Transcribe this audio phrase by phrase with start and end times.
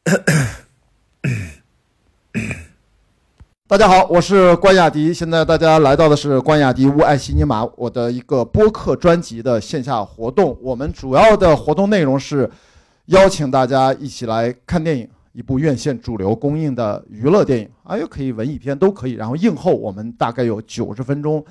[3.68, 5.12] 大家好，我是关雅迪。
[5.12, 10.56] 现在大家来到的是关雅迪乌爱西尼玛我的一个播客专辑的线下活动。
[10.62, 12.50] 我们主要的活动内容是
[13.06, 19.12] 邀请大家一起来看电影，一部院线主流公映的娱乐电影，啊，也可以文艺片都可以。
[19.12, 21.44] 然后映后我们大概有九十分钟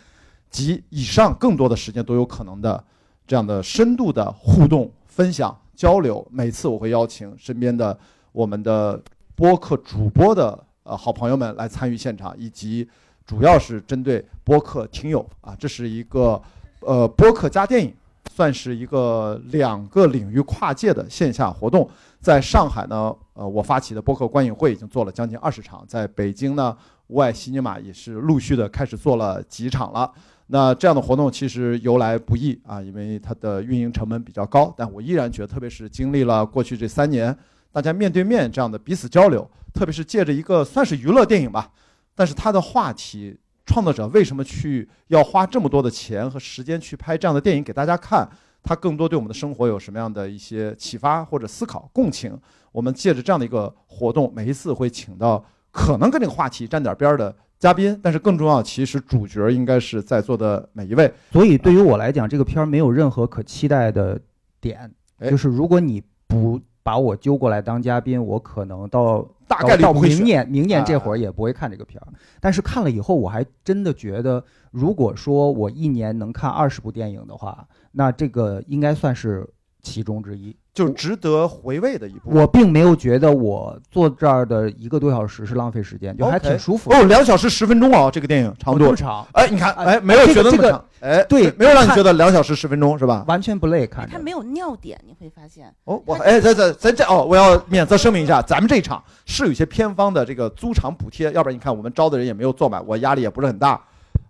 [0.50, 2.84] 及以上更多的时间都有可能的
[3.28, 6.28] 这样的深度的互动分享交流。
[6.32, 7.96] 每次我会邀请身边的
[8.32, 9.02] 我们的
[9.36, 10.66] 播客主播的。
[10.84, 12.88] 呃，好朋友们来参与现场，以及
[13.24, 16.42] 主要是针对播客听友啊，这是一个
[16.80, 17.94] 呃播客加电影，
[18.32, 21.88] 算是一个两个领域跨界的线下活动。
[22.20, 26.76] 在上海呢，呃，我发起的播客观影会已经做了将近二十场，在北京呢，
[27.06, 30.12] 无爱西尼玛也是陆续的开始做了几场了。
[30.48, 37.38] 那这样的活动其实由来不易啊，因为它的运营成本比较高，但我依然觉得，特别是经历了过去这三年，
[37.72, 39.50] 大家面对面这样的彼此交流。
[39.72, 41.72] 特别是借着一个算是娱乐电影吧，
[42.16, 48.28] 但是它的话题，创作者为什么去要花这么多的钱和时间去拍这样的电影给大家看？
[48.64, 52.38] 它更多对我们的生活有什么样的一些启发或者思考、共情？
[52.72, 61.10] 我们借着这样的一个活动，每一次会请到可能跟这个话题沾点边儿的嘉宾，但是更重要，其实主角应该是在座的每一位。
[61.32, 64.20] 所以对于我来讲，这个片儿没有任何可期待的
[64.60, 64.92] 点，
[65.30, 66.60] 就是如果你不
[66.90, 69.24] 把我揪过来当嘉宾，我可能到。
[69.48, 72.08] 大概率到明年，明年这会儿也不会看这个片儿。
[72.40, 79.50] 但是看了以后，我还真的觉得，如果说我一年能看二十部电影的话，那这个应该算是
[79.90, 80.56] 其中之一。
[80.72, 82.30] 就值得回味的一部。
[82.32, 86.90] 我并没有觉得我坐这儿的一个多小时是浪费时间，就还挺舒服。
[86.94, 89.28] 哦，两小时十分钟哦，这个电影长度长。
[89.34, 90.86] 哎，你看，哎，没有觉得那么长。
[91.02, 93.26] 哎，对，没有让你觉得两小时十分钟是吧？
[93.28, 94.08] 完全不累，看。
[94.10, 95.74] 它没有尿点，你会发现。
[95.84, 103.82] 哦，我哎，咱咱咱这哦，我要免责声明一下，咱们这一场是有些偏方的这个租场补贴，要不然你看我们招的人也没有坐满，我压力也不是很大，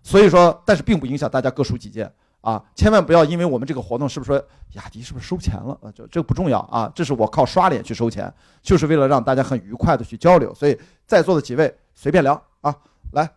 [0.02, 2.12] 所以说，但是并不影响大家各抒己见。
[2.42, 5.92] 啊，千万不要因为我们这个活动是不是说雅迪是不是收钱了啊？
[5.94, 10.54] 这这个不重要啊，这是我靠刷脸去收钱，就是为了让大家很愉快的去交流。
[10.54, 12.74] 所以在座的几位随便聊啊，
[13.12, 13.30] 来，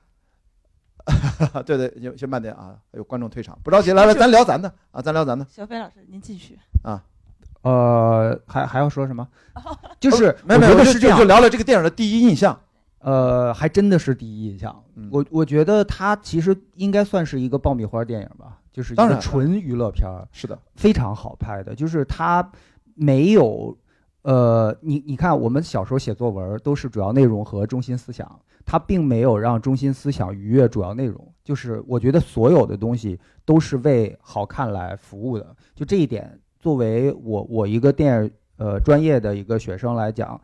[1.66, 5.44] 对对，先先慢点啊，有观众退场，不着急，来来，咱聊咱的啊，咱聊咱的。
[5.50, 7.02] 小飞老师，您继续啊，
[7.62, 9.26] 呃，还还要说什么？
[9.98, 12.58] 就是没有没有，是这样，就聊聊这个电影的第一印象。
[13.02, 14.82] 呃，还真的是第一印象。
[15.10, 18.58] 我我觉得它其实应该算是一个爆米花电影吧。
[18.72, 21.74] 就是一个纯娱乐片儿，是的，非常好拍的。
[21.74, 22.50] 就是它
[22.94, 23.76] 没有，
[24.22, 31.34] 呃，你你看，我们小时候写作文都是主要内容和中心思想，它并没有让中心思想逾越主要内容。
[31.44, 35.54] 就是我觉得所有的东西都是为好看来服务的。
[35.74, 40.40] 就这一点，作为我我一个电影呃专业的一个学生来讲。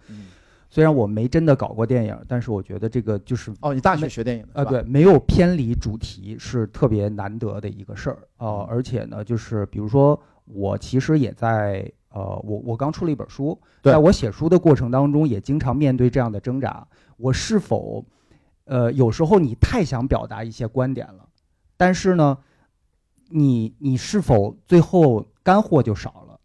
[0.71, 4.65] 虽然我没真的搞过电影，但是我觉得这个就是哦，你大学学电影的啊？
[4.67, 8.67] 对，没有偏离主题是特别难得的一个事儿哦。
[8.69, 16.87] 而且呢，就是比如说我其实也在呃，我我刚出了一本书，在我写书的过程当中，也经常面对这样的挣扎：
[17.17, 18.05] 我是否
[18.65, 21.27] 呃，有时候你太想表达一些观点了，
[21.79, 22.37] 但是呢，
[23.31, 26.39] 你你是否最后干货就少了？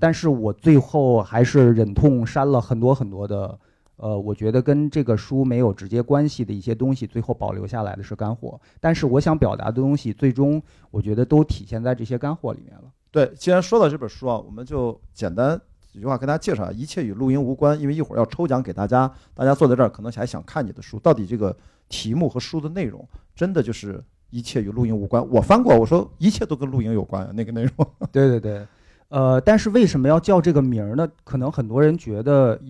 [0.00, 3.56] 但是我最后还是忍痛删了很多很多的。
[3.98, 8.58] 呃，我觉得跟这个书没有直接关系的一些东西，最后保留下来的是干货。
[8.80, 12.84] 但是我想表达的东西，最终我觉得都体现在这些干货里面了。
[13.10, 15.60] 对，既然说到这本书啊，我们就简单
[15.92, 17.78] 几句话跟大家介绍：一切与录音无关。
[17.80, 20.96] 因为一会儿要抽奖给大家，大家坐在这儿可能还想看你的书。
[21.00, 21.56] 到底这个
[21.88, 23.04] 题目和书的内容，
[23.34, 25.28] 真的就是一切与录音无关？
[25.28, 27.28] 我翻过，我说一切都跟录音有关。
[27.34, 27.72] 那个内容。
[28.12, 28.64] 对对对，
[29.08, 31.08] 呃，但是为什么要叫这个名儿呢？
[31.24, 32.60] 可能很多人觉得。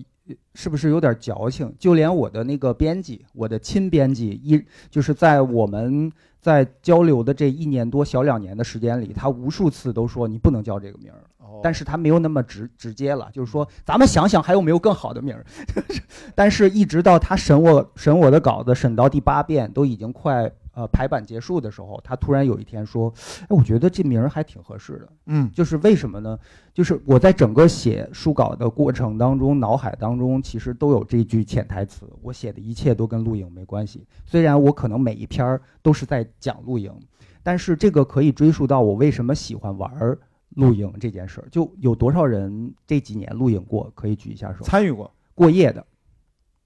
[0.53, 1.73] 是不是有点矫情？
[1.79, 11.23] 就连我的那个编辑，我的亲编辑，一就是在我们在交流的这一年多小两年的时间里，他无数次都说你不能叫这个名儿。
[11.61, 15.45] 但是他没有那么直直接了，就是说咱们想想还有没有更好的名儿。
[16.33, 20.49] 但是一直到他审我审我的稿子审到第八遍，都已经快。
[20.79, 26.39] 呃，排版结束的时候，他突然有一天说：“哎，我觉得这名儿还挺合适的。”嗯，就是为什么呢？
[26.73, 34.07] 就是我在整个写书稿的过程当中，脑海当中其实都有这句潜台词：我写的一切都跟露营没关系。
[34.25, 36.97] 虽然我可能每一篇儿都是在讲露营，
[37.43, 40.17] 但是这个可以追溯到我为什么喜欢玩
[40.55, 41.47] 露营这件事儿。
[41.51, 43.91] 就有多少人这几年露营过？
[43.93, 44.63] 可以举一下手。
[44.63, 45.85] 参与过过夜的。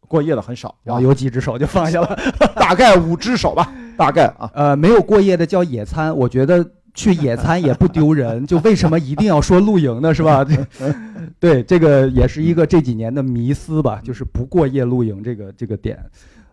[0.06, 2.16] 过夜的很少，然后有几只手就放下了，
[2.56, 4.50] 大概五只手吧，大概啊。
[4.54, 6.16] 呃，没有过夜的叫野餐。
[6.16, 10.13] 我觉得去野餐也不丢人，就为什么一定要说露营呢？
[10.13, 10.45] 是吧？
[11.40, 16.00] 对，这个也是一个这几年的迷思吧，就是不过夜露营这个这个点。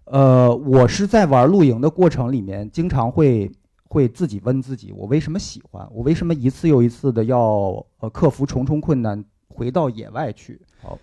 [0.04, 3.50] 呃，我是在玩露营的过程里面，经常会
[3.88, 5.86] 会自己问自己，我为什么喜欢？
[5.92, 10.60] 我为什么一次又一次的要呃克服重重困难回到野外去？
[10.82, 10.98] 好，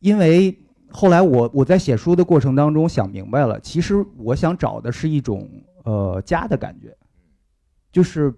[0.00, 0.58] 因为
[0.90, 5.48] 后来我我在写书的过程当中想明白了，其实我想找的是一种
[5.84, 6.96] 呃家的感觉，
[7.92, 8.34] 就是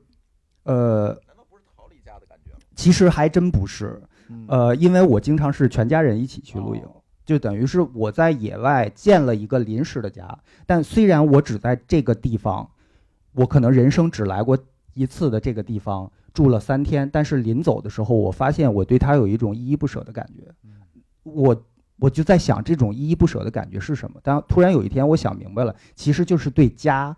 [0.64, 2.58] 呃，难道不是逃离家的感觉吗？
[2.74, 6.82] 其实还真不是，嗯呃，因为我经常是全家人一起去露营。
[6.82, 10.36] 哦就等于是我在野外建了一个临时的家，
[10.66, 12.68] 但虽然我只在这个地方，
[13.34, 14.58] 我可能人生只来过
[14.94, 20.52] 一次的这个地方住了三天，但是临走的时候，我发现我对他有一种依依不舍的感觉。
[21.22, 21.54] 我
[22.00, 24.18] 我就在想，这种依依不舍的感觉是什么？
[24.22, 27.14] 当突然有一天，我想明白了，其实就是对家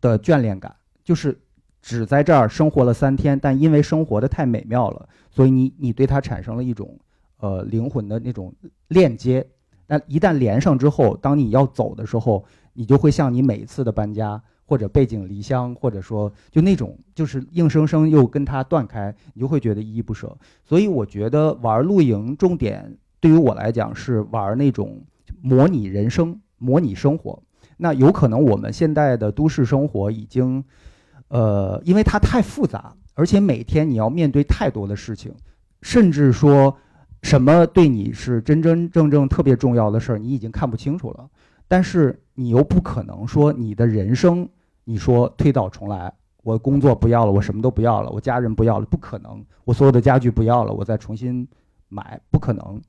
[0.00, 0.74] 的眷恋感，
[1.04, 1.40] 就是
[1.80, 6.98] 只在这儿生活了三天，但因为生活的太美妙了，所以你你对它产生了一种
[7.38, 8.52] 呃灵魂的那种
[8.88, 9.46] 链接。
[9.86, 20.36] 那一旦连上之后，当你要走的时候，你就会像你每一次的搬家或者背井离乡，或者说就那种就是硬生生又跟它断开，你就会觉得依依不舍。
[20.64, 25.04] 所以我觉得玩露营重点对于我来讲是玩那种
[25.40, 27.42] 模拟人生、模拟生活。
[27.76, 30.64] 那有可能我们现在的都市生活已经，
[31.28, 35.34] 呃，因为它太复杂，而且每天你要面对太多的事情，
[35.80, 36.76] 甚至说
[37.22, 41.28] 什么对你是真真正正特别重要的事儿，你已经看不清楚了。
[41.68, 44.48] 但是你又不可能说你的人生，
[44.84, 46.12] 你说推倒重来，
[46.42, 51.46] 我工作不要了，我什么都不要了，我家人不要了，不可能，我所有的家具不要了，我再重新
[51.88, 52.80] 买，不可能，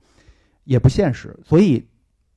[0.71, 1.37] 也不现实。
[1.43, 1.85] 所以，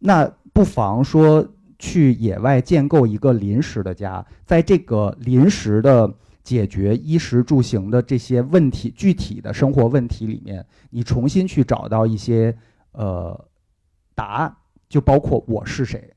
[0.00, 1.46] 那不妨说
[1.78, 12.56] 去野外建构一个临时的家，在这个临时的解决衣食住行的这些问题、具体的生活问题里面，你重新去找到一些
[12.90, 13.48] 呃
[14.16, 14.56] 答案，
[14.88, 16.12] 就包括我是谁，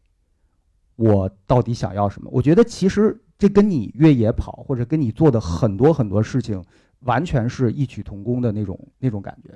[0.96, 2.30] 我到底想要什么？
[2.34, 6.64] 我觉得其实这跟你越野跑或者跟你做的很多很多事情，
[7.02, 9.52] 完全是异曲同工的那种那种感觉。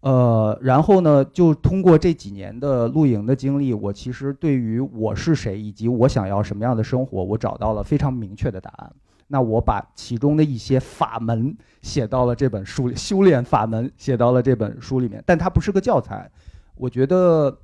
[0.00, 8.90] 呃，然后呢，就通过这几年的露营的经历，我其实对于我是谁以及我想要什么样的生活，我找到了非常明确的答案。
[9.28, 16.30] 那我把其中的一些法门写到了这本书里，修炼法门写到了这本书里面，但它不是个教材。
[16.74, 17.58] 我觉得，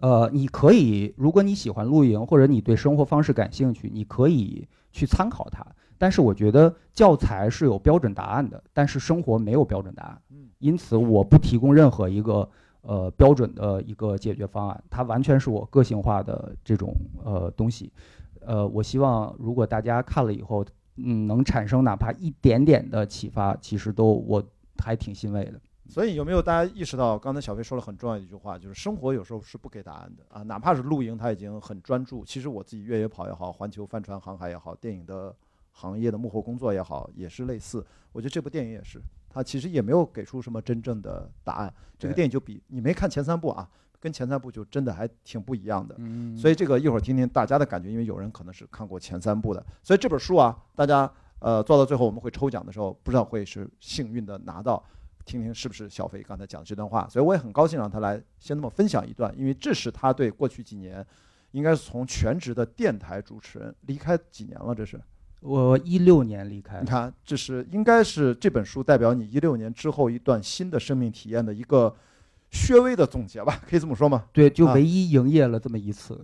[0.00, 5.66] 呃，你可以，如果你喜欢露营，或者你对生活方式感兴趣，你可以去参考它。
[5.98, 10.22] 但是我觉得教材是有标准答案的，但是生活没有标准答案。
[10.58, 12.48] 因此我不提供任何一个
[12.82, 16.94] 呃标准的一个解决方案，它完全是我个性化的这种
[17.24, 17.92] 呃东西。
[18.40, 20.64] 呃，我希望如果大家看了以后，
[20.96, 24.42] 嗯，能产生哪怕一点点的启发，其实都我
[24.82, 25.60] 还挺欣慰的。
[25.88, 32.24] 所以有没有大家意识到，刚才小飞说了很重要的一句话，就是生活有时候是不给答案的啊，哪怕是露营，他已经很专注。
[32.24, 35.34] 其实我自己越野跑也好，环球帆船航海也好，电影的
[35.78, 37.84] 行业的幕后工作也好，也是类似。
[38.12, 41.72] 我觉得这部电影也是，它其实也没有给出什么真正的答案。
[41.98, 43.68] 这个电影就比你没看前三部啊，
[44.00, 45.94] 跟前三部就真的还挺不一样的。
[45.98, 46.34] 嗯。
[46.34, 54.82] 所以这个一会儿听听大家的感觉，因为有人可能是看过前三部的，所以这本书啊，大家呃做到最后我们会抽奖的时候，不知道会是幸运的拿到，
[55.26, 61.06] 听听是不是小飞刚才讲的这段话，所以我也很高兴让他来先那么分享一段，因为这是他对过去几年，
[61.50, 64.98] 应该是从全职的电台主持人离开几年了，这是
[65.40, 71.94] 我一六年离开你，看，这是应该是这本书代表你一六年之后一段新的生命体验的一个
[72.68, 74.24] 略微的总结吧， 可以这么说吗？
[74.32, 76.20] 对，就啊唯一营业了这么一次。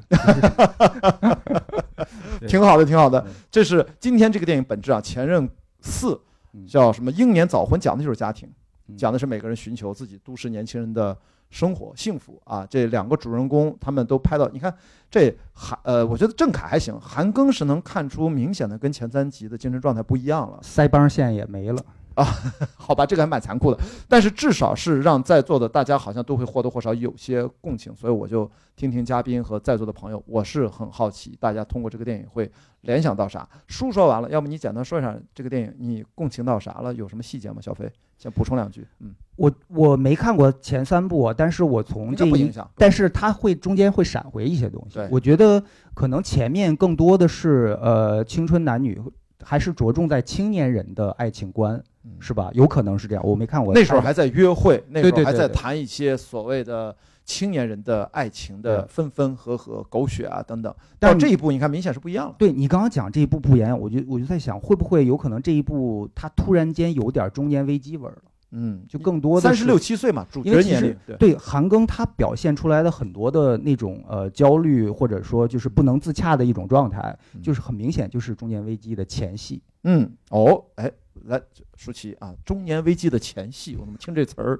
[2.40, 3.32] 对 挺好的，挺好的嗯。
[3.50, 5.48] 这是今天这个电影本质啊，《前任
[5.80, 6.08] 四》
[6.52, 7.10] 嗯叫什么？
[7.12, 8.50] 英年早婚，讲的就是家庭，
[8.88, 11.16] 嗯讲的是每个人寻求自己都市年轻人的
[11.52, 12.66] 生活幸福啊。
[12.68, 14.74] 这两个主人公他们都拍到，你看
[15.08, 20.58] 这韩呃，我觉得郑恺还行，韩庚是能看出明显的跟前三集的精神状态不一样了。
[20.62, 21.80] 腮帮线也没了。
[22.76, 23.78] 好吧，这个还蛮残酷的，
[24.08, 32.50] 但是至少是让在座的大家好像都会或多或少有些共情，所以我就听听嘉宾和在座的朋友，我是很好奇，大家通过这个电影会
[32.82, 33.48] 联想到啥？
[33.66, 36.92] 书说完了，要不你简单说一下这个电影你共情到啥了？
[36.94, 37.56] 有什么细节吗？
[37.60, 42.68] 小飞先补充两句，嗯，我我没看过前三部啊，但是我从这不影响。
[42.76, 45.08] 但是它会中间会闪回一些东西对。
[45.10, 45.62] 我觉得
[45.94, 49.00] 可能前面更多的是呃青春男女，
[49.42, 51.84] 还是着重在青年人的爱情观，嗯
[52.18, 52.50] 是吧？
[52.52, 53.72] 有可能是这样，我没看过。
[53.74, 56.94] 那时候还在约会，那时候还在谈一些所谓的
[57.24, 60.74] 青年人的爱情的分分合合、狗血啊等等。
[60.98, 62.34] 但到这一步，你看明显是不一样了。
[62.38, 68.22] 对你刚刚讲这一部不言，我就我就在想，会不会有可能这一部他突然间有点中年危机味儿了？
[68.54, 79.62] 嗯，就更多的三十六七岁嘛，主角年龄对对韩庚他表现出来的很多的那种呃焦虑，或者说就是不能自洽的一种状态，嗯就是很明显就是中年危机的前戏。
[79.84, 80.90] 嗯哦，哎，
[81.24, 81.40] 来
[81.76, 84.58] 舒淇啊，中年危机的前戏，我怎么听这词儿？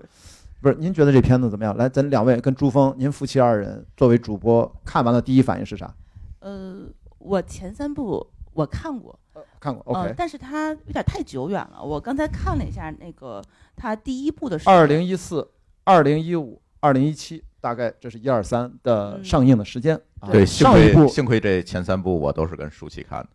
[0.61, 1.76] 不是，您觉得这片子怎么样？
[1.76, 5.93] 来，咱两位跟朱峰，您夫妻二人作为主播，看完了第一反应是啥？
[6.41, 6.83] 呃，
[7.19, 9.19] 我前三部我看过，
[9.59, 10.14] 看过呃，OK。
[10.17, 11.83] 但是它有点太久远了。
[11.83, 13.43] 我刚才看了一下那个
[13.75, 15.49] 它第一部的时候，二零一四、
[15.85, 20.00] 二零一五、二零一七，大概这是一二三的嗯上映的时间。
[20.21, 23.26] 啊对，幸上一部亏，幸亏这前三部我都是跟舒淇看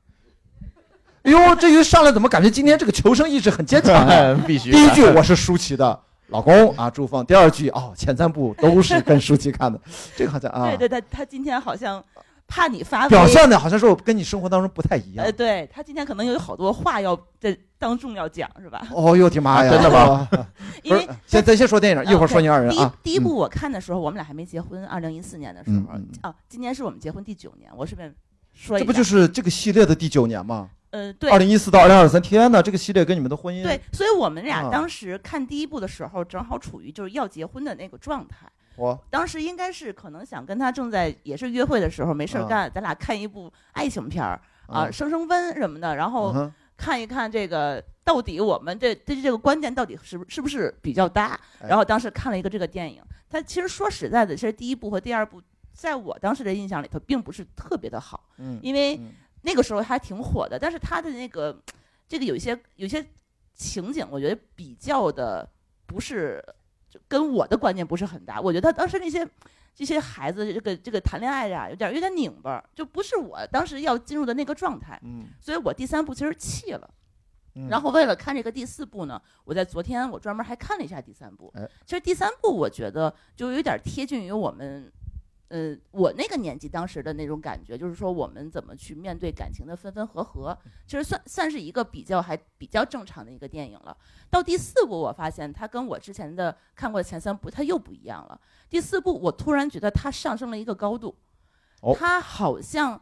[1.28, 4.34] 哎呦，这一上来怎么感觉今天这个求生意志很坚强啊？
[4.48, 7.26] 必须第一句我是舒淇的老公啊，朱峰。
[7.26, 9.78] 第二句哦，前三部都是跟舒淇看的，
[10.16, 12.02] 这个好像啊，对对对，他今天好像
[12.48, 15.32] 怕你发挥表现的好像是我跟你生活当中不太一样呃，。
[15.32, 18.88] 对他今天可能有好多话要在当众要讲，是吧？
[18.92, 19.70] 哦呦我的妈呀！
[19.70, 20.30] 啊真的吗？
[20.82, 28.16] 因为，先咱先说电影，一会儿说你二人第一第一部我看的时候，我们俩还没结婚，二零一四年的时候啊，今年是我们结婚第九年，我顺便
[28.54, 30.70] 说一下，这不就是这个系列的第九年吗？
[30.92, 31.30] 呃对。
[31.30, 34.70] 二零一四到二零二三，天哪，这个系列跟你们的婚姻对，所以我们俩啊。
[34.72, 38.48] 当时看第一部的时候，正好处于就是要结婚的那个状态。
[38.76, 51.40] 我当时应该是可能想跟他正在也是约会的时候没事干，咱俩看一部爱情片儿啊，嗯升升温什么的，然后看一看这个到底我们这这这个观点到底是不是不是比较搭。
[51.60, 51.70] 哎。
[51.70, 55.42] 然后当时看了一个这个电影，它其实说实在的，其实第一部和第二部
[55.74, 59.12] 在我当时的印象里头并不是特别的好，嗯，因为嗯
[59.48, 61.58] 那个时候还挺火的，但是他的那个
[62.06, 63.04] 这个有一些有一些
[63.54, 65.50] 情景，我觉得比较的
[65.86, 66.44] 不是
[66.90, 68.42] 就跟我的观念不是很搭。
[68.42, 69.26] 我觉得当时那些
[69.74, 75.00] 这些孩子这个这个谈恋爱呀，有点有点拧巴，就不是我当时要进入的那个状态。
[75.04, 76.90] 嗯，所以我第三部其实弃了。
[77.56, 81.52] 嗯然后为了看这个第四部呢，我在昨天我专门还看了一下第三部。
[81.56, 84.92] 哎其实第三部我觉得就有点贴近于我们，
[85.50, 93.96] 呃，我那个年纪当时的那种感觉，就是说我们怎么去面对感情的分分合合，其实算算是一个比较还比较正常的一个电影了。
[94.30, 98.40] 到第四部，我发现它跟我之前的看过的前三部它又不一样了。
[98.70, 101.16] 第四部我突然觉得它上升了一个高度，
[101.82, 103.02] 哦它好像。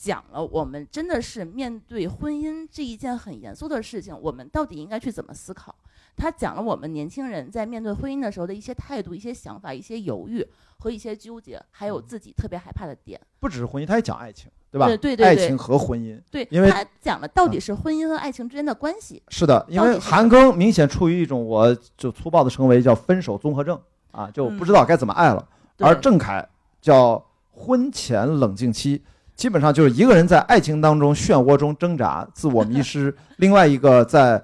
[0.00, 5.76] 讲了我们真的是面对婚姻这一件很严肃的事情，我们到底应该去怎么思考？
[6.20, 10.46] 他讲了我们年轻人在面对婚姻的时候的一些态度、一些想法、一些犹豫
[10.76, 13.18] 和一些纠结，还有自己特别害怕的点。
[13.38, 14.86] 不只是婚姻，他也讲爱情，对吧？
[14.86, 19.22] 对对对对爱情和婚姻对，因为他讲了到底是婚姻和爱情之间的关系。
[19.28, 25.48] 是的，因为韩庚明显处于一种我就粗暴的称为叫分手综合症啊，就不知道该怎么爱了。
[25.78, 26.46] 对而郑恺
[26.82, 29.02] 叫婚前冷静期，
[29.34, 34.42] 基本上就是一个人在爱情当中漩涡中挣扎、自我迷失，另外一个在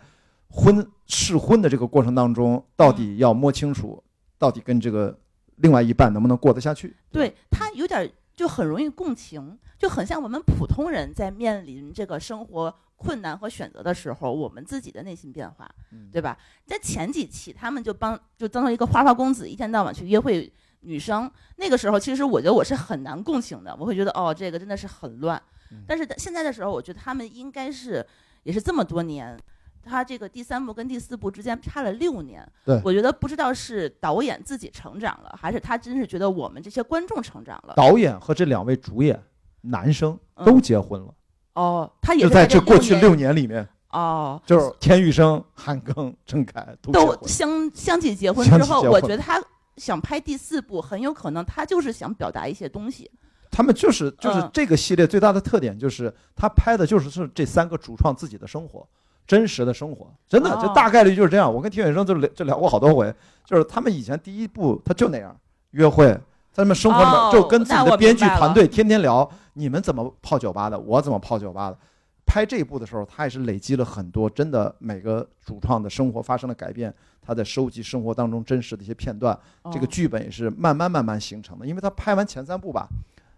[0.56, 4.02] 婚试婚的这个过程当中，到底要摸清楚，
[4.38, 5.16] 到底跟这个
[5.56, 6.96] 另外一半能不能过得下去。
[7.12, 16.38] 对他有点就很容易共情，就很像我们普通人在面临这个生活困难和选择的时候，我们自己的内心变化，嗯对吧？
[16.64, 21.30] 在前几期，他们就帮就当成一个花花公子，一天到晚去约会女生。
[21.56, 25.84] 那个时候，其实我觉得我是很难共情的，我会觉得哦，这个真的是很乱嗯。
[25.86, 28.04] 但是现在的时候，我觉得他们应该是
[28.44, 29.38] 也是这么多年。
[29.87, 37.75] 他这个第三部跟第四部之间差了六年，对我觉得不知道是导演自己成长了，还是他真是觉得我们这些观众成长了。
[37.76, 39.23] 导演和这两位主演
[39.62, 41.14] 男生嗯都结婚了，
[41.55, 47.26] 哦，他也就是在这这过去六年里面，哦，就是田雨生、韩庚、郑恺都都。
[47.26, 49.43] 相相继结婚之后，我觉得他
[49.76, 53.11] 想拍第四部，很有可能他就是想表达一些东西。
[53.49, 58.87] 他们就是就是嗯这个系列最大的特点就是他拍的就是是这三个主创自己的生活，
[59.26, 61.52] 真实的生活，真的哦就大概率就是这样。
[61.52, 63.12] 我跟田雨生就聊就聊过好多回，
[63.45, 65.37] 就是他们以前第一部他就那样
[65.73, 71.78] 约会，在他们生活里就跟自己的编剧团队天天聊你们怎么泡酒吧的，我怎么泡酒吧的。
[72.25, 76.92] 拍这一部的时候，他也是累积了很多真的每个主创的生活发生了改变，
[77.23, 79.38] 他在收集生活当中真实的一些片段，
[79.73, 81.64] 这个哦剧本也是慢慢慢慢形成的。
[81.64, 82.88] 因为他拍完前三部吧，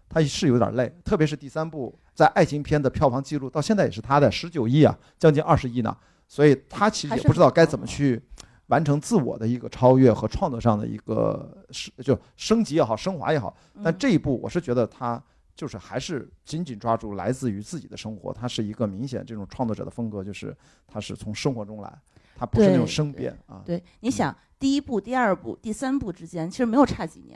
[0.09, 5.95] 他是有点累，特别是第三部，在爱情片的票房记录到现在也是他的十九亿啊，将近二十亿呢。
[6.27, 8.21] 所以他其实也不知道该怎么去
[8.67, 13.55] 完成自我的一个超越和创作上的一个是就升级也好，升华也好。
[13.83, 15.21] 但嗯这一部，我是觉得他
[15.55, 20.55] 就是还是紧紧抓住来自于自己的生活，他是一个明显这种创作者的风格，就是
[20.87, 21.91] 他是从生活中来，
[22.35, 23.63] 他不是那种生变啊。
[23.65, 27.35] 对，你想第一部、第二部、第三部之间其实没有差几年，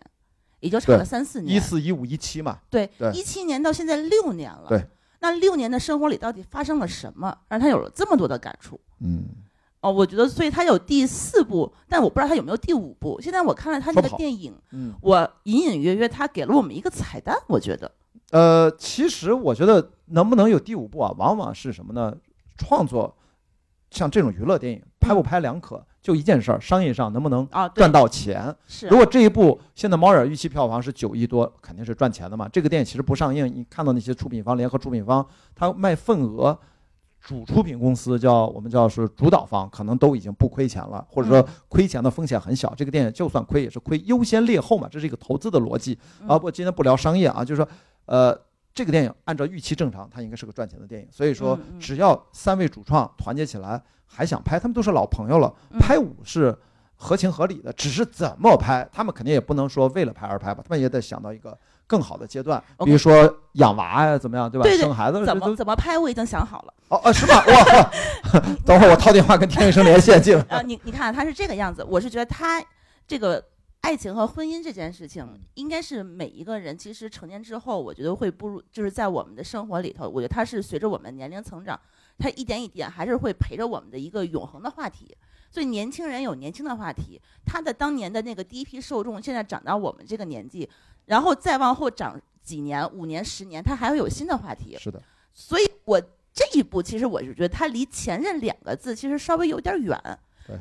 [0.63, 1.55] 也就差了三四年。
[1.55, 2.58] 一四一五一七嘛。
[2.70, 4.65] 对对，一七年到现在六年了。
[4.67, 4.84] 对，
[5.20, 8.79] 那六年的生活里到底发生了什么，让他有了这么多的感触？
[9.01, 9.25] 嗯，
[9.82, 13.20] 哦，我觉得，所以他有第四部，但我不知道他有没有第五部。
[13.22, 17.91] 现在我看了他那个电影，嗯，我隐隐约约他给了我们一个彩蛋，我觉得。
[18.32, 22.15] 呃，其实我觉得能不能有第五部啊，往往是什么呢？
[22.58, 23.15] 创作
[23.91, 28.53] 像这种娱乐电影，拍不拍两可，就一件事儿，商业上能不能啊赚到钱？
[28.67, 28.88] 是。
[28.89, 32.45] 如果这一部现在猫眼预期票房是九亿多，肯定是赚钱的嘛。
[32.50, 36.60] 这个电影其实不上映，你看到那些出品方、联合出品方，他卖份额，
[37.22, 42.75] 主出品公司叫我们叫是主导方，可能都已经不亏钱了，或者说亏钱的风险很小。
[42.75, 46.38] 这个电影就算亏也是亏优先劣后嘛，这是一个投资的逻辑啊。
[46.38, 47.67] 不，今天不聊商业啊，就是说，
[48.07, 48.38] 呃。
[48.75, 51.08] 这个电影按照预期正常，它应该是个赚钱的电影。
[51.12, 56.58] 所以说，只要三位主创团结起来，还想拍，他们都是老朋友了，拍五是
[56.96, 57.72] 合情合理的。
[57.74, 64.68] 只是怎么拍，他们肯定也不能说为了拍而拍吧，他们也得想到一个更好的阶段，比如说养娃呀，怎么样，对吧？
[64.77, 66.74] 生孩子怎么怎么拍，我已经想好了。
[66.89, 67.44] 哦哦，是吗？
[67.46, 67.92] 哇！
[68.65, 70.34] 等会儿我掏电话跟田医生连线去。
[70.50, 72.60] 啊，你你看他是这个样子，我是觉得他
[73.08, 73.44] 这个。
[73.83, 81.77] 爱情和婚姻这件事情，应该是每一个人其实成年之后，我觉得会步入，就是在我们的生活里头，我觉得它是随着我们年龄成长，
[82.17, 85.15] 它一点一点还是会陪着我们的一个永恒的话题。
[85.51, 90.67] 所以年轻人有年轻的话题，他的当年的那个第一批受众，现在长到我们这个年纪，
[91.07, 94.77] 然后再往后长几年、五年、十年，他还会有新的话题。
[94.79, 95.03] 是的。
[95.33, 95.99] 所以我
[96.31, 99.99] 这一步，其实我是觉得他离前任两个字其实稍微有点远。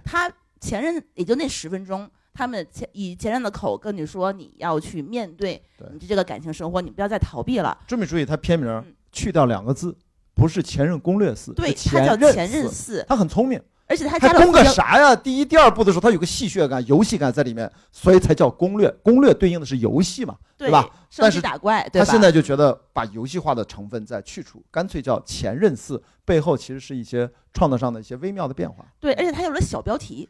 [0.04, 2.10] 他前任也就那十分钟。
[2.34, 5.62] 他们前以前任的口跟你说，你要去面对
[5.98, 7.76] 你这个感情生活，你不要再逃避了。
[7.86, 9.94] 注没注意，他片名去掉两个字，
[10.34, 13.02] 不是《前任攻略四》，对，他叫《前任四》。
[13.06, 15.14] 他很聪明，而且他加攻个啥呀？
[15.14, 18.90] 第一、第二部的时候，他有个戏谑感、游戏感在里面，所以才叫攻略。
[19.02, 20.88] 攻略对应的是游戏嘛，对吧？
[21.18, 28.86] 但是打怪，他现在就觉得把游戏化的成分再去除，干脆叫《前任四》，背后其实是一些创作上的一些微妙的变化。
[28.98, 30.26] 对，而且他有了小标题。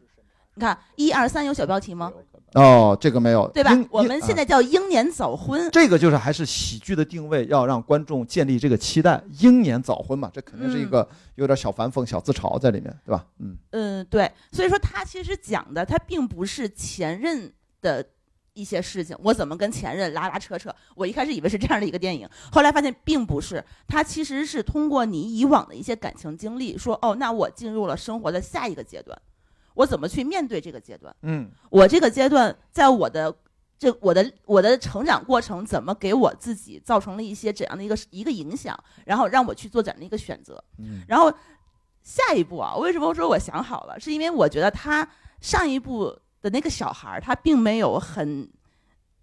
[0.55, 2.11] 你看，一二三有小标题吗？
[2.53, 3.71] 哦，这个没有，对吧？
[3.89, 9.19] 我们现在叫英年早婚，这个就是还是喜剧的定位，要让观众建立这个期待。
[9.39, 13.25] 英年早婚嘛，这肯定是一个有点小反讽、小自嘲在里面，对吧？
[13.39, 14.31] 嗯嗯，对。
[14.51, 17.51] 所以说，他其实讲的，他并不是前任
[17.81, 18.05] 的
[18.53, 20.71] 一些事情，我怎么跟前任拉拉扯扯。
[20.93, 23.65] 我一开始以为是这样的一个电影，后来发现并不是。
[23.87, 29.19] 他其实是通过你以往的一些感情经历，说哦，那我进入了生活的下一个阶段。
[29.75, 31.15] 我怎么去面对这个阶段？
[31.23, 33.33] 嗯，我这个阶段在我的
[33.77, 40.63] 这我的我的成长过程，怎么给我自己造成了一些怎样的一个一个影响，然后让我去做怎样的一个选择？
[40.77, 41.33] 嗯，然后
[42.01, 43.99] 下一步啊，为什么说我想好了？
[43.99, 45.07] 是因为我觉得他
[45.41, 48.49] 上一步的那个小孩儿，他并没有很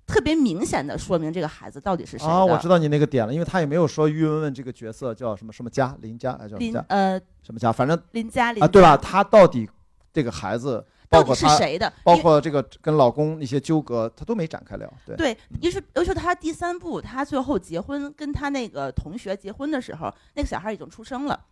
[0.07, 2.45] 特别明显的说明这个孩子到底是谁啊。
[2.45, 8.97] 我知道你那个点了，因为他也没有说于文文这个角色叫什么什么佳林佳，哎叫林呃什么佳，反正林佳林啊，对吧？
[8.97, 9.69] 他到底？
[10.13, 11.93] 这个孩子到底是谁的？
[12.05, 14.93] 包括这个跟老公一些纠葛，他都没展开聊。
[15.05, 21.47] 对对，尤其尤其他第三部，他最后结婚，跟他那个同学结婚的时候，那个小孩已经出生了，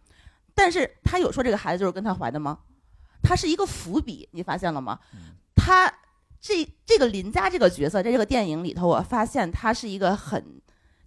[0.54, 2.58] 但是他有说这个孩子就是跟他怀的吗？
[3.22, 4.98] 他是一个伏笔，你发现了吗？
[5.56, 5.92] 他
[6.40, 10.60] 这这个林佳这个角色，在这个电影里头，我发现他是一个很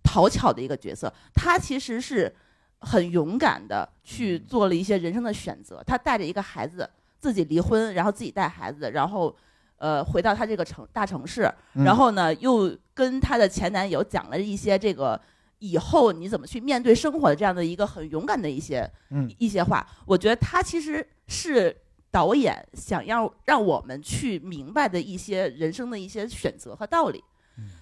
[0.04, 2.36] 讨巧的一个角色，他其实是
[2.80, 6.90] 很勇敢的去做了一些人生的选择，他带着一个孩子。
[7.22, 9.34] 自己离婚，然后自己带孩子，然后，
[9.78, 15.22] 呃，回到他这个城大城市，然后呢，又跟她的前男友讲了一些这个
[15.60, 18.90] 以后你怎么去面对生活的这样的一个很勇敢的一些
[19.38, 19.86] 一些话。
[20.08, 21.76] 我觉得他其实是
[22.10, 27.24] 导演想要让我们去明白的一些人生的一些选择和道理，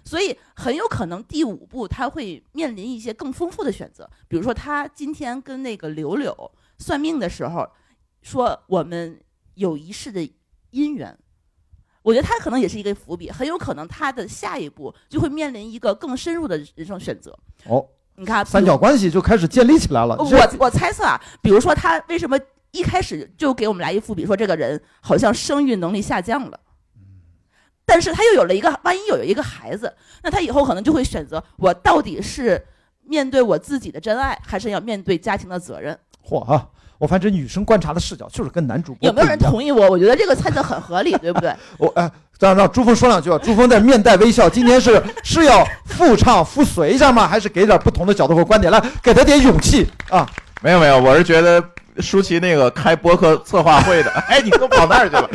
[0.03, 7.65] 所以很有可能第五部他会面临一些更丰富的选择，比如说他今天跟那个柳柳算命的时候
[8.21, 9.17] 说我们。
[9.59, 10.21] 有一世的
[10.71, 11.15] 姻缘，
[12.01, 17.37] 我觉得他可能也是一个伏笔，很有可能他的下一步就会面临一个更深入的人生选择。
[17.65, 20.15] 哦，你看三角关系就开始建立起来了。
[20.17, 20.25] 我
[20.59, 22.39] 我猜测啊，比如说他为什么
[22.71, 26.57] 一开始就给我们来一伏笔，说这个人好像生育能力下降了，
[27.85, 29.93] 但是他又有了一个，万一有一个孩子，
[30.23, 32.65] 那他以后可能就会选择，我到底是
[33.03, 35.99] 面对我自己的真爱，还是要面对家庭的责任？
[36.23, 36.71] 嚯哈！
[36.99, 39.89] 我发现女生观察的视角就是跟男主播有没有人同意我？
[39.89, 41.51] 我觉得这个猜测很合理，对不对？
[41.79, 43.39] 我哎，让让朱峰说两句啊。
[43.41, 47.25] 朱峰在面带微笑，今天是是要复唱复随一下吗？
[47.25, 48.71] 还是给点不同的角度和观点？
[48.71, 50.29] 来，给他点勇气啊！
[50.61, 51.63] 没有没有，我是觉得
[51.99, 55.29] 舒淇那个开播客策划会的， 哎，你都跑那儿去了？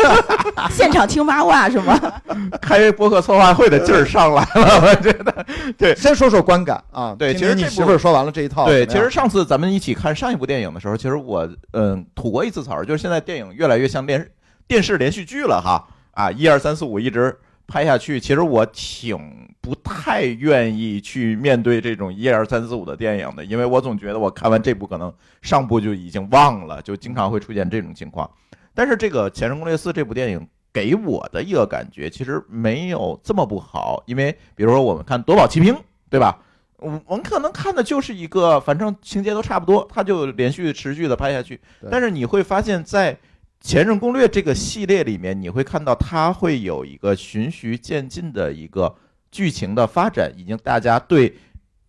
[0.70, 1.98] 现场听八卦是吗？
[2.60, 5.46] 开播客策划会的劲儿上来了，我觉得。
[5.78, 7.14] 对，先说说观感啊。
[7.18, 8.66] 对，其实你媳妇儿说完了这一套。
[8.66, 14.26] 对，其实上次咱们一起看上一部电影的时候，其实我嗯吐过一次槽，就是现在电影越来越像电
[14.66, 17.36] 电视连续剧了哈啊，一二三四五一直
[17.70, 28.28] 拍下去，其实我挺不太愿意去面对这种一二三四五的电影的，因为我总觉得我看完这部可能上部就已经忘了，就经常会出现这种情况。
[28.74, 34.02] 但是这个《前任攻略四》这部电影给我的一个感觉，其实没有这么不好。
[34.06, 35.72] 因为比如说我们看《夺宝奇兵》，
[36.08, 36.36] 对吧？
[36.78, 41.60] 我我们可能看的就是一个，反正情节都差不多，它就连续持续的拍下去。
[41.90, 43.12] 但是你会发现在
[43.60, 48.94] 《前任攻略》这个系列里面，你会看到它会有一个循序渐进的一个
[49.30, 51.36] 剧情的发展，已经大家对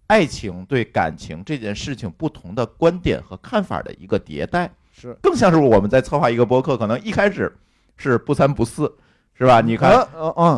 [0.07, 4.69] 爱情、对感情这件事情不同的观点和看法的一个迭代。
[4.91, 7.51] 是，更像是我们在策划一个播客，可能一开始
[7.95, 8.93] 是不三不四，
[9.33, 9.61] 是吧？
[9.61, 10.05] 你看，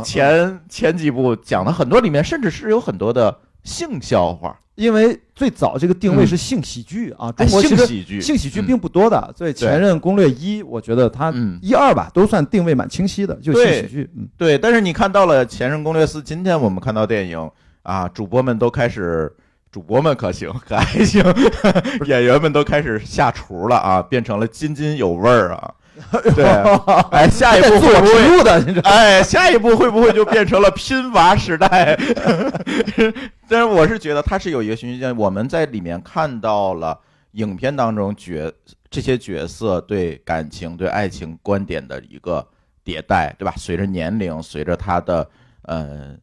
[0.04, 14.10] 前前几部讲的很多里面，甚至是有很多的性笑话，因为最早这个定位是性喜剧啊，中国性喜剧性喜剧并不多的，所以《前任攻略一》，我觉得它一二吧都算定位蛮清晰的，就性喜剧。
[14.16, 14.58] 嗯，对。
[14.58, 17.50] 但是你看到了《前任攻略四》，今天我们看到电影
[17.84, 19.32] 啊，主播们都开始。
[19.72, 21.24] 主播们可行，可还行，
[22.06, 25.74] 演员们都开始下厨了啊，变成了津津有味儿啊。
[26.36, 26.46] 对，
[27.12, 28.82] 哎，下一步会不会？
[28.82, 31.98] 哎，下一步会不会就变成了拼娃时代？
[33.48, 37.00] 但是我是觉得它是有一个循序渐进，我们在里面看到了
[37.34, 38.52] 影片当中角
[38.90, 42.46] 这些角色对感情、对爱情观点的一个
[42.84, 43.54] 迭代，对吧？
[43.58, 45.30] 随着年龄，随着他的
[45.64, 46.16] 呃。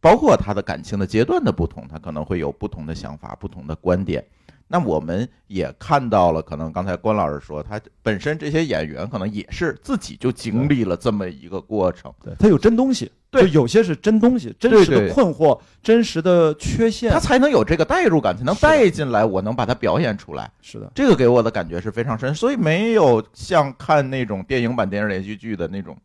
[0.00, 4.22] 包括他的感情的阶段的不同，他可能会有不同的想法、不同的观点。
[4.66, 12.12] 那我们也看到了，可能刚才关老师说，他本身这些演员可能也是自己就经历了这么一个过程。
[12.22, 20.50] 对他有真东西，对，有些是真东西，真实的困惑、真实的缺陷，他才能有这个代入感，才能带进来，我能把它表演出来。
[20.60, 25.96] 是的，这个给我的感觉是非常深，所以没有像看那种电影版电视连续剧的那种，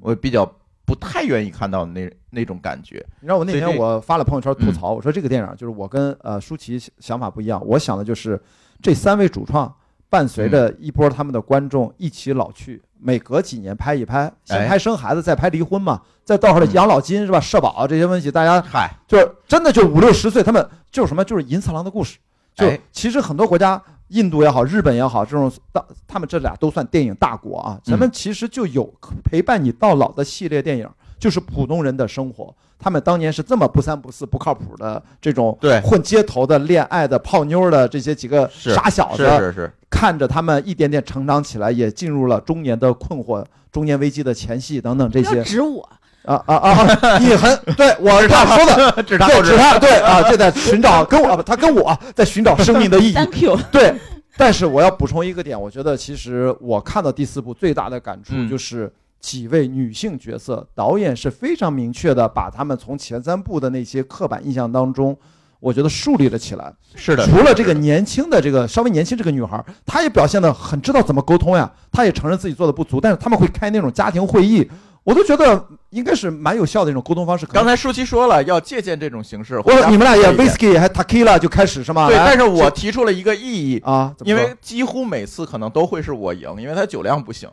[0.00, 0.50] 我比较。
[0.90, 2.96] 不太愿意看到那那种感觉。
[3.20, 7.64] 你知道我那天我发了朋友圈吐槽，我说这个电影就是我跟呃舒淇想法不一样。
[7.64, 8.40] 我想的就是
[8.82, 9.72] 这三位主创
[10.08, 17.38] 伴随着一波他们的观众一起老去，每隔几年拍一拍，先拍生孩子，再拍离婚嘛，再到后来养老金是吧？
[17.38, 22.18] 社保这些问题，大家嗨，就是真的就五六十岁，他们就是什么就是银次郎的故事。
[22.52, 23.80] 就其实很多国家。
[24.10, 27.78] 印度也好，日本也好，这种大他们这俩都算电影大国啊。
[27.82, 28.92] 咱们其实就有
[29.24, 32.54] 陪伴你到老的系列电影，就是普通人的生活。
[32.78, 45.44] 他们当年是这么不三不四、不靠谱的这种对混街头的、恋爱的、泡妞的这些几个傻小子，是是是，看着他们一点点成长起来，也进入了中年的困惑、中年危机的前戏等等这些。
[45.44, 45.88] 指我。
[46.24, 47.18] 啊啊啊！
[47.18, 53.14] 你很对我是 他说的，指他，指他，对啊，就在寻找跟我，他跟我在寻找生命的意义。
[53.14, 53.58] Thank you。
[53.72, 53.94] 对，
[54.36, 65.16] 但是我要补充一个点，我觉得其实我看到第四部最大的感触就是几位女性角色，导演是非常明确的把他们从前三部的那些刻板印象当中，
[65.58, 66.70] 我觉得树立了起来。
[66.94, 74.70] 是的，除了这个年轻的这个稍微年轻这个女孩，她也表现的很知道怎么沟通呀，她也承认自己做的不足，但是他们会开那种家庭会议。
[75.02, 77.46] 我都觉得应该是蛮有效的一种沟通方式。
[77.46, 82.06] 刚才舒淇说了要借鉴这种形式，或者你们俩也 whisky 还 tequila 就开始是吗？
[82.06, 87.48] 对，但是我提出了一个异议啊，因为几乎每次可能都会是我赢，因为他酒量不行。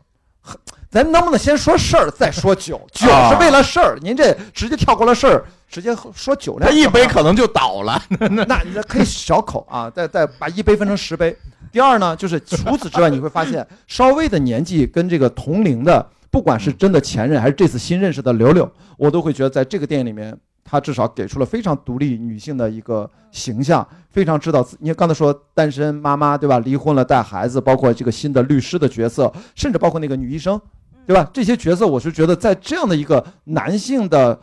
[0.89, 2.79] 咱能不能先说事儿再说酒？
[2.93, 6.69] 酒是为了事儿，您这直接跳过了事儿，直接说酒量。
[6.69, 8.01] 他一杯可能就倒了，
[8.47, 11.35] 那你可以小口啊，再再把一杯分成十杯。
[11.71, 16.05] 第二呢，就是除此之外，你会发现稍微的年纪跟这个同龄的。
[16.29, 24.67] 不管是真的前任还是这次新认识的柳柳，我都会觉得在这个电影里面，她至少给出了非常独立女性的一个形象，非常知道。
[24.79, 26.59] 你刚才说单身妈妈对吧？
[26.59, 30.59] 离婚了带孩子，包括这个新的律师的角色，甚至包括那个女医生，
[31.05, 31.29] 对吧？
[31.33, 34.37] 这些角色，我是觉得在这样的一个男性的，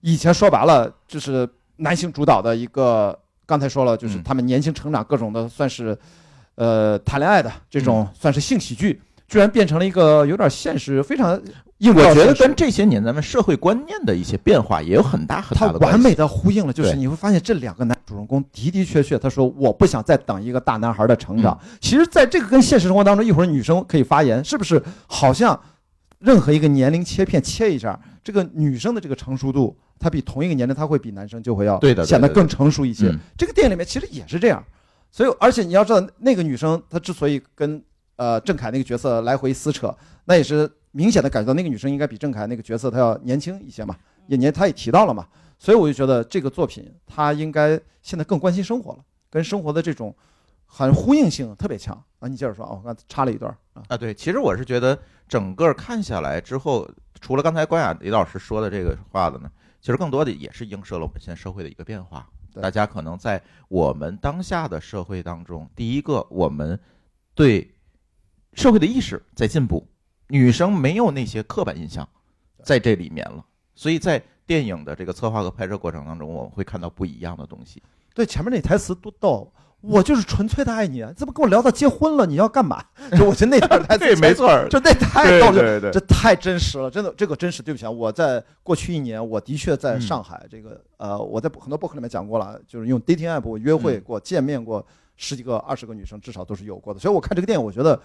[0.00, 5.98] 以前说白了就是男性主导的一个，刚才说了就是他们年轻成长各种的算是，
[6.56, 9.00] 呃，谈恋爱的这种算是性喜剧。
[9.30, 11.40] 居然变成了一个有点现实，非常，
[11.78, 15.96] 我觉得跟这些年咱们社会观念的一些变化也有很大很大的关系。
[15.96, 21.56] 完美的呼应了，就是你会发现这两个男主人公的的确确，他说我不想再等一个大男孩的成长。
[21.80, 24.82] 其实，在这个跟现实生活当中，一会儿女生可以发言，是不是？
[25.06, 25.58] 好像
[26.18, 33.14] 任何一个年龄切片切一下，这个女生的这个成熟度，她比同一个年龄，她会比男生就会要显得更成熟一些。
[33.38, 34.60] 这个电影里面其实也是这样。
[35.12, 37.80] 所以而且你要知道，那个女生她之所以跟
[38.20, 45.26] 呃郑恺那个角色来回撕扯，那也是明显的感觉到那个女生应该比郑恺那个角色她要年轻一些嘛，也年她也提到了嘛，
[45.58, 48.98] 所以我就觉得这个作品她应该现在更关心生活了，
[49.30, 50.14] 跟生活的这种
[50.66, 52.28] 很呼应性特别强啊。
[52.28, 53.82] 你接着说啊，我刚才插了一段啊。
[53.88, 56.86] 啊，对，其实我是觉得整个看下来之后，
[57.22, 62.28] 除了刚才关雅迪老师说的这个话的呢，其实更多的也是映射了我们现在社会的一个变化。
[62.60, 66.78] 大家可能在我们当下的社会当中，第一个，我们
[67.32, 67.72] 对
[68.54, 69.86] 社会的意识在进步，
[70.28, 72.08] 女生没有那些刻板印象
[72.62, 77.82] 在这里面了，所以在电影的这个策划和拍摄过程当中，我们会看到不一样的东西。
[78.14, 82.26] 对，前面那台词多逗，我就是纯粹的爱你，怎么跟我聊到结婚了？
[82.26, 82.82] 你要干嘛？
[83.16, 85.90] 就我觉得那段台词 对，没，错儿，就那太逗了。
[85.92, 87.62] 这太真实了，真的，这个真实。
[87.62, 94.84] 对不起啊，我在过去一年，我的确在嗯上海，这个呃，我在很多博客里面讲过了，就是用 dating app 我约会嗯过、见面过
[95.16, 96.98] 十几个、二十个女生，至少都是有过的。
[96.98, 97.98] 所以我看这个电影，我觉得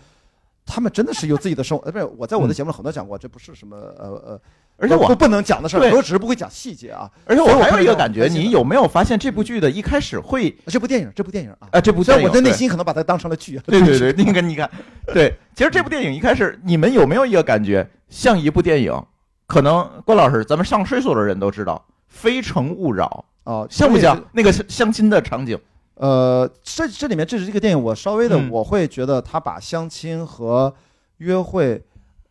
[0.65, 1.85] 他们真的是有自己的生活。
[1.85, 4.39] 呃，不是，我在我的节目里很多讲过，这不是什么呃呃，嗯
[4.77, 7.09] 而且我不不能讲的事儿，对我只是不会讲细节啊。
[7.25, 11.79] 而且我还有一个感觉，你有没有发现这部剧的一开始会这部电影，这部电影啊，啊？
[11.79, 14.69] 这部虽然我的内心可能把它当成了剧，对对对，那个你看，
[15.13, 18.93] 对，其实这部电影一开始，你们有没有一个感觉，像一部电影？
[19.47, 25.57] 可能关老师，咱们上岁数的人都知道，《非诚勿扰啊，》像不像那个相亲的场景？
[25.95, 28.49] 呃，这这里面这是一个电影，我稍微的嗯。
[28.51, 30.73] 我会觉得他把相亲和
[31.17, 31.83] 约会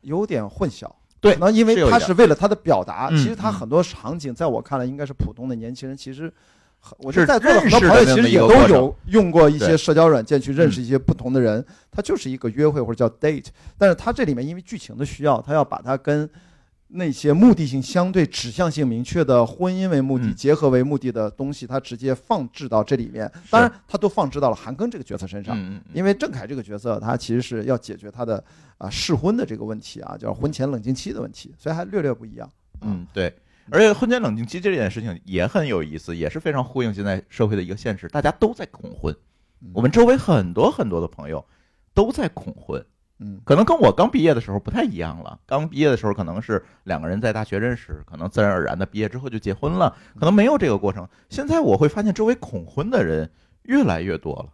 [0.03, 0.91] 有点混淆。
[1.21, 6.31] 对可能因为他是为了他的表达，嗯其实他嗯很多场景在我看来应该是普通的年轻人，其实
[6.79, 13.47] 很我觉是得在座的很多朋友其实也都有用过一些社交软件去认识一些不同的人，他就是一个约会或者叫 date，
[13.79, 16.29] 但是他这里面因为剧情的需要，他要把它跟
[16.97, 23.31] 那些目的性相对指向性明确的婚姻为目的、嗯结合为目的的东西，它直接放置到这里面。
[23.51, 25.57] 当然，它都放置到了韩庚这个角色身上，
[25.93, 28.43] 因为郑恺这个角色，他其实是要解决他的
[28.79, 32.49] 啊试婚的这个问题啊，叫婚前冷静期的问题，所以还略略不一样。
[32.79, 33.35] 啊嗯，对。
[33.71, 39.13] 而且婚前冷静期这件事情也很有意思，也是非常呼应现在社会的一个现实，大家都在恐婚。
[39.63, 41.43] 嗯我们周围很多很多的朋友
[41.95, 42.85] 都在恐婚，
[43.19, 45.39] 嗯可能跟我刚毕业的时候不太一样了。
[45.47, 51.09] 刚毕业的时候可能是两个人在大学认识，可能自然而然的毕业之后就结婚了，可能没有这个过程。
[51.29, 53.31] 现在我会发现周围恐婚的人
[53.63, 54.53] 越来越多了。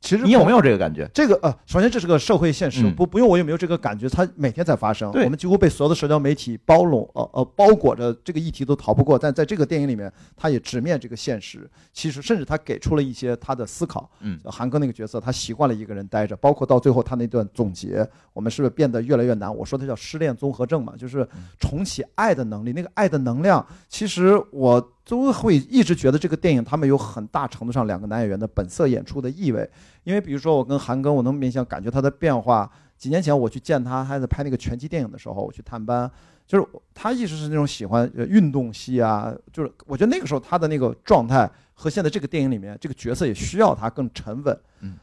[0.00, 1.08] 其实你有没有这个感觉？
[1.12, 5.12] 这个呃，首先这是个社会现实，嗯不不用我有没有这个感觉，它每天在发生。
[5.12, 9.18] 对我们几乎被所有的社交媒体包拢，呃呃包裹着这个议题都逃不过。
[9.18, 11.70] 但在这个电影里面，他也直面这个现实。
[11.92, 14.10] 其实甚至他给出了一些他的思考。
[14.20, 19.54] 嗯韩庚那个角色，他习惯了一个人待着，包括到最后他那段总结，我们是不是变得越来越难？
[19.54, 22.72] 我说的叫失恋综合症嘛，就是重启爱的能力。
[22.72, 24.80] 那个爱的能量，其实我
[25.10, 29.68] 都会一直觉得这个电影他们有很大程度上两个男演员的本色演出的意味。
[30.04, 32.70] 因为比如说我跟韩庚，我能明显感觉他的变化。
[32.96, 36.08] 几年前我去见他，还在拍那个拳击电影的时候，我去探班，
[36.46, 44.94] 就是他一直是那种喜欢呃运动戏啊，就是我觉得那个时候他的那个状态和现在这个电影里面这个角色也需要他更沉稳，嗯，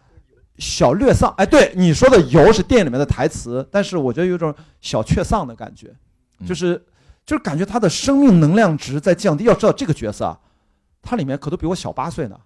[0.58, 1.34] 小略丧。
[1.38, 5.94] 哎，对你说的“油”是电影里面的台词，但是我觉得有种小却丧的感觉，
[6.40, 6.82] 嗯就是
[7.28, 9.44] 就是感觉他的生命能量值在降低。
[9.44, 10.40] 要知道这个角色啊，
[11.02, 12.40] 他里面可都比我小八岁呢。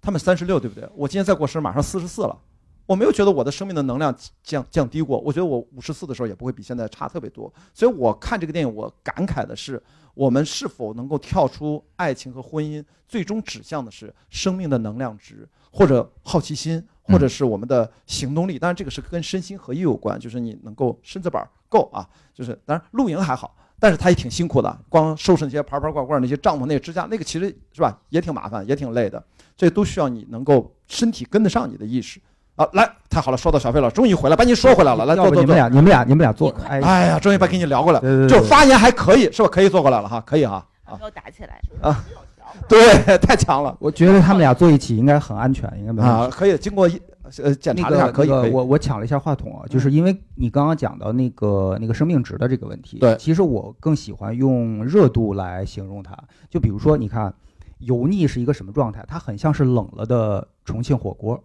[0.00, 0.88] 他们三十六，对不对？
[0.94, 2.38] 我今年再过生日，马上四十四了。
[2.84, 7.52] 我没有觉得我的生命的能量降降低过，我觉得我五十四的时候也不会比现在差特别多。
[7.74, 9.82] 所以我看这个电影，我感慨的是，
[10.14, 18.58] 我们是否能够跳出爱情和婚姻，最终指向的是生命的能量值，或者好奇心，或者是我们的行动力。
[18.58, 22.08] 当然，这个是跟身心合一有关，就是你能够身子板儿够啊。
[22.32, 29.22] 就是当然露营还好，但是他也挺辛苦的，光收拾那些盘盘罐罐、那些帐篷、那些支架，那个其实是吧，也挺麻烦，也挺累的。
[29.56, 32.20] 这都需要你能够身体跟得上你的意识。
[32.56, 35.42] 啊，来，太好了，说到小飞了，终于回来，把你说回来了，来坐坐坐。
[35.42, 39.48] 你们俩，你们俩，你们俩坐哎，哎呀，终于把给你聊过来，对对对就发言还可以，是吧？
[39.48, 40.64] 可以坐过来了哈，可以哈。
[40.84, 41.60] 啊没有打起来。
[41.80, 42.04] 啊
[42.66, 46.16] 对，太强了我觉得他们俩坐一起应该很安全，应该没问题。
[46.16, 46.28] 啊！
[46.30, 47.00] 可以经过一
[47.42, 56.16] 呃检查一下，可以我我抢了一下话筒啊，就是因为你刚刚讲到那个那个生命值的这个问题，对其实我更喜欢用热度来形容它。
[56.48, 57.32] 就比如说，你看
[57.78, 59.04] 油腻是一个什么状态？
[59.06, 61.42] 它很像是冷了的重庆火锅，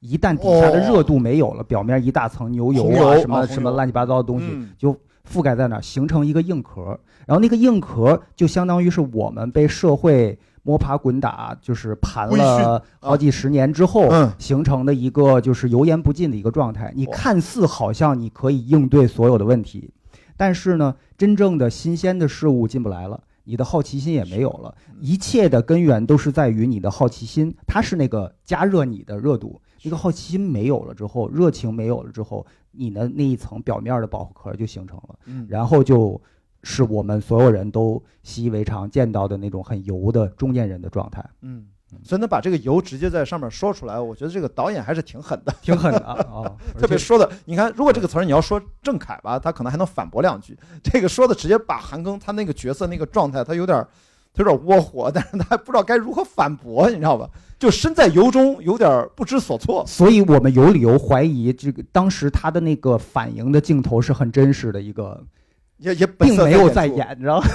[0.00, 4.94] 一旦底下的热度没有了，表面一大层牛油啊，什么啊什么乱七八糟的东西，嗯就
[5.30, 6.98] 覆盖在那儿，形成一个硬壳。
[7.26, 16.92] 然后那个硬壳就相当于是我们被社会摸爬滚打，就是盘了好几十年之后，嗯形成的一个就是油盐不进的一个状态。
[16.96, 19.92] 你看似好像你可以应对所有的问题，
[20.36, 23.22] 但是呢，真正的新鲜的事物进不来了。
[23.46, 24.74] 你的好奇心也没有了。
[25.00, 29.60] 一切的根源都是在于你的好奇心，它是那个加热你的热度。
[29.82, 36.18] 一个好奇心没有了之后，热情没有了之后，你的那一层表面的保护壳就形成了，嗯，然后就
[36.64, 41.66] 是我们所有人都习以为常见到的那种很油的中年人的状态，嗯，
[42.02, 47.30] 所以能把这个油直接在上面说出来，我觉得这个导演还是挺狠的，挺狠的啊， 特别说的。
[47.44, 50.58] 你看，如果这个词儿你要说郑恺吧，他可能还能反驳两句。
[50.82, 53.86] 这个说的直接把韩庚他那个角色那个状态，他有点。
[54.36, 57.30] 有点窝火，但是他还不知道该如何反驳，你知道吧？
[57.56, 59.84] 就身在油中，有点不知所措。
[59.86, 65.24] 所以我们有理由怀疑，这个当时他的那个反应的镜头是很真实的一个，
[65.78, 67.46] 也也并没有在演，你知道吗？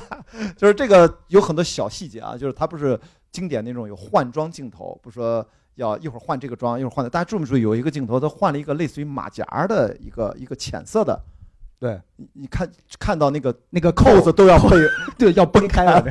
[0.56, 2.98] 就是这个有很多小细节啊，就是他不是
[3.32, 7.10] 经典那种有换装镜头，不说要一会儿换这个装，一会儿换的。
[7.10, 7.60] 大家注没注意？
[7.60, 11.20] 有一个镜头，他换了一个类似于马甲的一个一个浅色的。
[11.78, 14.76] 对，你你看看到那个那个扣子都要被
[15.16, 16.04] 对要崩开了，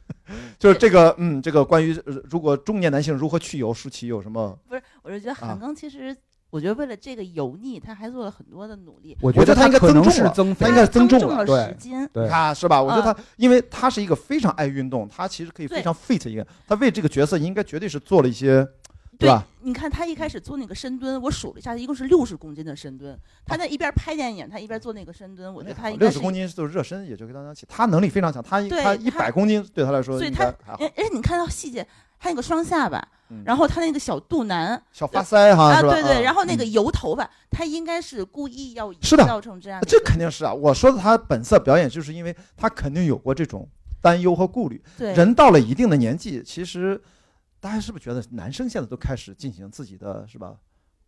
[0.58, 1.94] 就是这个嗯，这个关于
[2.30, 4.58] 如果中年男性如何去油，舒淇有什么？
[4.66, 6.16] 不是，我是觉得韩庚其实，
[6.50, 9.16] 我觉得为了这个油腻，他还做了很多的努力。
[9.22, 12.82] 我觉得他应该增重了，他应该增重了十斤，对，他是吧？
[12.82, 18.68] 我觉得他，因为他是一个非常爱运动，他其实可以非常 fit 一个，他为这个角色应该绝对是做了一些。
[19.18, 19.46] 对吧？
[19.60, 23.14] 你看他一开始做那个深蹲，我数了一下，一共是六十公斤的深蹲。
[23.44, 25.52] 他在一边拍电影，他一边做那个深蹲。
[25.52, 27.66] 我觉得他六十公斤就是热身，也就跟当当起。
[27.68, 31.86] 他能力非常强，他他一百公斤对他来说，所以他而且你看到细节，
[32.20, 33.04] 他那个双下巴，
[33.44, 39.80] 然后他那个小肚腩、小发腮哈，啊对对，然后那个油头发，他应该是故意要是的造成这样。
[39.88, 40.54] 这肯定是啊！
[40.54, 43.68] 我说的他本色表演，就是因为他肯定有过这种
[44.00, 44.80] 担忧和顾虑。
[44.96, 47.02] 对，人到了一定的年纪，其实。
[47.62, 50.54] 大家是不是觉得男生现在都开始进行自己的是吧？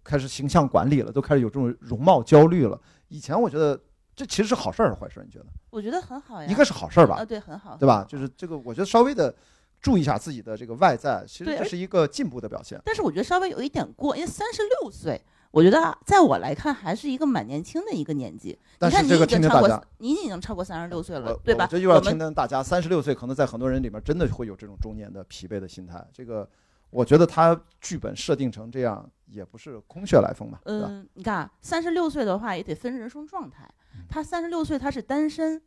[0.04, 2.78] 开始形象管理了，都开始有这种容貌焦虑了。
[3.08, 3.80] 以前我觉得
[4.14, 5.24] 这其实是好事儿还是坏事儿？
[5.24, 5.46] 你觉得？
[5.70, 7.16] 我觉得很好呀，应该是好事儿吧？
[7.16, 8.04] 啊，对，很好，对吧？
[8.06, 9.34] 就是这个，我觉得稍微的
[9.82, 12.80] 注意一下自己的这个外在，其实这是一个进步的表现。
[12.84, 15.20] 但是我觉得稍微有一点过，因为三十六岁。
[15.50, 18.58] 我觉得，在我来看，还是一个蛮年轻的一个年纪。
[18.78, 21.66] 但是这个听听大家，你已经超过三十六岁了，对吧？
[21.66, 26.02] 这又要听听大家，三十六岁可能在很多人里面真的会有这种中年的疲惫的心态。
[26.10, 26.48] 这个，
[26.88, 30.58] 我觉得他剧本设定成这样，也不是空穴来风嘛。
[30.64, 33.68] 嗯，你看，三十六岁的话也得分人生状态。
[34.08, 35.60] 他三十六岁，他是单身，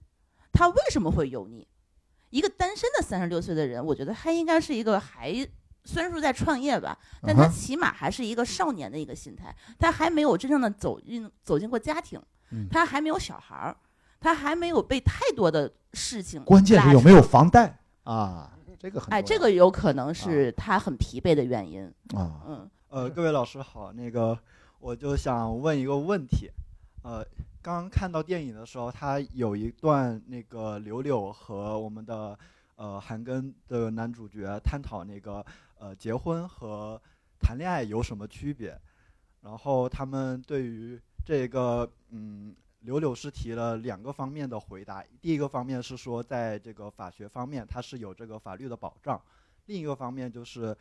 [0.52, 1.68] 他为什么会油腻？
[2.36, 5.34] 一个单身的三十六岁的人，我觉得他应该是一个还。
[5.86, 12.20] 虽然说在创业吧，但他起码还是一个少年的一个心态，他还没有真正的走进走进过家庭，
[12.70, 13.78] 他还没有小孩儿，
[14.20, 16.44] 他还没有被太多的事情。
[16.44, 18.52] 关键是有没有房贷啊？
[18.78, 22.42] 这个很哎，这个有可能是他很疲惫的原因啊。
[22.48, 24.38] 嗯呃，各位老师好，那个
[24.80, 26.50] 我就想问一个问题，
[27.04, 27.24] 呃，
[27.66, 32.38] 刚看到电影的时候，他有一段那个柳柳和我们的
[32.76, 35.44] 呃韩庚的男主角探讨那个。
[35.78, 37.00] 呃，结婚和
[37.38, 38.80] 谈恋爱有什么区别？
[39.42, 45.04] 然后他们对于这个，嗯，柳柳是提了两个方面的回答。
[45.22, 49.20] 第一个方面是说，在这个法学方面，它是有这个法律的保障；
[49.66, 50.76] 另一个方面就是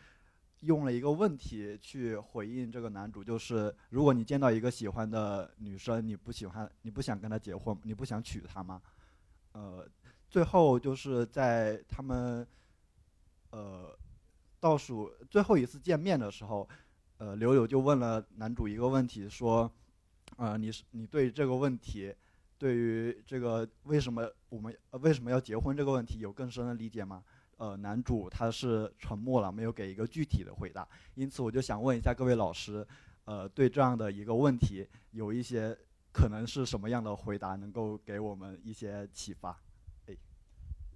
[0.64, 8.82] 用了一个问题去回应这个男主，就是如果你见到一个喜欢的女生，你不喜欢，你不想跟她结婚，你不想娶她吗？
[9.52, 9.88] 呃，
[10.28, 12.46] 最后就是在他们，
[13.50, 13.96] 呃。
[14.60, 16.66] 倒数最后一次见面的时候，
[17.18, 19.70] 呃，柳柳就问了男主一个问题，说
[20.38, 22.14] ：“呃，你是你对这个问题，
[22.56, 27.22] 对于这个为什么我们为什么要结婚这个问题有更深的理解吗？”
[27.58, 30.86] 呃，男主他是沉默了，没有给一个具体的回答。
[31.14, 32.86] 因此，我就想问一下各位老师，
[33.24, 35.76] 呃，对这样的一个问题，有一些
[36.12, 39.58] 可能是什么样的回答能够给我们一些启发？
[40.06, 40.16] 哎，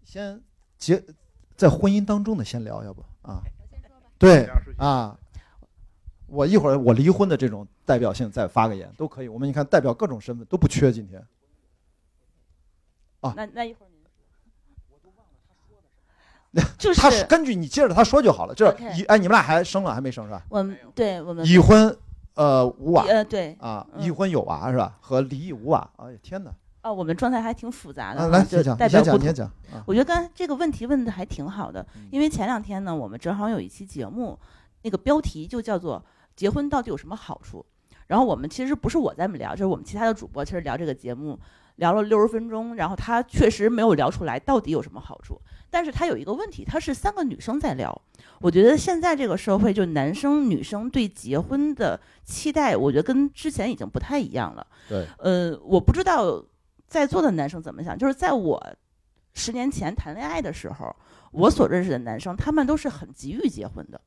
[0.04, 0.42] 先
[0.76, 1.02] 结
[1.56, 3.40] 在婚姻当中的先聊，要不啊？
[4.18, 5.16] 对啊，
[6.26, 9.28] 我一会儿我离婚的这种代表性再发个言都可以。
[9.28, 11.24] 我们你看代表各种身份都不缺今天。
[13.20, 14.00] 啊，那那一会儿您，
[14.90, 16.12] 我都忘了他说的什么。
[16.78, 18.54] 就是他根据你接着他说就好了。
[18.54, 20.42] 就是一哎，你们俩还生了还没生是吧？
[20.48, 21.96] 我们对我们已婚
[22.34, 24.96] 呃无娃呃对啊，已婚有娃是吧？
[25.00, 25.90] 和离异无娃。
[25.96, 26.50] 哎呀天哪！
[26.80, 29.50] 啊，我们状态还挺复杂的，来就代表不同。
[29.84, 34.38] 我觉得刚才这个问题问的还挺好的，因为前两天呢，我们正好有一期节目，
[34.82, 36.02] 那个标题就叫做
[36.36, 37.66] “结婚到底有什么好处”。
[38.06, 41.38] 然后我们其实不是我在们聊，就是我们其他的主播其实聊这个节目
[41.78, 45.40] 聊了六十分钟，然后他确实没有聊出来到底有什么好处。
[45.68, 48.02] 但是他有一个问题，他是三个女生在聊。
[48.40, 54.64] 我觉得现在这个社会，就男生女生对结婚的期待，我觉得跟之前已经不太一样了。
[54.88, 56.44] 对，呃，我不知道。
[56.88, 57.98] 在座的男生怎么想？
[57.98, 58.58] 就是在我
[59.34, 60.96] 十年前谈恋爱的时候，
[61.32, 64.00] 我所认识的男生，他们都是很急于结婚的。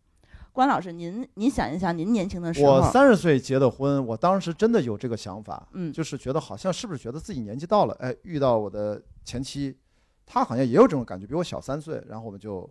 [0.53, 9.77] 关老师，您您想一想，您年轻的时候，我三十岁结的婚，我当时真的有这个想法，嗯，就是觉得好像是不是觉得自己年纪到了，哎，遇到我的前妻，
[10.25, 12.69] 她好像也有这种感觉，比我小三岁，然后我们就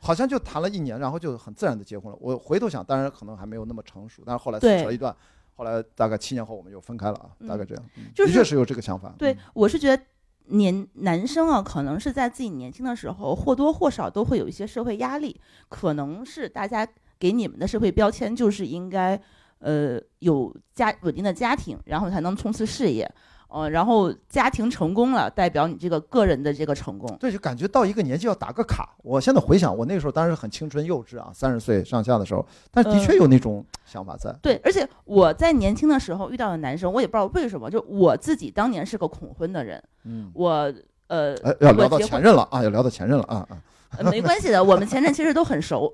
[0.00, 2.18] 好像就谈了一年，然后就很自然的结婚了。
[2.20, 5.14] 我回头想，当然可能还没有那么成熟，但是后来死扯了一段，
[5.54, 9.14] 后来大概七年后我们又分开了啊，大概这样，嗯、就的确是有这个想法。
[9.16, 10.02] 对，我是觉得。
[10.46, 16.86] 年男生啊，可能是在自己年轻的时候或多或少都会有一些社会压力，可能是大家
[17.22, 19.16] 给你们的社会标签就是应该，
[19.60, 23.08] 呃，有家稳定的家庭，然后才能冲刺事业。
[23.46, 27.16] 呃，然后家庭成功了，代表你这个个人的这个成功。
[27.20, 28.96] 对，就感觉到一个年纪要打个卡。
[29.04, 34.30] 我现在回想，我那个时候当然很青春幼稚啊，三十岁上下的时候，但的确有那种想法在。
[34.30, 39.80] 嗯、对，而且我在年轻的时候遇到的男生，我也不知道为什么，就我自己当年是个恐婚的人。
[40.04, 40.72] 嗯，我
[41.06, 43.62] 呃，哎，要聊到前任了啊，要聊到前任了啊啊。
[43.98, 45.92] 呃，没关系的，我们前任其实都很熟。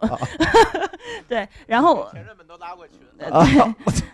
[1.28, 3.28] 对，然后前任们都拉过对。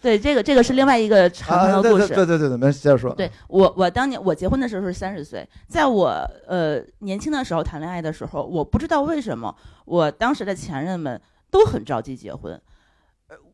[0.00, 2.12] 对，这个这个是另外一个长长的故事。
[2.12, 3.14] 啊、对对对对，没事，接着说。
[3.14, 6.10] 对我，我当年我结婚的时候是三十岁，在我
[6.46, 11.18] 呃年轻的时候谈恋爱的时候，我不知道为什么我当时的前任们
[11.50, 12.60] 都很着急结婚，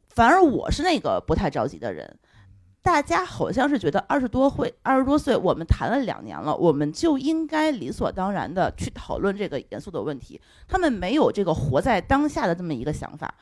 [0.08, 2.18] 反而我是那个不太着急的人。
[2.82, 10.40] 大家好像是觉得二十多岁，二十多岁我们谈了两年了，我们就应该理所当然的去讨论这个严肃的问题。
[10.66, 13.32] 他们没有这个活在当下的这么一个想法。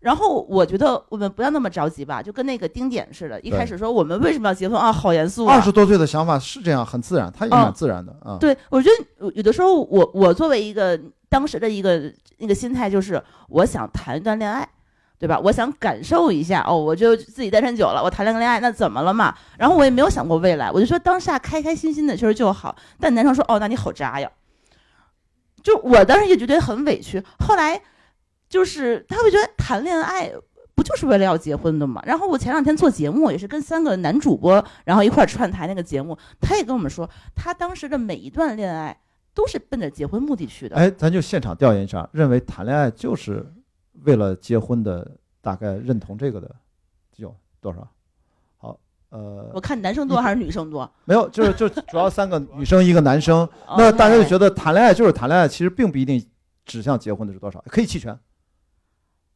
[0.00, 5.54] 然后我觉得我们不要那么着急吧，就跟那个丁点似的，一开始说我们为什么要结婚啊，好严肃、啊。
[5.54, 8.38] 二十多岁的想法是这样，很自然，他也蛮自然的啊、嗯。
[8.40, 14.68] 对，我觉得有的时候我我作为一个当时的一个那个心态就是，我想谈一段恋爱，
[15.22, 15.38] 对吧？
[15.38, 19.32] 我想感受一下哦，我就自己单身久了，我谈了个恋爱，那怎么了嘛？
[19.56, 22.74] 然后我也没有想过未来，我就说当下开开心心的其实就好。
[22.98, 24.28] 但男生说哦，那你好渣呀，
[25.62, 27.22] 就我当时也觉得很委屈。
[27.38, 27.80] 后来。
[28.52, 30.30] 就是他会觉得谈恋爱
[30.74, 32.02] 不就是为了要结婚的嘛？
[32.04, 38.94] 然后我前两天做节目也是跟三个男主播，然后一块串台那个节目，他也跟我们说，他当时的每一段恋爱
[39.32, 40.76] 都是奔着结婚目的去的。
[40.76, 43.50] 哎，咱就现场调研一下，认为谈恋爱就是
[44.04, 46.54] 为了结婚的，大概认同这个的
[47.16, 47.88] 有多少？
[48.58, 48.78] 好，
[49.10, 50.90] 呃，我看男生多还是女生多？
[51.04, 56.24] 没有，就是就主要三个女生一个男生，哦那大家就觉得谈恋爱就是谈恋爱，其实并不一定
[56.64, 58.18] 指向结婚的是多少，可以弃权。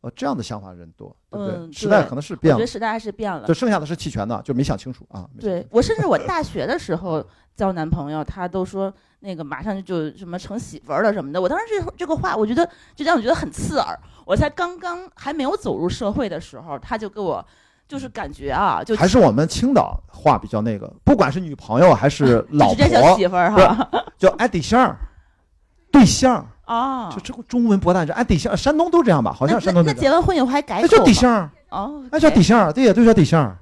[0.03, 1.57] 呃，这样的想法人多，对不对？
[1.57, 3.47] 嗯、时代可能是变了，我觉得时代还是变了。
[3.47, 5.26] 就剩下的是弃权的，就没想清楚啊。
[5.40, 7.24] 对我，甚至我大学的时候
[7.57, 11.40] 交男朋友，他都说那个马上就什么成媳妇儿了什么的。
[11.40, 13.99] 我当时这这个话，我觉得就让我觉得很刺耳。
[14.24, 17.44] 我才刚刚还没有走入社会的时候，他就给我
[17.88, 24.97] 就是感觉啊，就还是我们青岛话比较那个，不管是女朋友还是 老婆，直接叫媳妇儿哈，叫哎对象，
[25.90, 26.47] 对象。
[26.67, 29.33] 哦，就这个中文博大精深，哎，底象，山东都这样吧？
[29.33, 33.57] 好像山东那结完婚以后还改那叫底象哦，那叫底象，对呀，都叫底象，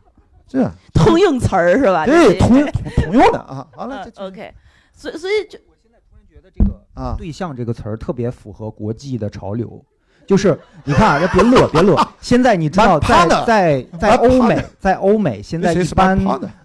[0.47, 2.05] 这通用词儿是吧？
[2.07, 3.67] 对，通用通用的啊。
[3.77, 4.53] 完了，OK，
[4.95, 9.85] 所以所以就我现在突然觉得这个啊，对象这个词儿特别符合国际的潮流。
[10.27, 11.95] 就是你看啊，别乐别乐。
[12.23, 16.19] 现在你知道，在在 在欧美，在欧美现在一般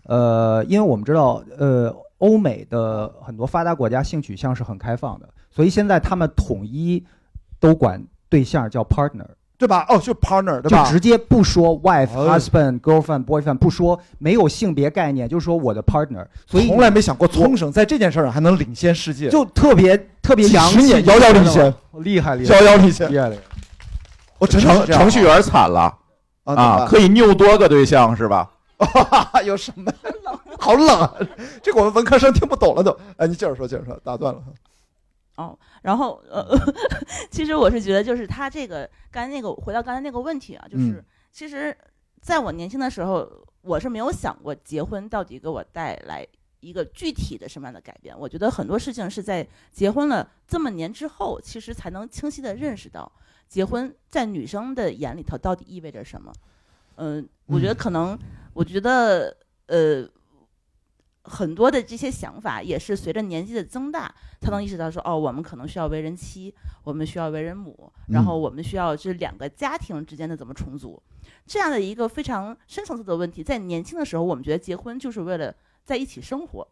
[0.06, 5.28] 呃，因为我们知道呃，欧美的很多发达国家性取向是很开放的。
[5.60, 7.06] 所以现在他们统一
[7.60, 9.26] 都管对象叫 partner，
[9.58, 9.86] 对吧？
[9.90, 10.86] 哦，就 partner，对吧？
[10.86, 16.26] 就直接不说 wife、husband、girlfriend、boyfriend，不说没有性别概念，就说我的 partner。
[16.48, 23.42] 所以从来没想过冲绳在这件事上还能领先世界，就特别特别洋气，遥遥领先，厉害厉害，遥遥领先，厉害厉害。
[24.38, 25.94] 我程程序员惨了
[26.46, 28.50] 啊，可以拗多个对象是吧？
[29.44, 29.92] 有什么？
[30.58, 31.14] 好冷啊！
[31.62, 32.98] 这个我们文科生听不懂了都。
[33.18, 34.40] 哎，你接着说，接着说，打断了。
[35.40, 36.46] 哦，然后呃，
[37.32, 41.74] 其实我是觉得，就是他这个刚才那个回到刚才那个问题啊，就是、嗯、其实
[42.20, 43.26] 在我年轻的时候，
[43.62, 46.28] 我是没有想过结婚到底给我带来
[46.60, 48.14] 一个具体的什么样的改变。
[48.20, 53.10] 我觉得很多事情是在结婚了这么年之后，其实才能清晰的认识到
[53.48, 56.34] 结婚在女生的眼里头到底意味着什么。
[56.96, 58.20] 嗯、呃，我觉得可能，
[58.54, 59.38] 我觉得
[59.68, 60.06] 呃。
[61.30, 64.12] 很多的这些想法也是随着年纪的增大，
[64.42, 66.54] 才能意识到说，哦，我们可能需要为人妻，
[66.84, 71.02] 我们需要为人母，然后我们需要这两个家庭之间的怎么重组，
[71.46, 75.54] 这样的一个非常深层次的问题，在年轻的时候，我们觉得结婚就是为了
[75.86, 76.68] 在一起生活，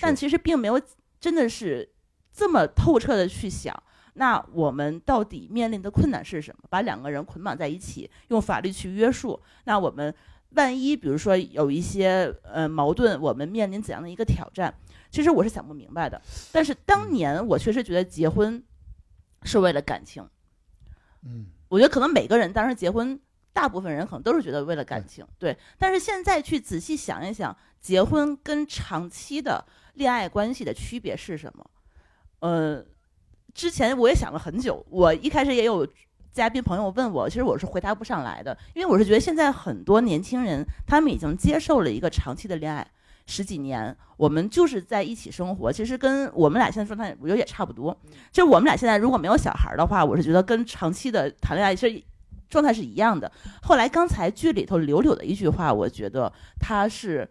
[0.00, 0.80] 但其实并没有
[1.20, 1.86] 真的是
[2.32, 3.80] 这么透彻的去想，
[4.14, 6.64] 那我们到底面临的困难是什么？
[6.70, 10.14] 把两个人捆绑在一起，用法律去约束，那我们。
[10.54, 14.74] 万一比如说有一些呃矛盾，我们面临怎样的一个挑战？
[15.10, 16.20] 其实我是想不明白的。
[16.52, 18.62] 但是当年我确实觉得结婚
[19.42, 20.28] 是为了感情，
[21.22, 23.18] 嗯，我觉得可能每个人当时结婚，
[23.52, 25.56] 大部分人可能都是觉得为了感情，对。
[25.78, 31.70] 但是现在去仔细想一想，结婚跟长期的恋爱关系的区别是什么？
[32.40, 32.84] 呃，
[33.54, 35.86] 之前我也想了很久，我一开始也有。
[36.32, 42.90] 嘉宾朋友问我，其实我是回答不上来的，因为我是觉得现在很多年轻人，他们已经接受了一个长期的恋爱，
[43.26, 47.94] 十几年，我们就是在一起生活，其实跟我们俩现在状态，我觉得也差不多。
[48.30, 52.02] 就我们俩现在如果没有小孩的话，我是觉得跟长期的谈恋爱其实
[52.48, 53.30] 状态是一样的。
[53.62, 57.28] 后来刚才剧里头柳柳的一句话，我觉得他是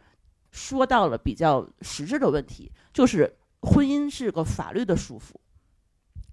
[0.51, 5.33] 说到了比较实质的问题，就是婚姻是个法律的束缚，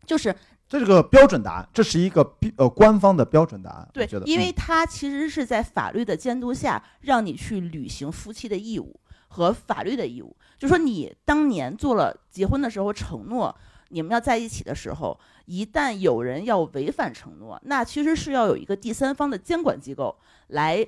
[0.04, 0.36] 就是。
[0.68, 3.88] 这是个标准答案，这是一个标呃官方的标准答案。
[3.94, 10.36] 对，因为它其实是在法律的监督下，让你去履行夫妻的义务和法律的义务。
[10.58, 13.56] 就说你当年做了结婚的时候承诺，
[13.88, 20.86] 你们要在一起的时候，一旦有人要违反承诺，那其实是要有一个第三方的监管机构来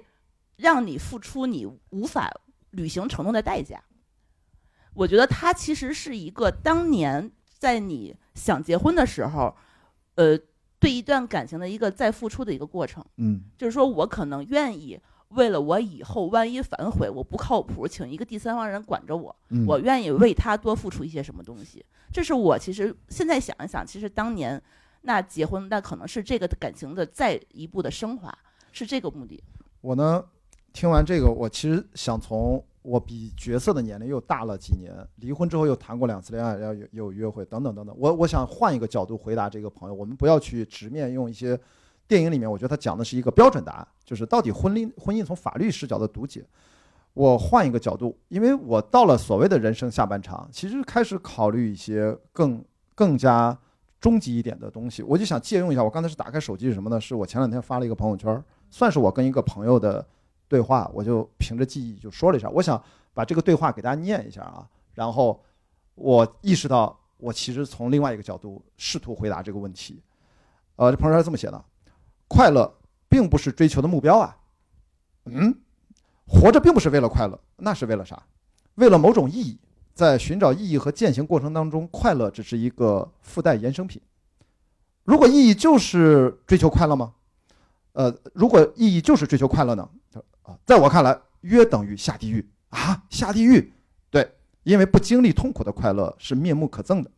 [0.57, 2.31] 让你付出你无法
[2.73, 3.83] 履行承诺的代价。
[4.93, 9.57] 我觉得它其实是一个当年在你想结婚的时候。
[10.15, 10.39] 呃，
[10.79, 14.99] 对一段感情的一个再付出的一个过程，嗯，就是说我可能愿意
[15.29, 19.35] 为了我以后万一反悔，我不靠谱，请一个第三方人管着我，
[19.67, 21.85] 我愿意为他多付出一些什么东西。
[22.13, 24.61] 这是我其实现在想一想，其实当年
[25.03, 28.37] 那结婚，那可能是这个感情的再一步的升华，
[28.73, 29.43] 是这个目的。
[29.81, 30.25] 我呢，
[30.73, 32.63] 听完这个，我其实想从。
[32.83, 37.95] 我比角色的年龄又大了几年，离婚之后又谈过两次恋爱，要有有约会等等等等。
[37.99, 41.61] 我我想换一个角度回答这个朋友，我们不要去直面用一些
[42.09, 46.43] 电影里面，我觉得他讲的是一个标准答案，就是到底婚姻婚姻从法律视角的读解。
[47.13, 52.65] 我换一个角度，因为我到了所谓的人生下半场，其实开始考虑一些更
[52.95, 53.55] 更加
[54.01, 55.03] 终极一点的东西。
[55.03, 56.99] 我就想借用一下，我刚才是打开手机是什么呢？
[56.99, 60.07] 是我前两天发了一个朋友圈，算是我跟一个朋友的。
[60.51, 62.51] 对话，我就凭着记忆就说了一下。
[62.51, 62.83] 我想
[63.15, 65.41] 把这个对话给大家念一下啊，然后
[65.95, 70.03] 我意识到，我其实从另外一个角度试图回答这个问题。
[70.75, 71.65] 呃，这朋友是这么写的：
[72.27, 72.69] 快乐
[73.09, 74.37] 并不是追求的目标啊。
[75.27, 75.55] 嗯，
[76.27, 78.21] 活着并不是为了快乐，那是为了啥？
[78.75, 79.57] 为了某种意义。
[79.93, 84.01] 在寻找意义和践行过程当中，快乐只是一个附带衍生品。
[85.05, 87.13] 如果意义就是追求快乐吗？
[87.93, 89.87] 呃，如果意义就是追求快乐呢？
[90.43, 93.03] 啊在我看来，约等于下地狱啊！
[93.09, 93.73] 下地狱，
[94.11, 94.31] 对，
[94.63, 97.11] 因为不经历痛苦的快乐是面目可憎的，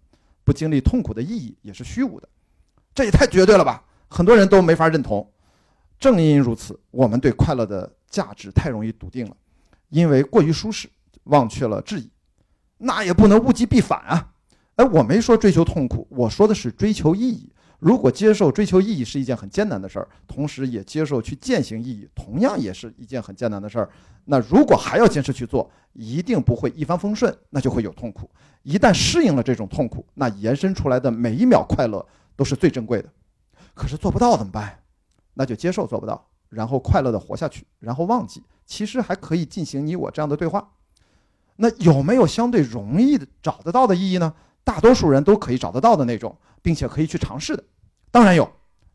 [0.45, 2.29] 不经历痛苦的意义也是虚无的，
[2.95, 3.85] 这也太绝对了吧！
[4.09, 5.29] 很多人都没法认同。
[5.99, 9.37] 正因如此，我们对快乐的价值太容易笃定了，
[9.89, 10.89] 因为过于舒适，
[11.25, 12.11] 忘却了质疑。
[12.79, 14.33] 那也不能物极必反啊！
[14.77, 17.53] 哎，我没说追求痛苦，我说的是追求意义。
[17.83, 23.91] 如果接受追求意义是一件很艰难的事儿，同时也接受去践行意义，同样也是一件很艰难的事儿。
[24.27, 28.31] 那如果还要坚持去做，一定不会一帆风顺，那就会有痛苦。
[28.63, 32.07] 一旦适应了这种痛苦，那延伸出来的每一秒快乐
[32.37, 33.09] 都是最珍贵的。
[33.75, 34.79] 可是做不到怎么办？
[35.35, 38.45] 那就接受做不到，然后快乐的活下去，然后忘记。
[38.65, 40.71] 其实还可以进行你我这样的对话。
[41.57, 44.33] 那有没有相对容易的找得到的意义呢？
[44.65, 47.65] 大多数人都可以找得到的那种，并且可以去尝试的。
[48.11, 48.51] 当然有，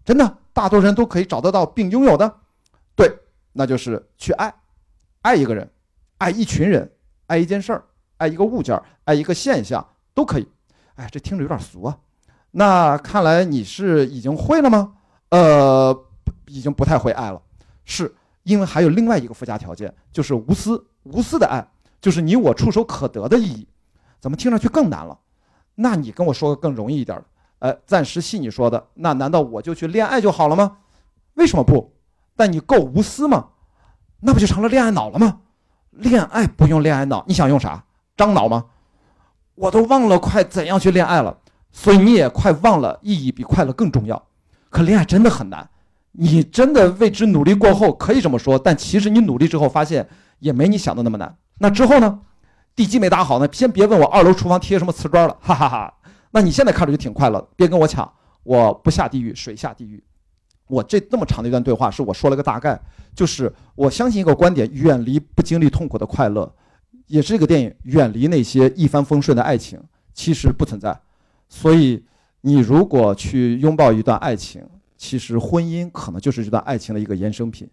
[0.05, 2.33] 真的，大多数人都可以找得到并拥有的，
[2.95, 3.11] 对，
[3.53, 4.53] 那就是去爱，
[5.21, 5.69] 爱一个人，
[6.19, 6.91] 爱一群人，
[7.25, 7.83] 爱一件事儿，
[8.17, 10.47] 爱一个物件，爱一个现象，都可以。
[10.95, 11.97] 哎，这听着有点俗啊。
[12.51, 14.93] 那看来你是已经会了吗？
[15.29, 16.05] 呃，
[16.47, 17.41] 已经不太会爱了，
[17.83, 21.67] 是因为还有另外一个附加条件，就是无私，无私的爱，
[21.99, 23.67] 就是你我触手可得的意义。
[24.19, 25.19] 怎么听上去更难了？
[25.79, 27.23] 那你跟我说个更容易一点的。
[27.59, 30.77] 呃，暂时信你说的，那难道我就去恋爱就好了吗？
[31.35, 31.93] 为什么不？
[32.35, 33.47] 但你够无私吗？
[34.19, 35.39] 那不就成了恋爱脑了吗？
[35.91, 37.83] 恋爱不用恋爱脑，你想用啥？
[38.15, 38.65] 樟脑吗？
[39.55, 41.35] 我都忘了快怎样去恋爱了，
[41.71, 44.21] 所以你也快忘了意义比快乐更重要。
[44.69, 45.67] 可恋爱真的很难，
[46.11, 50.07] 你真的为之努力过后可以这么说，但其实你努力之后发现
[50.39, 51.35] 也没你想的那么难。
[51.57, 52.19] 那之后呢？
[52.77, 55.91] 地基没打好呢，先别问我二楼厨房贴什么瓷砖了，哈哈哈。
[56.29, 58.07] 那你现在看着就挺快乐，别跟我抢，
[58.43, 60.03] 我不下地狱，水下地狱。
[60.67, 62.79] 我这那么长的一段对话，是我说了个大概，
[63.15, 66.53] 就是我相信一个观点：远离不经历痛苦的快乐，
[67.07, 69.81] 也是这个电影远离那些一帆风顺的爱情，
[70.13, 70.99] 其实不存在。
[71.49, 72.05] 所以，
[72.41, 74.63] 你如果去拥抱一段爱情，
[74.95, 77.67] 其实婚姻可能就是这段爱情的一个衍生品，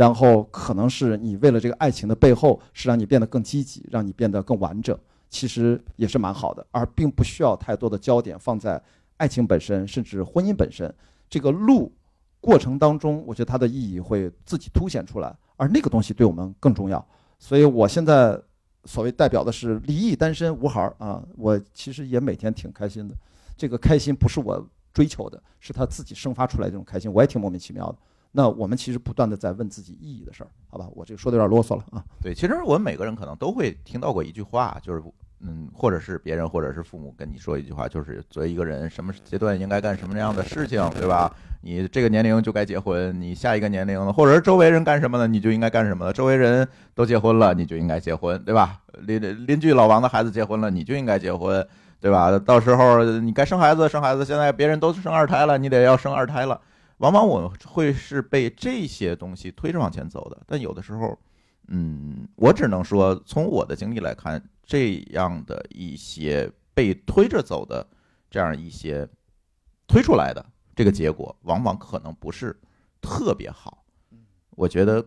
[0.00, 4.98] 然后可能是你为了这个爱情的背后，是让你变得更积极，让你变得更完整。
[5.28, 8.82] 其实也是蛮好的，而并不需要太多的焦点放在
[9.18, 10.90] 爱情本身，甚至婚姻本身。
[11.28, 11.92] 这个路
[12.40, 17.06] 过程当中，我觉得它的意义会自己凸显出来，而那个东西对我们更重要。
[17.38, 18.40] 所以我现在
[18.86, 23.14] 所谓代表的是离异单身无孩儿啊，我其实也每天挺开心的。
[23.54, 27.98] 这个开心不是我追求的，是他自己生发出来这种开心，我也挺莫名其妙的。
[28.32, 30.86] 那我们其实不断的在问自己意义的事儿，好吧？
[30.94, 32.04] 我这个说的有点啰嗦了啊。
[32.22, 35.02] 对，其实我们每个人可能都会听到过一句话，就是
[35.40, 41.34] 嗯，或者是别人，或者是父母跟你说一句话，就是作为一个人，什么阶段应该干什么样的事情，对吧？
[41.62, 46.12] 你这个年龄就该结婚，你下一个年龄，或者是周围人干什么呢，你就应该干什么了。
[46.12, 48.80] 周围人都结婚了，你就应该结婚，对吧？
[49.00, 51.66] 邻邻居老王的孩子结婚了，你就应该结婚，
[52.00, 52.38] 对吧？
[52.38, 56.60] 到时候你该生孩子生孩子，现在别人都生二胎了，你得要生二胎了。
[57.00, 61.18] 往往我会是被这些东西推着往前走的，但有的时候，
[61.68, 67.86] 嗯，我只能说从我的经历来看，这样的一些被推着走的
[68.30, 69.08] 这样一些
[69.86, 70.44] 推出来的
[70.76, 72.54] 这个结果，往往可能不是
[73.00, 73.82] 特别好。
[74.50, 75.02] 我觉得，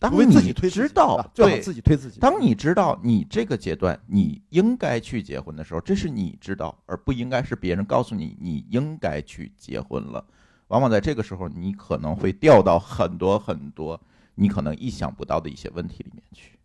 [0.00, 10.26] 当你知道对自己推自己，当你知道你这个阶段你应该去结婚的时候，这是你知道，而不应该是别人告诉你你应该去结婚了。
[10.68, 14.00] 往往在这个时候，你可能会掉到很多很多
[14.34, 16.58] 你可能意想不到的一些问题里面去，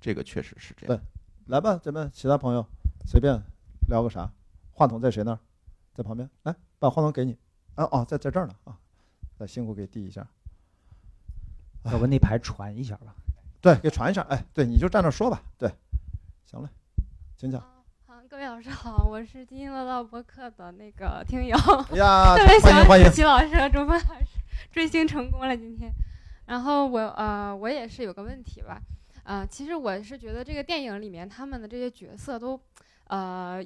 [0.00, 0.96] 这个确实是这样。
[0.96, 1.00] 对，
[1.46, 2.66] 来吧，咱们其他朋友
[3.06, 3.40] 随便
[3.88, 4.30] 聊个啥？
[4.72, 5.38] 话筒在谁那儿？
[5.94, 7.36] 在旁边，来把话筒给你。
[7.76, 8.78] 啊哦，在在这儿呢啊，
[9.36, 10.26] 再辛苦给递一下。
[11.84, 13.14] 要不那牌传一下吧？
[13.60, 14.22] 对，给传一下。
[14.22, 15.42] 哎，对，你就站那说吧。
[15.58, 15.70] 对，
[16.44, 16.68] 行嘞，
[17.36, 17.73] 请讲。
[18.34, 21.56] 各位老师好，我是津津乐道播客的那个听友，
[21.94, 24.40] 呀， 特别喜欢子琪老师和朱峰老师，
[24.72, 25.88] 追星成功了今天。
[26.46, 28.80] 然后我呃，我也是有个问题吧，
[29.22, 32.60] 呃，其实我是觉得这个电影里面他们的这些角色都，
[33.06, 33.64] 呃。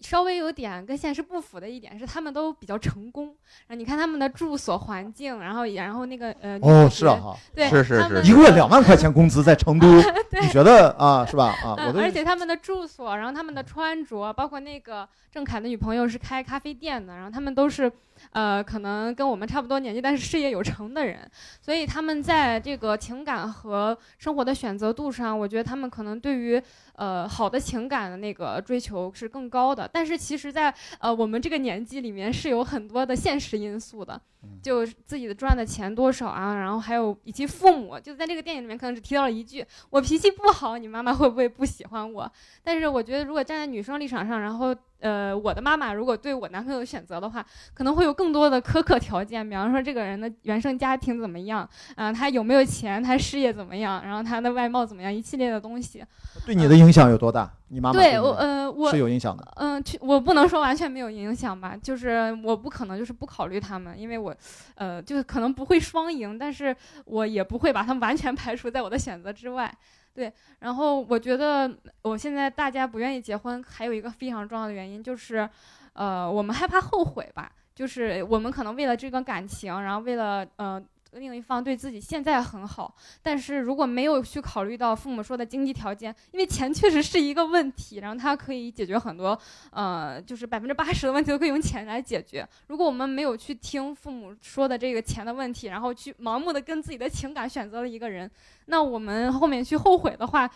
[0.00, 3.26] 稍微有点跟现实不符的一点是，他们都比较成功。
[3.66, 9.86] 然后你看他们的住所环境，然后然后那个呃，哦，是啊，哈，对，是是是，一个月两万块钱工资在成都，
[10.40, 11.54] 你觉得啊，是吧？
[11.64, 17.90] 啊，而且他们的住所，然后他们的穿着，包括那个郑恺的女朋友是开咖啡店的，然后他们都是。
[18.32, 21.28] 呃，可能跟我们差不多年纪，但是事业有成的人，
[21.60, 26.62] 所以他们在这个情感和生活的选择度上，我觉得他们可能对于
[26.94, 29.88] 呃好的情感的那个追求是更高的。
[29.92, 34.20] 但是其实，在呃我们这个年纪里面，是有很多的现实因素的，
[34.62, 42.30] 就自己的赚的钱多少啊，然后还有以及父母，就在这个电影里面可能只提到了一句：“我脾气不好，你妈妈会不会不喜欢我？”
[42.62, 44.74] 但是我觉得，如果站在女生立场上，然后。
[45.00, 47.44] 呃，我的妈妈如果对我男朋友选择的话，
[47.74, 56.04] 可能会有更多的苛刻条件，比方说这个人的原生家庭怎么样，啊，他有没有钱，他事业怎么样，然后他的外貌怎么样，一系列的东西。
[56.46, 57.50] 对你的影响有多大？
[57.72, 59.46] 你妈妈对我，呃，我是有影响的。
[59.56, 64.34] 嗯，我不能说完全没有影响吧，就是我不可能就是不考虑他们，因为我，
[64.74, 66.74] 呃，就是可能不会双赢，但是
[67.04, 69.72] 我也不会把他们完全排除在我的选择之外。
[70.20, 75.48] 对，然后我觉得我现在大家不愿意结婚，还有一个非常重要的原因就是，
[75.94, 80.84] 呃，我们害怕后悔吧，就是我们可能为了这段感情，然后为了嗯。
[81.12, 89.38] 另一方对自己现在很好，但是如果没有去考虑到父母说的经济条件，因为钱确实是一个问题，然后它可以解决很多，
[89.70, 92.46] 呃，就是百分之八十的问题都可以用钱来解决。
[92.68, 98.30] 如果我们没有去听父母说的这个钱的问题，然后去盲目的跟自己的情感选择了一个人，
[98.66, 100.48] 那我们后面去后悔的话，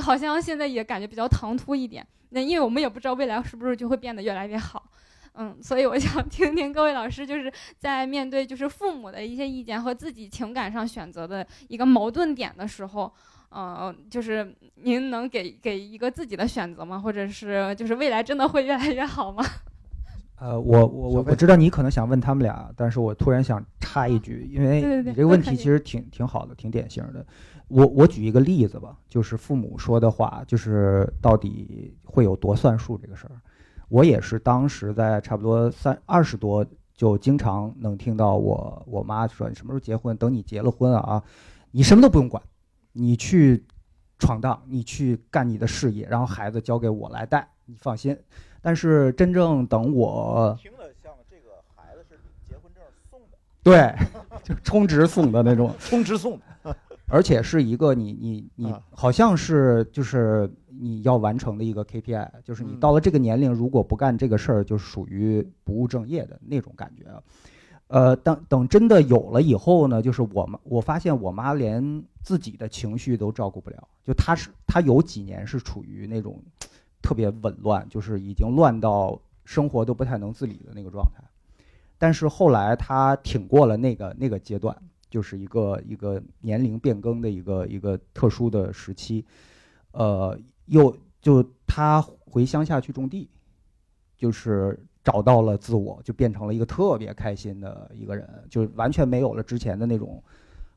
[0.00, 2.06] 好像现在也感觉比较唐突一点。
[2.30, 4.84] 那因为我们也不知道未来是不是就会变得越来越好。
[5.34, 13.12] 嗯，所以我想听听各位老师，就是在面对就是父母的一些意见和自己情感上选择的一个矛盾点的时候，
[13.50, 16.98] 嗯，就是您能给给一个自己的选择吗？
[16.98, 19.44] 或者是就是未来真的会越来越好吗？
[20.40, 27.26] 呃，我我我我知道你可能想问他们俩，但是我突然想插一句，因为你这个问题其实挺挺好的，挺典型的。
[27.66, 33.34] 我我举一个例子吧，就是父母说的话，就是到底会有多算数这个事儿。
[33.88, 36.64] 我也是当时在差不多三二十多，
[36.94, 40.16] 就经常能听到我我妈说：“你什么时候结婚？
[40.16, 41.22] 等你结了婚啊，
[41.70, 42.42] 你什么都不用管，
[42.92, 43.64] 你去
[44.18, 48.16] 闯荡，你去干你的事业，然后孩子交给我来带，你放心。”
[48.60, 53.94] 但是真正等我听了像这个孩子是结婚证送的，对，
[54.42, 56.76] 就充值送的那种，充值送的，
[57.08, 60.50] 而且是一个你你你好像是就是。
[60.80, 67.04] 你要完成的一个 KPI，就是你到了这个年龄，如果不干这个事儿，就属于不务正业的那种感觉。
[67.88, 76.40] 呃，等等真的有了以后呢，就是我妈，我发现我妈连自己的情绪都照顾不了，就她是她有几年是处于那种
[77.02, 81.24] 特别紊乱，就是已经乱到生活都不太能自理的那个状态。
[81.98, 84.76] 但是后来她挺过了那个那个阶段，
[85.10, 89.24] 就是一个一个年龄变更的一个一个特殊的时期，
[89.92, 93.28] 呃，又就他回乡下去种地，
[94.16, 94.78] 就是。
[95.04, 100.22] 找到了自我，就变成了一个特别开心的一个人，就完全没有了之前的那种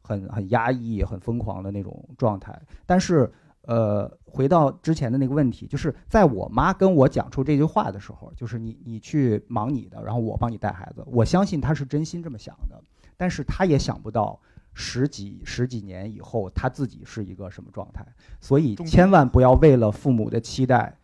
[0.02, 2.58] 很很压抑、很疯狂的那种状态。
[2.86, 3.30] 但是，
[3.64, 11.04] 呃，回到之前的那个问题，就是在我妈跟我讲出这句话的时候，就是你你去忙你的，然后我帮你带孩子。
[11.08, 12.82] 我相信她是真心这么想的，
[13.18, 14.40] 但是他也想不到
[14.74, 18.06] 十几十几年以后他自己是一个什么状态。
[18.40, 20.98] 所以，千万不要为了父母的期待。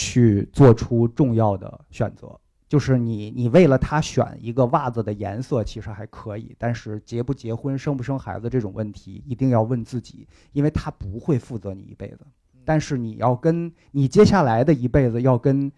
[0.00, 12.20] 去做出重要的选择，就是你，你为了他选一个袜子的颜色，其实还可以，但是结不结婚、生不生孩子这种问题，一定要问自己，因为他不会负责你一辈子，
[12.64, 15.72] 但是你要跟你接下来的一辈子要跟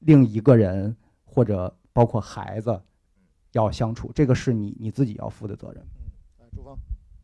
[0.00, 2.78] 另一个人或者包括孩子
[3.56, 5.82] 要相处，这个是你你自己要负的责任。
[6.54, 6.76] 朱芳，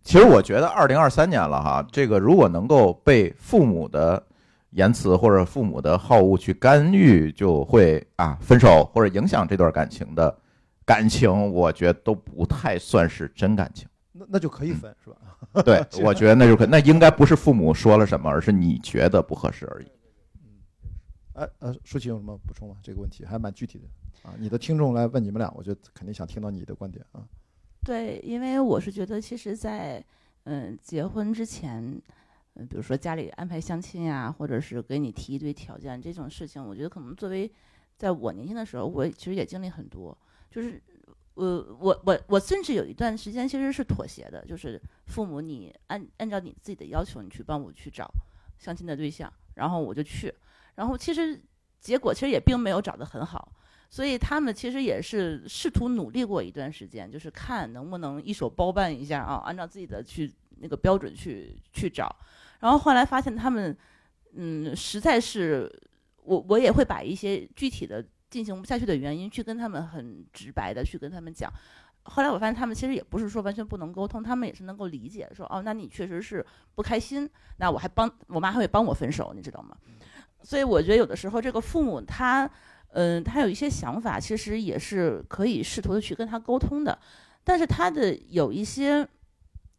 [0.03, 4.23] 其实我觉得二零二三年了哈，这个如果能够被父母的。
[4.75, 10.35] 言辞或者父母的好恶去干预，就会啊分手或者影响这段感情的
[10.87, 13.87] 感情，我觉得都不太算是真感情。
[14.13, 15.61] 那那就可以分是吧？
[15.63, 19.87] 对， 我觉得那就可那应该不是父母说了什么，而是你觉得不合适而已。
[21.35, 22.77] 哎呃，舒淇有什么补充吗？
[22.83, 24.35] 这个问题还蛮具体的啊。
[24.39, 27.27] 你的听众来问你们俩，我觉得肯定想听到你的观点啊。
[27.85, 30.05] 对，因为我是觉得，其实，在
[30.45, 32.01] 嗯结婚之前。
[32.55, 37.51] 嗯，比如说家里安排相亲呀，或者是给你提一堆条件这种事情，我觉得可能作为
[37.97, 40.15] 在我年轻的时候，我其实也经历很多。
[40.51, 40.79] 就是，
[41.33, 41.47] 我，
[41.81, 48.07] 我我我甚至有一段时间其实是妥协的，就是父母你按按照你自己的要求，你去帮我去找
[48.59, 50.31] 相亲的对象，然后我就去，
[50.75, 51.41] 然后其实
[51.81, 53.53] 结果其实也并没有找得很好，
[53.91, 62.15] 所以他们其实也是试图努力过一段时间，就是看能不能一手包办一下啊，按照自己的去那个标准去去找。
[62.61, 63.77] 然后后来发现他们，
[64.35, 65.71] 嗯，实在是，
[66.23, 71.53] 我我也会把一些具体的进行不下去的原因去跟他们很直白的去跟他们讲。
[72.05, 76.45] 后来我发现他们其实也不是说完全不能沟通，他们也是能够理解，说哦，那你确实是
[76.75, 79.77] 不开心，那我还帮我妈还会帮我分手，你知道吗？
[80.43, 82.51] 所以我觉得有的时候这个父母他，
[82.93, 86.99] 嗯，他有一些想法，其实也是可以试图的去跟他沟通的，
[87.43, 89.07] 但是他的有一些。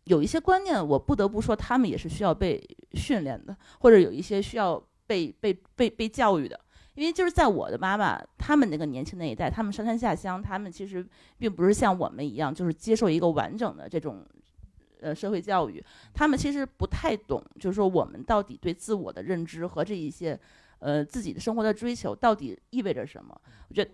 [0.06, 2.62] 有一些观念，我不得不说，他们也是需要被
[2.92, 6.60] 训练的，或者有一些需要被被被被教育的。
[6.96, 11.08] 因为就是在我的妈妈他们那个年轻那一代，他们上山下乡，他们其实
[11.38, 14.26] 并不是像我们一样，就是接受一个完整的这种
[15.04, 15.84] 呃社会教育。
[16.14, 20.40] 他们其实不太懂，就是说我们到底对自我的认知和这一些
[20.80, 23.40] 呃自己的生活的追求到底意味着什么？
[23.70, 23.92] 我觉得，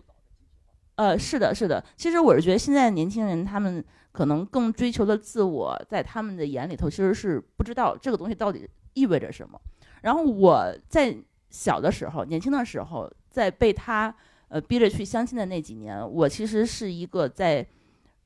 [0.95, 1.83] 呃，是的，是的。
[1.97, 3.83] 其实我是觉得现在的年轻人他们。
[4.11, 9.61] 可能更追求的自我，在他们的眼里头，其实是不知道这个东西到底意味着什么。
[10.01, 11.15] 然后我在
[11.51, 14.13] 小的时候、年轻的时候，在被他
[14.47, 17.65] 呃逼着去相亲的那几年，我其实是一个在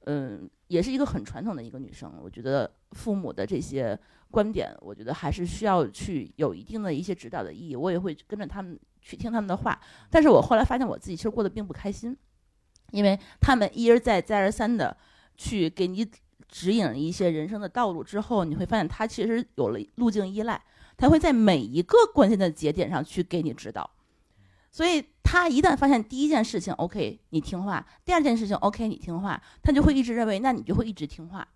[0.06, 2.14] 嗯，也是一个很传统的一个女生。
[2.22, 3.98] 我觉得父母的这些
[4.32, 7.76] 观点，我觉得还是需要去有一定的一些指导的意义。
[7.76, 9.80] 我也会跟着他们去听他们的话。
[10.10, 12.18] 但是我后来发现，我自己其实过得并不开心，
[12.92, 14.96] 因为他们一而再、再而三的。
[15.36, 16.08] 去给你
[16.48, 20.64] 指引一些人生的道路之后，你会发现他其实有了路径依赖，
[20.96, 23.90] 他会在每一个关键的节点上去给你指导。
[24.74, 31.48] 所以他一旦发现第一件事情 OK 你听话，第二件事情 OK 你听话，他就会一直认为那你就会一直听话，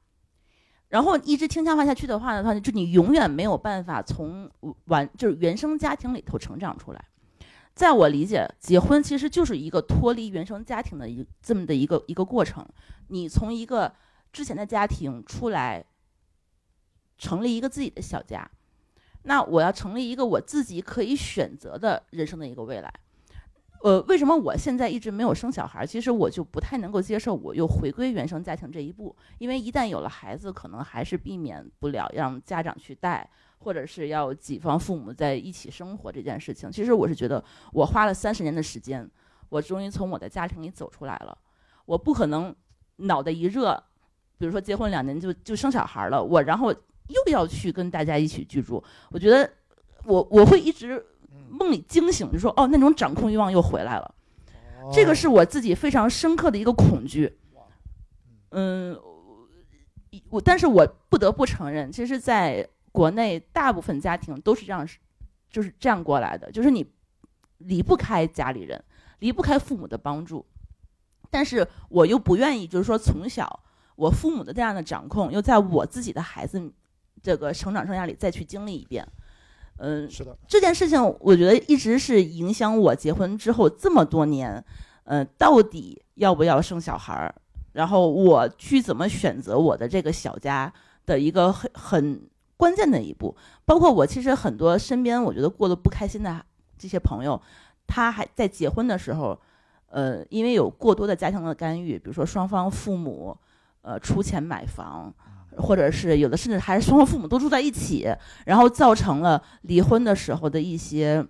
[0.89, 4.47] 然后一直听话下去的话呢话，就你永远没有办法从
[4.85, 7.03] 完就是原生家庭里头成长出来。
[7.73, 12.63] 在我理解，结婚其实就是一个脱离原生家庭的一这么的一个一个过程。
[13.07, 13.91] 你从一个
[14.31, 15.83] 之前的家庭出来，
[17.17, 18.47] 成立一个自己的小家，
[19.23, 22.93] 那我要成立一个我自己可以选择的人生的一个未来。
[23.81, 25.85] 呃，为什么我现在一直没有生小孩？
[25.85, 33.29] 其实我就不太能够接受我又回归原生家庭这一步，因为一旦有了孩子，可能还是避免不了让家长去带。
[33.59, 39.09] 或者是要几方父母在一起生活这件事情，其实我是觉得，我花了三十年的时间，
[39.49, 41.35] 我终于从我的家庭里走出来了。
[41.85, 42.55] 我不可能
[42.97, 43.83] 脑袋一热，
[44.37, 48.81] 比如说结婚两年就就生小孩了，我然后又要去跟大家一起居住。
[49.09, 49.51] 我觉得
[50.05, 51.03] 我我会一直
[51.49, 54.15] 梦里惊醒，就说哦，那种掌控欲望又回来了。
[54.93, 57.37] 这个是我自己非常深刻的一个恐惧。
[58.51, 58.97] 嗯，
[60.29, 64.87] 我但是我不得不承认，其实在国内大部分家庭都是这样，
[65.49, 66.89] 就是这样过来的，就是你
[67.57, 68.81] 离不开家里人，
[69.19, 70.45] 离不开父母的帮助，
[71.29, 73.61] 但是我又不愿意，就是说从小
[73.95, 76.71] 我父母的这样的掌控，又在我自己的孩子
[77.21, 79.05] 这个成长生涯里再去经历一遍。
[79.79, 84.63] 嗯，是的，这件事情我觉得一直是影响我结婚之后这么多年，
[85.03, 87.35] 呃，到底要不要生小孩儿，
[87.73, 90.73] 然后我去怎么选择我的这个小家
[91.05, 92.21] 的一个很很
[92.57, 93.35] 关键的一步。
[93.65, 96.43] 包括我其实很多身边我觉得过得不开心的
[96.77, 97.39] 这些朋友，
[97.85, 99.39] 他还在结婚的时候，
[99.89, 103.37] 呃，因为有过多的家庭的干预，比如说双方父母
[103.83, 105.13] 呃出钱买房。
[105.57, 108.07] 或者是有的甚至还是双方父母都住在一起，
[108.45, 111.25] 然后造成了离婚的时候的一些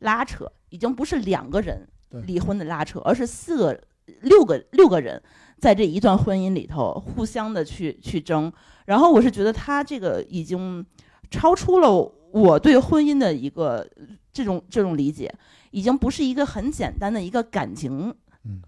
[0.00, 1.86] 拉扯，已经不是两个人
[2.26, 3.80] 离婚的拉扯，而是四个、
[4.22, 5.22] 六个、六个人
[5.58, 8.52] 在这一段婚姻里头互相的去去争。
[8.86, 10.84] 然后我是觉得他这个已经
[11.30, 11.90] 超出了
[12.32, 13.88] 我对婚姻的一个
[14.32, 15.32] 这种这种理解，
[15.70, 18.14] 已经不是一个很简单的一个感情。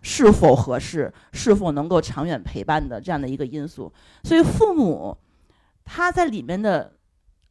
[0.03, 3.93] 是否合适，是否能够长远陪伴的这样的一个因素，
[4.25, 5.17] 所以父母
[5.85, 6.93] 他在里面的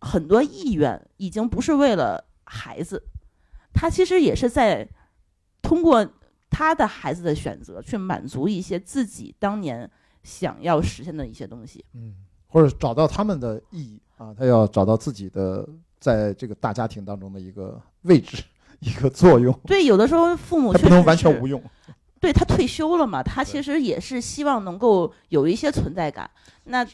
[0.01, 3.03] 很多意愿，已经不是为了孩子，
[3.73, 4.88] 他其实也是在
[5.61, 6.07] 通过
[6.49, 9.89] 他的孩子的选择，去满足一些自己当年
[10.23, 11.84] 想要实现的一些东西。
[11.93, 12.15] 嗯，
[12.47, 15.67] 或者找到他们的意义啊，他要找到自己的
[15.99, 18.43] 在这个大家庭当中的一个位置、
[18.80, 19.53] 一个作用。
[19.65, 21.61] 对，有的时候父母不能完全无用。
[22.20, 23.22] 对他退休了嘛？
[23.22, 26.30] 他其实也是希望能够有一些存在感。
[26.63, 26.86] 那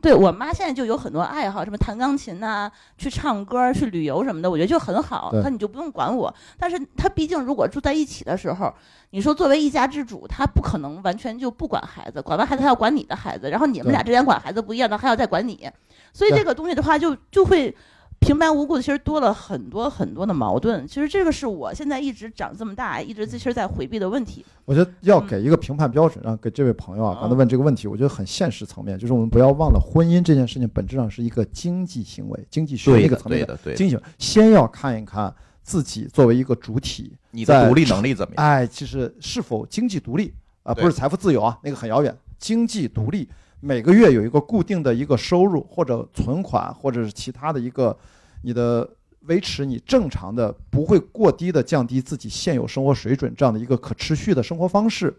[0.00, 5.30] 对我妈现在就有很多爱好，什么弹钢琴呐，去唱歌、去旅游什么的，我觉得就很好。
[5.42, 6.34] 那你就不用管我。
[6.58, 8.72] 但是他毕竟如果住在一起的时候，
[9.10, 15.68] 你说作为一家之主，他不可能完全就不管孩子，管完孩子还要管你的孩子，然后你们俩之间管孩子不一样，他还要再管你。
[16.14, 17.76] 所以这个东西的话，就就会。
[18.20, 20.86] 平白无故的，其实多了很多很多的矛盾。
[20.86, 24.44] 其实这个是我现在一直长这么大，一直其实在回避的问题。
[24.66, 33.98] 我觉得要给一个评判标准，让给这位朋友啊，刚才问这个问题，我觉得很现实层面，就是我们不要忘了，婚姻这件事情本质上是一个经济行为，经济学一个层面的经济。
[34.18, 38.44] 先要看一看自己作为一个主体，你的独立能力怎么样？
[38.44, 40.74] 哎，其实是否经济独立啊？
[40.74, 42.14] 不是财富自由啊，那个很遥远。
[42.38, 43.28] 经济独立，
[43.60, 47.96] 每个月有一个固定的一个收入，或者存款，或者是其他的一个。
[48.42, 48.88] 你的
[49.26, 55.14] 维持你正常的不会过低的降低自己现有生活水准这样的一个可持续的生活方式，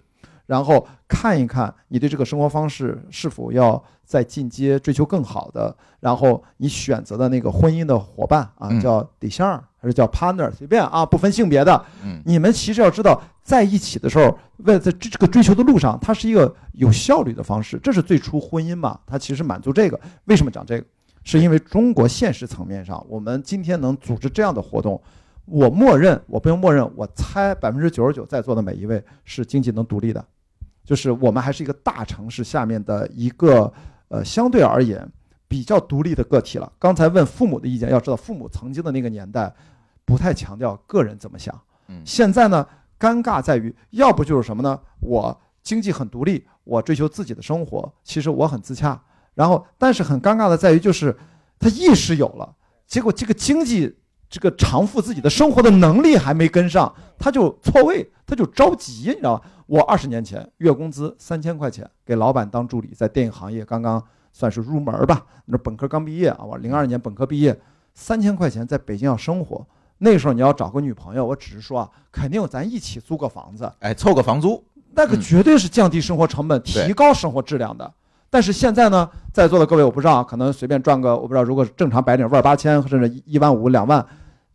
[0.48, 11.86] 然后看一看你对这个生活方式是否要再进阶追求更好的，然后你选择的那个婚姻的伙伴啊，叫对象还是叫 partner，随便啊，不分性别的。
[12.26, 20.00] 你们其实要知道，在一起的时候，为了在这个追求的路上，它是一个有效率的方式，这是最初婚姻嘛，它其实满足这个。
[20.26, 20.86] 为什么讲这个？
[21.24, 25.00] 是因为中国现实层面上，我们今天能组织这样的活动，
[25.46, 30.26] 我默认，我不用默认，我猜百分之九十九在座的每一位是经济能独立的，
[30.84, 33.72] 就是我们还是一个大城市下面的一个
[34.08, 35.08] 呃相对而言
[35.48, 36.72] 比较独立的个体了。
[36.80, 39.54] 刚才问父母的意见，要知道父母曾经的那个年代
[40.06, 41.54] 不太强调个人怎么想，
[41.88, 42.68] 嗯，现在呢，
[43.02, 44.80] 尴尬在于要不就是什么呢？
[45.00, 49.02] 我经济很独立，我追求自己的生活，其实我很自洽。
[49.34, 51.18] 然后，但是很尴尬的在于，就是
[51.58, 53.98] 他意识有了，结果这个经济
[54.30, 59.46] 这个偿付自己的生活的能力还没跟上，他就错位，他就着急，你知道吧？
[59.68, 67.58] 我二十年前月工资三千块钱，给老板当助理，在电影行业刚刚算是入门吧，那本科刚毕业啊，我零二年本科毕业，
[67.94, 69.66] 三千块钱在北京要生活，
[70.04, 74.64] 那时候你要找个女朋友，我只是说啊，肯定咱一起租个房子，哎，凑个房租，
[74.96, 77.92] 那个绝对是降低生活成本、提高生活质量的。
[78.28, 84.04] 但是现在呢，在座的各位，我不知道，可能随便赚个，我不知道，如果正常白领万八千，甚至一万五、两万，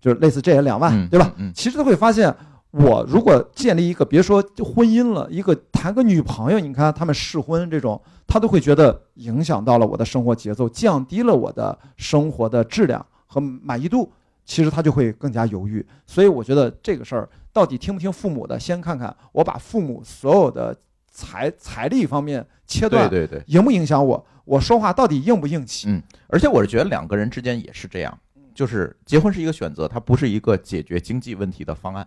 [0.01, 1.33] 就是类似这些两万，对吧？
[1.55, 2.35] 其实都会发现，
[2.73, 4.43] 我如果建立一个，别说
[4.75, 14.11] 婚姻了，一个谈个女朋友，你看他们试婚这种，他都会觉得影响到了我的生活节奏，降低了我的生活的质量和满意度，
[14.47, 15.85] 其实他就会更加犹豫。
[16.07, 20.75] 所以我觉得这个事儿到底听不听父母的，先看看我把父母所有的。
[21.19, 24.27] 财财力方面切断，对对对，影不影响我？
[24.45, 25.89] 我说话到底硬不硬气？
[25.89, 28.19] 嗯，而且我是觉得两个人之间也是这样，
[28.55, 32.07] 就是结婚是一个选择，它不是一个解决经济问题的方案。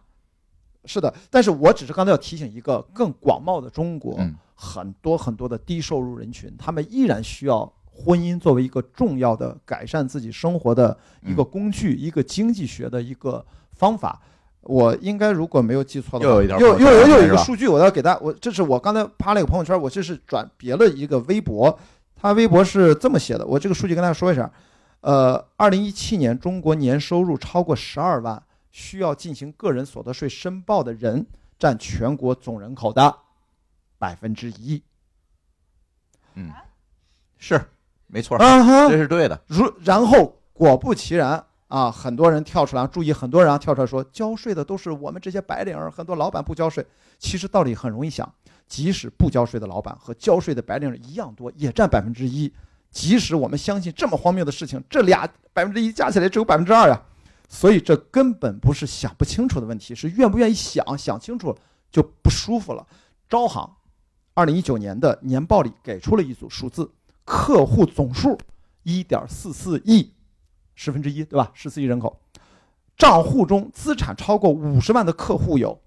[0.85, 14.21] 是的，但是我只是刚才要提醒一个更广袤的中国，嗯很多很多的低收入人群，他们依然需要婚姻作为一个重要的改善自己生活的一个工具，一个经济学的一个方法。
[14.61, 21.77] 我应该如果没有记错的话，又又又有一个数据，我要给大家，我这是我刚才发了一个朋友圈，我这是转别了一个微博，
[22.15, 24.51] 他微博是这么写的，我这个数据跟大家说一下，
[25.01, 31.25] 呃，二零一七年中国年收入超过十二万，需要进行个人所得税申报的人
[31.57, 33.15] 占全国总人口的
[33.97, 34.83] 百分之一。
[36.35, 36.51] 嗯，
[37.37, 37.61] 是
[38.11, 39.39] 没错，嗯哼这，是对的。
[39.47, 46.85] 如然后果不其然啊，很多人跳出来，注意，很多人啊跳出来说，交税的都是我们这些白领儿，很多老板不交税。
[47.19, 48.27] 其实道理很容易想，
[48.67, 52.51] 即使不交税的老板和交税的白领儿一样多，也占百分之一。
[52.89, 56.99] 即使我们相信这么荒谬的事情，这俩百分之一加起来只有百分之二呀。
[57.47, 61.55] 所以这根本不是想不清楚的问题，是愿不愿意想，想清楚
[61.91, 62.85] 就不舒服了。
[63.27, 63.69] 招行
[64.33, 66.89] 二零一九年的年报里给出了一组数字，
[67.29, 68.35] 客户总数
[68.81, 70.15] 一点四四亿，
[70.73, 71.51] 十分之一，对吧？
[71.53, 72.19] 十四亿人口，
[72.97, 75.79] 账户中资产超过五十万的客户有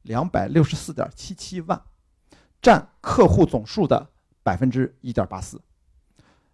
[0.00, 1.82] 两百六十四点七七万，
[2.62, 4.08] 占客户总数的
[4.42, 5.60] 百分之一点八四。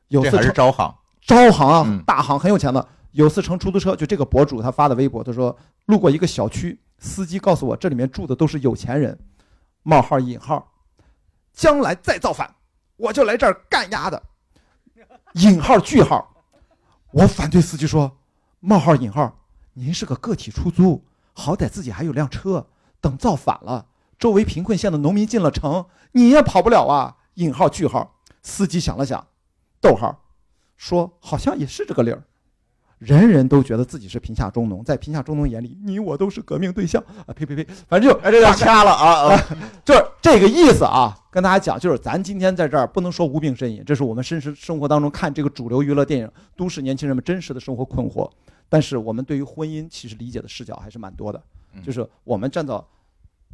[0.08, 2.88] 有次还是次招行，招行啊嗯，大行很有钱的。
[3.12, 9.16] 有次乘出租车，就这个博主他发的微博，他说路过一个小区，司机告诉我这里面住的都是有钱人，
[9.84, 10.72] 冒号引号，
[11.52, 12.52] 将来再造反，
[12.96, 14.20] 我就来这儿干丫的，
[15.34, 16.34] 引号句号。
[17.12, 18.18] 我反对司机说，
[18.60, 19.38] 冒号引号，
[19.74, 22.66] 您是个个体出租，好歹自己还有辆车，
[23.00, 23.86] 等造反了，
[24.18, 27.16] 周围贫困县的农民进了城，你也跑不了啊。
[27.34, 29.26] 引号句号，司机想了想，
[29.80, 30.22] 逗号，
[30.76, 32.24] 说好像也是这个理儿。
[33.04, 37.34] 人人都觉得自己是贫下中农，在贫下中农眼里，你我都是革命对象啊！
[37.34, 39.44] 呸呸呸，反正就哎，这要掐了啊啊！
[39.84, 41.18] 就是这个意思啊。
[41.30, 48.30] 跟大家讲，就是咱今天在这儿不能说无病呻吟，这是我们真实生活当中看这个主流娱乐电影，都市年轻人们真实的生活困惑。
[48.68, 51.42] 但是我们对于婚姻其实理解的视角还是蛮多的，
[51.74, 52.86] 嗯就是我们站到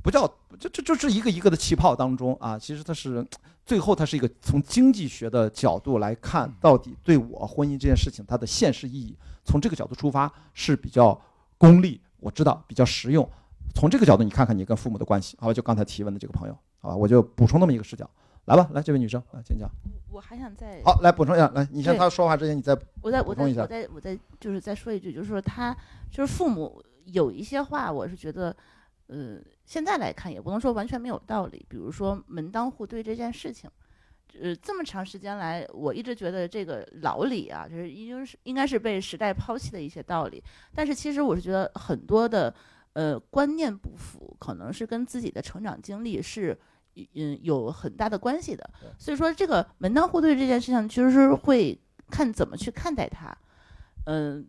[0.03, 0.27] 不叫
[0.59, 3.27] 就就就是一个一个的气泡当中啊，其实它是
[3.67, 11.21] 最后它是一个从经济学的角度来看，到底对我婚姻这件事情它的现实意义，从这个角度出发是比较
[11.59, 13.29] 功利，我知道比较实用。
[13.75, 15.53] 从这个角度，你看看你跟父母的关系，好吧？
[15.53, 16.97] 就刚才提问的这个朋友，好吧？
[16.97, 18.09] 我就补充那么一个视角，
[18.47, 19.69] 来吧，来这位女生，啊请讲。
[20.11, 22.73] 我还想再好，来补充一下，来，你先他说话之前，你再
[23.03, 25.77] 我再我再补充一下我再我再就是再说一句，就是说他
[26.11, 28.57] 就是父母有一些话，我是觉得，
[29.09, 29.37] 呃，
[29.69, 31.64] 现在来看也不能说完全没有道理。
[31.69, 33.71] 比如说门当户对这件事情，
[34.41, 40.43] 呃，这么长时间来，我一直觉得这个老理啊，就是应该是应该是被时代抛弃的一些道理。
[40.75, 42.53] 但是其实我是觉得很多的
[42.95, 46.59] 呃观念不符，可能是跟自己的成长经历是。
[47.14, 53.39] 嗯，有很大的关系的，所以说这个门当户对这件事情，其实是会看怎么去看待它，
[54.07, 54.45] 嗯，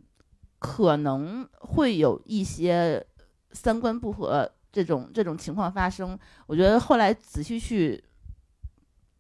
[0.57, 3.05] 可能会有一些
[3.51, 6.17] 三观不合这种这种情况发生。
[6.47, 8.03] 我觉得后来仔细去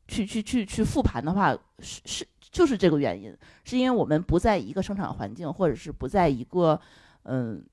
[0.07, 6.79] 去去去去复盘的话，是是就是这个原因，是因为我们不在一个生产环境，或者是不在一个
[7.23, 7.63] 嗯。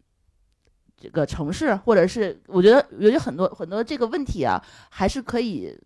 [0.99, 4.59] 这个城市，或者是我觉得有些很多很多这个问题啊，
[4.89, 5.79] 还是可以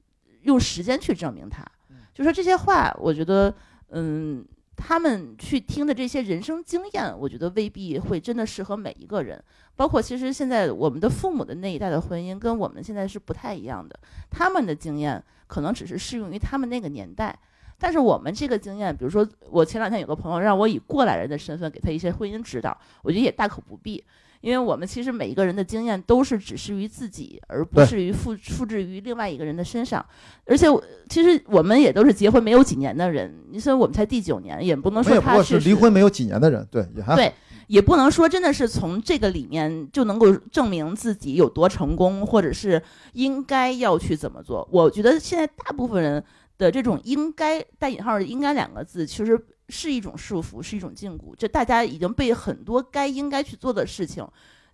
[0.43, 1.67] 用时间去证明它。
[2.15, 3.53] 就说这些话，我觉得，
[3.89, 4.47] 嗯，
[4.83, 9.43] 他们去听的这些人生经验，我觉得未必会真的适合每一个人。
[9.77, 14.01] 包括其实现在我们的父母的那一代的婚姻，跟我们现在是不太一样的。
[14.31, 17.39] 他们的经验可能只是适用于他们那个年代，
[17.79, 24.03] 但是我们这个经验，比如说我前两天有个朋友让我以过来人的身份给他一些婚姻指导，我觉得也大可不必。
[24.41, 30.05] 因为我们其实每一个人的经验都是只适于自己，而不对是于复复制于另外一个人的身上。
[30.47, 37.33] 而且我其实我们也都是结婚没有几年的人，你说我们才第九年，也不能说他是是离婚没有几年的人，对，也还对
[37.67, 42.83] 也不能说真的是从这个里面就能够证明自己有多成功，或者是
[43.13, 44.69] 应该要去怎么做。
[44.73, 46.25] 我觉得现在大部分人
[46.59, 49.39] 的这种“应该”带引号的“应该”两个字，其实
[49.71, 51.35] 是一种束缚，是一种禁锢。
[51.37, 54.27] 就大家已经被很多该应该去做的事情，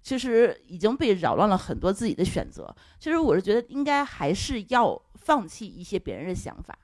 [0.03, 2.75] 其实已经被扰乱了很多自己的选择。
[2.99, 6.79] 其实我是觉得应该还是要放弃一些别人的想法，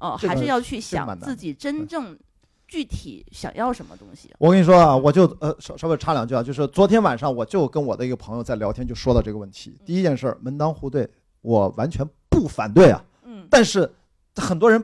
[0.00, 2.18] 哦、这个还是要去想自己真正
[2.66, 4.34] 具体想要什么东西。
[4.38, 9.78] 我跟你说啊，我就呃稍稍微插两句啊，就是昨天晚上我就跟我的一个朋友在聊天，就说到这个问题。
[9.84, 11.08] 第一件事儿，门当户对，
[11.42, 13.88] 我完全不反对啊，嗯，但是
[14.36, 14.82] 很多人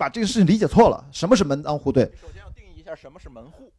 [0.00, 1.04] 把这个事情理解错了。
[1.12, 2.04] 什么是门当户对？
[2.18, 3.70] 首先要定义一下什么是门户。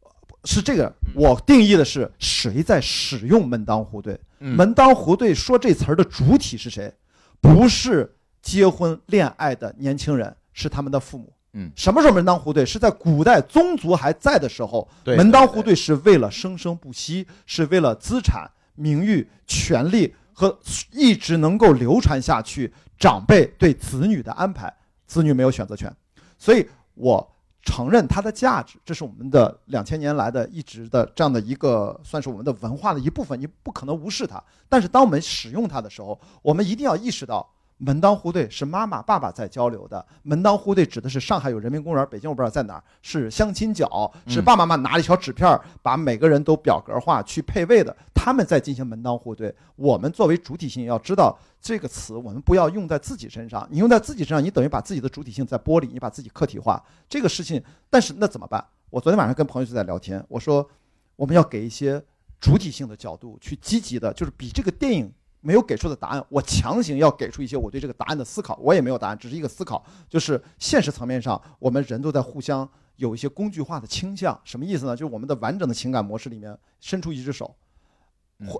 [0.44, 4.18] 是这个嗯，我定义的是谁在使用门当户对。
[4.38, 6.92] 嗯门当户对说这词儿的主体是谁？
[7.40, 11.32] 不是结婚恋爱的年轻人，是他们的父母。
[11.54, 12.64] 嗯什么时候门当户对？
[12.64, 20.58] 是在古代宗族还在的时候，对门当户对是为了生生不息，是为了资产名誉、权利和
[20.92, 24.72] 一直能够流传下去长辈对子女的安排，
[25.06, 25.94] 子女没有选择权，
[26.42, 27.24] 所以我
[27.62, 34.42] 承认它的价值，这是我们的两千年来的一直的这样的一个算是我们的文化的一部分，你不可能无视它。
[34.68, 37.48] 但是当我们使用它的时候，我们一定要意识到。
[37.78, 49.52] 门当户对是妈妈爸爸在交流的，门当户对指的是上海有人民公园，北京我不知道在哪儿，是相亲角，是爸爸妈妈拿了一小纸片，把每个人都表格化去配位的，他们在进行门当户对。
[49.74, 56.84] 我们作为主体性要知道这个词，我们不要用在自己身上，你用在自己身上，你等于把自己的主体性在剥离，你把自己客体化。
[57.08, 58.62] 这个事情，但是那怎么办？
[58.90, 60.68] 我昨天晚上跟朋友就在聊天，我说
[61.16, 62.04] 我们要给一些
[62.40, 65.10] 主体性的角度去积极的，就是比这个电影。
[65.44, 69.84] 没有给出的答案，我强行要给出一些我对这个答案的思考，我也没有答案，只是一个思考。
[70.08, 74.94] 就是现实层面上，我们人都在互相有一些工具化的倾向，什么意思呢？
[74.94, 77.56] 就是我们的完整的情感模式里面伸出一只手，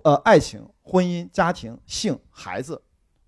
[0.02, 2.82] 呃，爱情、婚姻、家庭、性、孩子，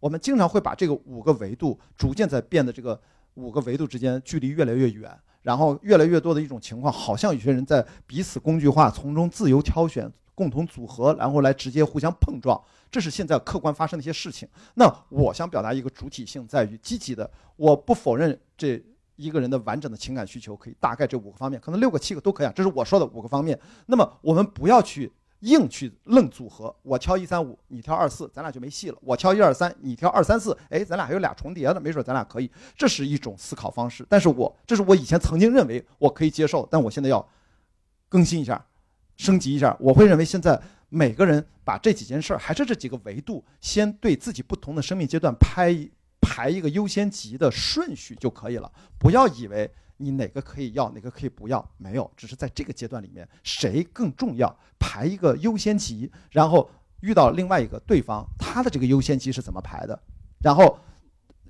[0.04, 3.00] 我们经常会把这个五个维度逐渐在变得这个
[3.36, 10.12] 五个维度之间距离越来越远，然后越来越多的一种情况，好像有些人在彼此工具化，从中自由挑选。
[10.36, 14.48] 共同组合，然后来直接互相碰撞，这是现在客观发生的一些事情。
[14.74, 17.30] 那我想表达一个主体性，在于积极的。
[17.54, 18.82] 我不否认这
[19.14, 22.52] 一个人的完整的情感需求可以大概这五个方面，可能六个七个都可以啊。
[22.52, 23.56] 这是我说的五个方面。
[23.86, 25.10] 那么我们不要去
[25.40, 28.98] 硬去愣组合，我挑一三五，你挑二四，咱俩就没戏了。
[29.02, 32.50] 我挑一二三，你挑二三四，哎，咱俩还有俩重叠的，没准咱俩可以。
[32.76, 34.06] 这是一种思考方式。
[34.08, 37.28] 但是我这是我以前曾经认为我可以接受，但我现在要
[38.08, 38.64] 更新一下。
[39.16, 45.72] 升级一下，我会认为现在每个人把这几件事儿，还是这几个维度，先对自己不同的生命阶段排
[46.20, 48.72] 排一个优先级的顺序就可以了。
[48.98, 56.70] 不要以为你哪个可以要，哪个可以不要，没有，只是在这个阶段里面谁更重要，排一个优先级，然后
[57.00, 59.98] 遇到另外一个对方，他的这个优先级是怎么排的，
[60.40, 60.78] 然后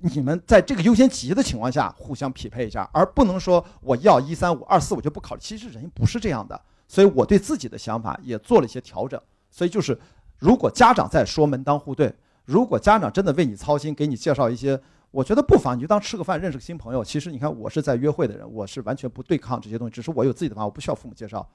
[0.01, 5.41] 你们在这个优先级的情况下互相匹配一下，而不能说我要一三五二四我就不考虑。
[5.41, 6.59] 其实人不是这样的。
[6.87, 9.19] 所以我对自己的想法也做了一些调整。
[9.49, 9.99] 所以就是，
[10.37, 12.13] 如果家长在说门当户对，
[12.45, 14.79] 如果家长真的为你操心，给你介绍一些，
[15.15, 17.01] 我觉得不妨你就当吃个饭，认识个新朋友。
[17.01, 21.47] 其实你看，我是在约会的人，我是完全不对抗这些东西，只是我有自己的方法，我不需要父母介绍。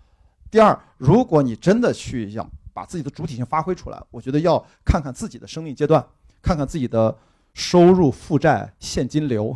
[0.51, 6.03] 第二，如果你真的去想把自己的主体性发挥出来，我觉得要看看自己的生命阶段，
[6.41, 7.15] 看看自己的
[7.53, 9.55] 收入、负债、现金流，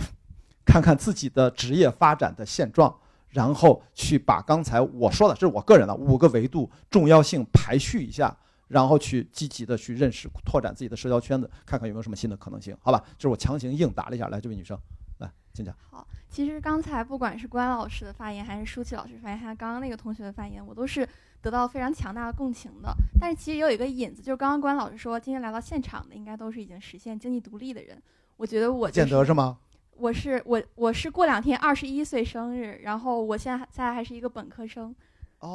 [0.67, 2.95] 看看自己的职业发展的现状。
[3.31, 8.37] 然后去把刚才我说的，这是我个人的五个维度重要性排序一下，
[8.75, 13.01] 然后去积极的去认识、拓展自己的社交圈子，看看有没有什么新的可能性，好吧？
[13.17, 14.77] 就是我强行硬答了一下，来，这位女生，
[15.21, 15.73] 来，请讲。
[15.93, 21.09] 好，其实刚才不管是关老师的发言，还是舒淇老师发言，还有刚刚那个同学的发言，我都是
[21.41, 22.93] 得到非常强大的共情的。
[23.21, 28.03] 但是其实也有一个引子，就是刚刚关老师说，今天来到现场的应该都是已经实现经济独立的人。
[28.37, 29.57] 我觉得我见得是吗？
[29.97, 34.93] 我是我我是过两天二十一岁生日，然后我现在在还是一个本科生，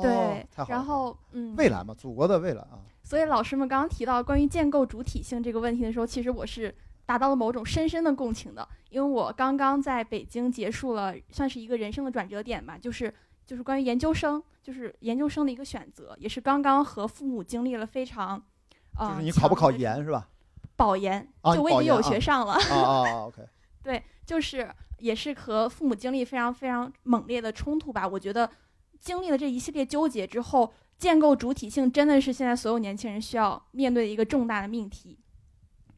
[0.01, 2.79] 对，然后嗯，未来嘛，祖国的未来啊。
[3.03, 6.73] 所以老师们刚刚提到关于建构主体性这个问题的时候，其实我是
[7.05, 13.13] 达到了某种深深的共情的，因为我刚刚在北京结束了，算是一个人生的转折点吧，就是
[13.45, 18.41] 就是关于研究生，就是研究生的一个选择，也是刚刚和父母经历了非常，
[18.95, 20.29] 啊，就是你考不考研是吧？
[20.75, 22.53] 保研，就我已经有学上了。
[22.53, 23.41] 啊啊，OK。
[23.83, 24.03] 对。
[24.29, 24.69] 就是
[24.99, 28.07] 也是和父母经历非常非常猛烈的冲突吧。
[28.07, 28.47] 我觉得
[28.99, 35.17] 经历了这一系列纠结之后，建构主体性真的是现在所有年轻人需要面对的一个重大的命题。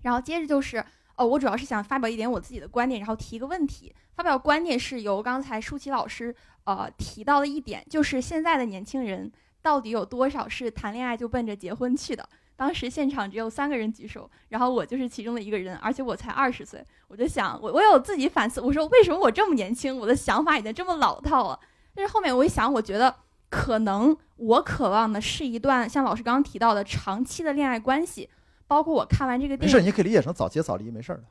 [0.04, 0.84] 然后接着就是，
[1.16, 3.94] 呃，我主要是想发表一点我自己的观点，然后提一个问题。
[4.14, 6.36] 发表观点是由刚才舒淇老师
[6.66, 9.32] 呃提到的一点，就是现在的年轻人
[9.62, 12.28] 到底有多少是谈恋爱就奔着结婚去的？
[12.56, 16.86] 当时现场只有三个人举手，然后我就是其中的一个人，而且我才二十岁。
[17.08, 21.60] 我就想，我我有自己反思，我说为什么我这么年轻，我的想法已经这么老套了？
[21.94, 23.16] 但是后面我一想，我觉得
[23.50, 28.30] 可能我渴望的是一段像老师刚刚提到的长期的恋爱关系，
[28.68, 31.24] 包括我看完这个电影，没事，你可以理解成早结早离，没事的。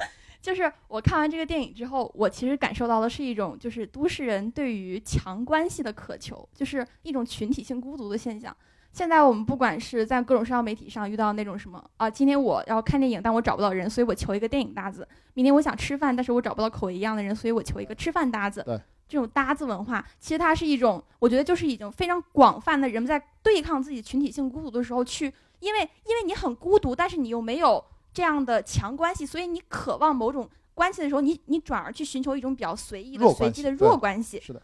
[0.42, 8.56] 就是我看完这个电影之后，我其实感受到的是一种就是都市人对于强关系的渴求，就是一种群体性孤独的现象。
[8.92, 15.02] 现在我们不管是在各种社交媒体上遇到那种什么啊，今天我要看电影，但我找不到人，所以我求一个电影搭子；
[15.34, 18.62] 明天我想吃饭，但是我找不到口味一样的人，所以我求一个吃饭搭子。
[18.64, 34.40] 对，这种搭子文化，其实它是一种，我觉得就是已经非常广泛的，人们在对抗自己群体性孤独的时候，去，因为因为你很孤独，但是你又没有这样的强关系，所以你渴望某种关系的时候，你你转而去寻求一种比较随意的、随机的弱关系。
[34.40, 34.60] 是的。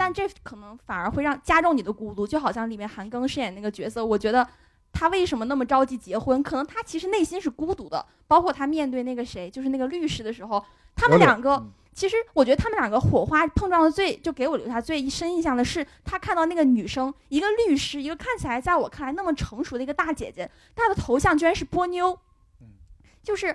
[0.00, 4.48] 但这可能反而会让加重你的孤独，就好像里面韩庚饰演那个角色，我觉得
[4.90, 6.42] 他为什么那么着急结婚？
[6.42, 8.06] 可能他其实内心是孤独的。
[8.26, 10.64] 包括他面对那个谁，就是那个律师的时候，
[10.96, 22.18] 他们两个嗯其实我觉得他们两个火花碰撞的最，就给我留下最深印象的是，他看到那个女生，一个律师，一个看起来在我看来那么成熟的一个大姐姐，她的头像居然是波妞
[22.62, 22.68] 嗯，
[23.22, 23.54] 就是。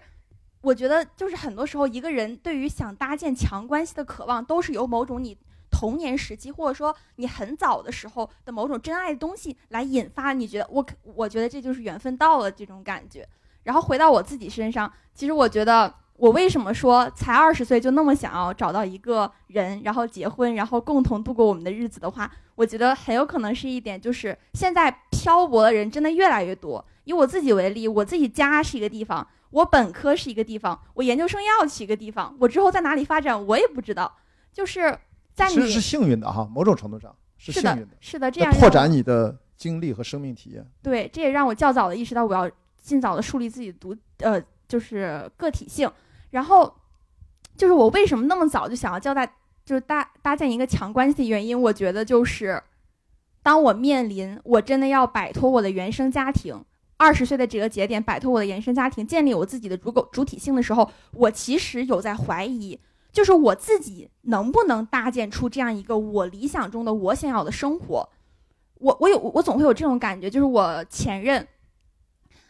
[0.61, 5.37] 我觉得，就是很多时候，一个人对于想搭建强关系的渴望，都是由某种你
[5.77, 10.31] 童年时期，或者说你很早的时候的某种真爱的东西来引发。
[10.31, 13.27] 你觉得我，我觉得这就是缘分到了这种感觉。
[13.63, 26.85] 然后回到我自己身上，其实我觉得我为什么说才二十岁就那么想要找到一个人，然后结婚，然后共同度过我们的日子的话，我觉得很有可能是一点，就是现在漂泊的人真的越来越多。
[27.03, 34.15] 以我自己为例，我自己家是一个地方，我本科是一个地方，我研究生要去一个地方，我之后在哪里发展我也不知道。
[34.53, 34.97] 就是
[35.35, 40.65] 在你其实是幸运的哈，某种程度上是幸运的，，是的，这样拓展你的经历和生命体验。
[40.81, 42.49] 对，这也让我较早的意识到我要
[42.81, 45.91] 尽早的树立自己独呃，就是个体性。
[46.31, 46.73] 然后，
[47.57, 49.25] 就是我为什么那么早就想要交代，
[49.65, 52.61] 就是搭搭建一个强关系的原因，我觉得就是，
[53.43, 56.63] 当我面临我真的要摆脱我的原生家庭，
[56.97, 62.79] 二十岁的这个节点，摆脱我的原生家庭，建立我自己的主狗主体性的时候，我其实有在怀疑。
[63.15, 68.09] 就是我自己能不能搭建出这样一个我理想中的我想要的生活，
[68.79, 71.47] 我我有我总会有这种感觉，就是我前任。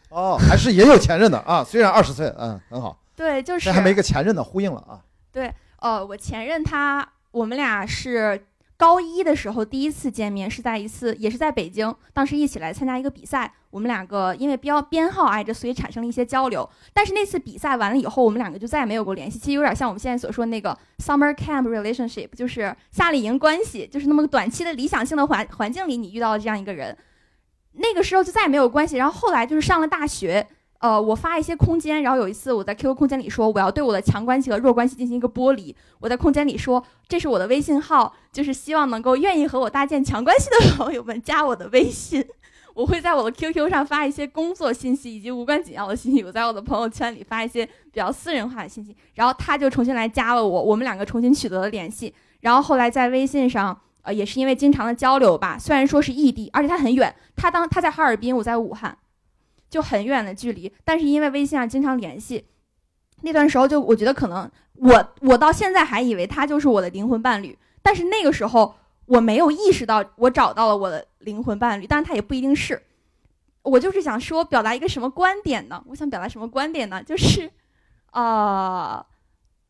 [0.08, 5.04] 哦，还是也有前任的啊，虽然二十岁，嗯，很好，对，就是但还没个前任的，呼应了啊。
[5.30, 8.44] 对呃，我前任他，我们俩是
[8.76, 16.66] 高一的时候第一次见面，是在一次也是在北京，当时一起来参加一个比赛，我们两个因为标编号挨着，所以产生了一些交流。
[16.94, 26.96] 但是那次比赛完了以后，我们两个就再也没有过联系，其实有点像我们现在所说的那个 summer camp relationship，就是夏令营关系，就是那么个短期的理想性的环环境里，你遇到了这样一个人，
[27.74, 28.96] 那个时候就再也没有关系。
[28.96, 30.46] 然后后来就是上了大学。
[30.78, 35.74] 呃，我发一些空间，然后有一次我在 QQ 空间里说我要对我的强关系和弱关系进行一个剥离。
[36.00, 42.22] 我在空间里说这是我的微信号，就是希望能够愿意和我搭建强关系的朋友们加我的微信。
[42.76, 52.14] 我会在我的 QQ 上发一些工作信息以及无关紧要的信息，我在我的朋友圈里发一些比较私人化的信息，然后他就重新来加了我，我们两个重新取得了联系。
[52.40, 58.96] 然后后来在微信上，呃，也是因为经常的交流吧，虽然说是异地，而且他很远，他当他在哈尔滨，我在武汉。
[59.68, 62.44] 就很远的距离，但是因为微信上经常联系，
[63.22, 68.76] 那段时候就我觉得可能我我到现在还以为他就是我的灵魂伴侣，但是那个时候
[69.06, 72.82] 我没有意识到我找到了我的灵魂伴侣，但是他也不一定是。
[73.62, 75.82] 我就是想说表达一个什么观点呢？
[75.86, 77.02] 我想表达什么观点呢？
[77.02, 77.50] 就是，
[78.12, 79.04] 呃，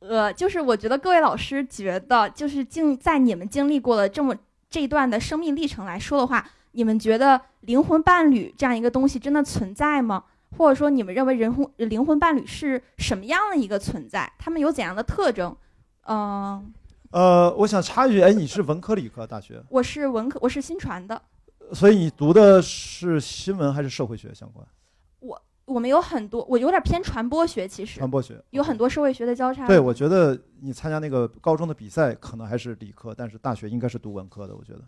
[0.00, 4.36] 呃，就是我觉得各位老师觉得，就是经在你们经历过了这么
[4.68, 10.24] 这一段的生命历程来说的话，你们觉得灵魂伴侣这样一个东西真的存在吗？
[10.56, 14.30] 或者说，你们认为人魂灵魂伴侣是什么样的一个存在？
[14.38, 15.56] 他们有怎样的特征？
[16.06, 16.72] 嗯、
[17.56, 21.20] 我想插一句，哎，你是文科理科大学，我是文科，我是新传的。
[21.72, 24.66] 所以你读的是新闻还是社会学相关？
[25.20, 29.66] 我我们有很多，我有点偏传播学，其实传播学有很多社会学的交叉。
[29.66, 34.54] 对，我觉得你参加那个高中的比赛，可能还是理科，但是大学应该是读文科的。
[34.54, 34.80] 我觉得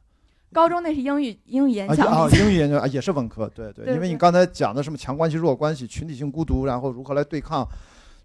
[0.53, 7.67] 高中那是英语英语演啊啊，讲比赛英语演讲啊也是文科，对对因为你刚才讲的什么强关系、弱关系、群体性孤独，然后如何来对抗，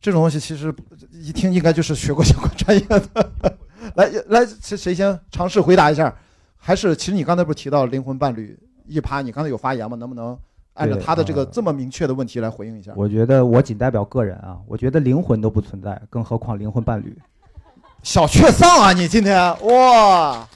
[0.01, 0.75] 这种东西其实
[1.11, 3.57] 一听应该就是学过相关专业的。
[3.95, 6.13] 来来，谁谁先尝试回答一下？
[6.57, 8.57] 还是其实你刚才不是提到灵魂伴侣
[8.87, 9.97] 一趴，你刚才有发言吗？
[9.97, 10.37] 能不能
[10.75, 12.93] 按照他的这个呃这么明确的问题来回应一下？
[12.95, 17.17] 我觉得我仅代表个人啊，我觉得灵魂都不存在，更何况灵魂伴侣。
[18.01, 20.47] 小确丧啊，你今天哇，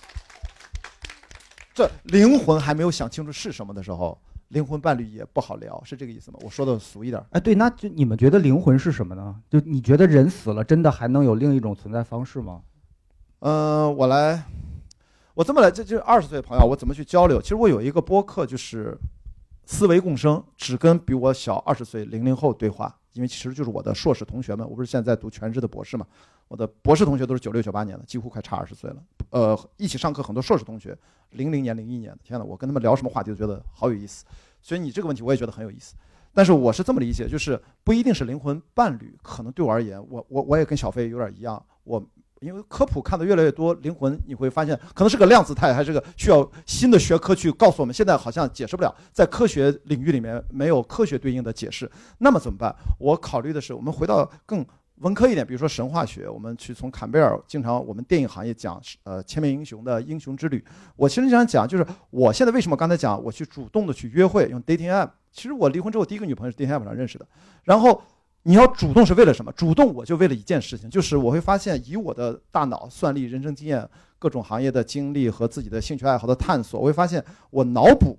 [1.73, 4.17] 这灵魂还没有想清楚是什么的时候，
[4.47, 6.39] 灵魂伴侣也不好聊，是这个意思吗？
[6.41, 7.21] 我说的俗一点。
[7.31, 9.35] 哎，对，那就你们觉得灵魂是什么呢？
[9.49, 12.61] 就你觉得人死了，真的还能有另一种存在方式吗？
[13.39, 14.43] 嗯、我来，
[15.35, 17.41] 我这么来，这这二十岁的朋友，我怎么去交流？
[17.41, 18.97] 其实我有一个播客，就是
[19.65, 26.05] 思维共生，只跟比我小二十岁零零后对话，因为其实就是我的硕士同学们，我不是现在读全职的博士嘛，
[26.47, 28.97] 我的博士同学都是九六九八年的，几乎快差二十岁了。
[29.29, 30.97] 呃，一起上课很多硕士同学，
[31.31, 34.25] 零零年、零一年的，天呐，我跟他们聊什么话题都觉得好有意思。
[34.61, 35.95] 所以你这个问题我也觉得很有意思。
[36.33, 42.03] 但是我是这么理解，就是不一定是灵魂伴侣，可能对我而言，我我我也跟小飞有点一样，我
[42.41, 47.93] 因为科普看的越来越多，灵魂你会发现可能是个量子态，还是个需要新的学科去告诉我们。
[47.93, 51.89] 现在好像解释不了，在科学领域里面没有科学对应的解释，
[52.19, 52.75] 那么怎么办？
[52.99, 54.65] 我考虑的是，我们回到更
[54.97, 60.63] 文科一点，比如说神话学，我们去从坎贝尔，经常我们电影行业讲呃千面英雄的英雄之旅。
[60.95, 67.27] 我其实想讲，就是我现在为什么刚才讲我去主动的去约会，用 dating app 其实我离婚之后第一个女朋友是 dating app 上认识的。
[67.63, 68.01] 然后
[68.47, 69.51] 你要主动是为了什么？
[69.51, 73.85] 主动我就为了一件事情，就是我会发现以我的大脑算力、人生经验、
[74.17, 78.17] 各种行业的经历和自己的兴趣爱好的探索，我会发现我脑补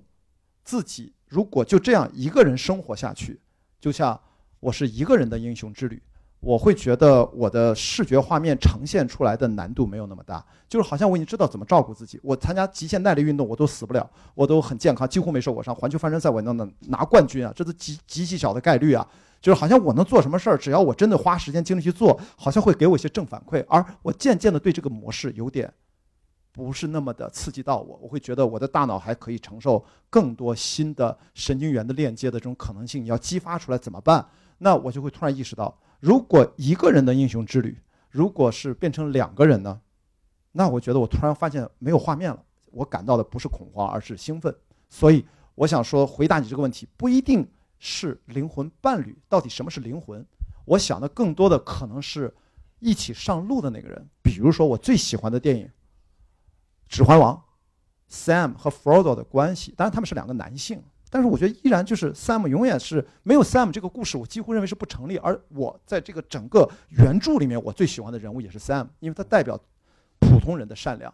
[0.63, 3.41] 自己如果就这样一个人生活下去，
[3.81, 4.21] 就像
[4.59, 5.99] 我是一个人的英雄之旅。
[6.41, 12.19] 我会觉得我的视觉画面呈现出来的难度没有那么大，就是好像我已经知道怎么照顾自己。
[12.21, 15.75] 我参加极限耐力运动，我都死不了，我都很健康，几乎没受过伤。
[15.75, 19.05] 环球翻身赛我能能拿冠军啊，这是极极其小的概率啊。
[19.41, 23.65] 就是好像我能做什么事儿，只要我真的花时间精力去做，好像会给我一些正反馈。
[23.67, 25.73] 而我渐渐的对这个模式有点
[26.51, 33.03] 不是那么的刺激到我，我会觉得我的大脑还可以承受更多新的神经元的链接的这种可能性。
[33.03, 34.27] 你要激发出来怎么办？
[34.57, 35.79] 那我就会突然意识到。
[35.99, 37.77] 如果一个人的英雄之旅，
[38.09, 39.79] 如果是变成两个人呢？
[40.51, 42.43] 那我觉得我突然发现没有画面了。
[42.71, 44.53] 我感到的不是恐慌，而是兴奋。
[44.89, 45.25] 所以
[45.55, 47.47] 我想说，回答你这个问题，不一定
[47.79, 49.17] 是灵魂伴侣。
[49.27, 50.25] 到底什么是灵魂？
[50.65, 52.31] 我想的更多的可能是
[52.79, 54.07] 一起上路的那个人。
[54.21, 55.65] 比如说我最喜欢的电影
[56.87, 57.41] 《指环王》
[58.13, 60.83] ，Sam 和 Frodo 的关系，当然他们是两个男性。
[61.11, 65.17] 但是我觉得依然就是 Sam 永远是没有 Sam 这个故事，我几乎认为是不成立。
[65.17, 69.59] 而我在这个整个原著里面，我最喜欢的人物也是 Sam，因为他代表
[70.19, 71.11] 普通人的善良，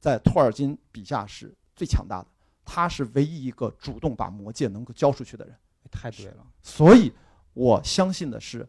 [0.00, 2.26] 在托尔金笔下是最强大的。
[2.64, 5.54] 他是唯一一个主动把魔戒能够交出去的人。
[5.90, 7.12] 太对了，所以
[7.54, 8.66] 我相信的是，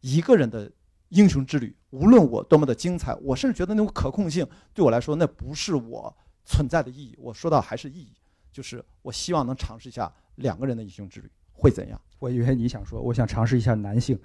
[0.00, 0.70] 一个人的
[1.08, 6.14] 英雄之旅，无论我多么的精彩，我甚至觉得那种可控性对我来说，那不是我
[6.44, 7.14] 存在的意义。
[7.18, 8.12] 我说到还是意义。
[8.52, 11.98] 就是我希望能尝试一下两个人的英雄之旅会怎样？
[12.18, 14.18] 我以为你想说，我想尝试一下男性。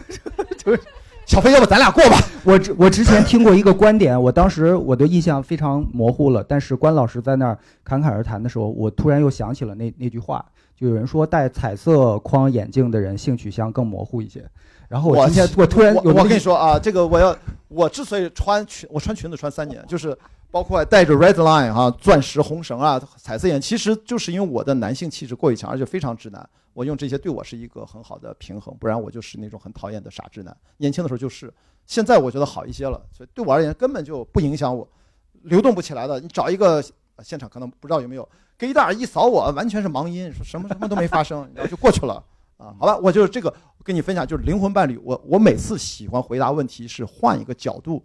[0.58, 0.82] 就是
[1.24, 2.18] 小飞，要不咱俩过吧？
[2.44, 6.44] 我之我之前听过一个观点，我当时我的印象非常模糊了。
[6.44, 10.44] 但是关老师在那儿侃侃而谈的时候，我突然又想起了那那句话，
[10.80, 14.48] 就有人说戴彩色框眼镜的人性取向更模糊一些。
[14.88, 17.36] 然后我今天 我突然我跟你说啊，这个我要
[17.68, 20.16] 我之所以穿裙，我穿裙子穿三年，就是。
[20.52, 26.50] 包括带着 red line 啊，钻石红绳啊，彩色眼，其实就是因为我的男性气质过于强，而且非常直男。
[26.72, 30.56] 我用这些对我是一个很好的平衡，不然我就是那种很讨厌的傻直男。
[30.78, 31.54] 年轻的时候就是，
[31.86, 34.84] 现在我觉得好一些了，所以对我而言根本就不影响我，
[35.42, 36.18] 流动不起来的。
[36.18, 36.82] 你找一个
[37.22, 38.28] 现场可能不知道有没有
[38.60, 42.22] ，gay 大一扫我，完全是盲音，说什么什么都没发生，然后就过去了
[42.58, 42.76] 啊。
[42.78, 44.96] 好吧，我就这个跟你分享，就是灵魂伴侣。
[45.02, 48.04] 我我每次喜欢回答问题是换一个角度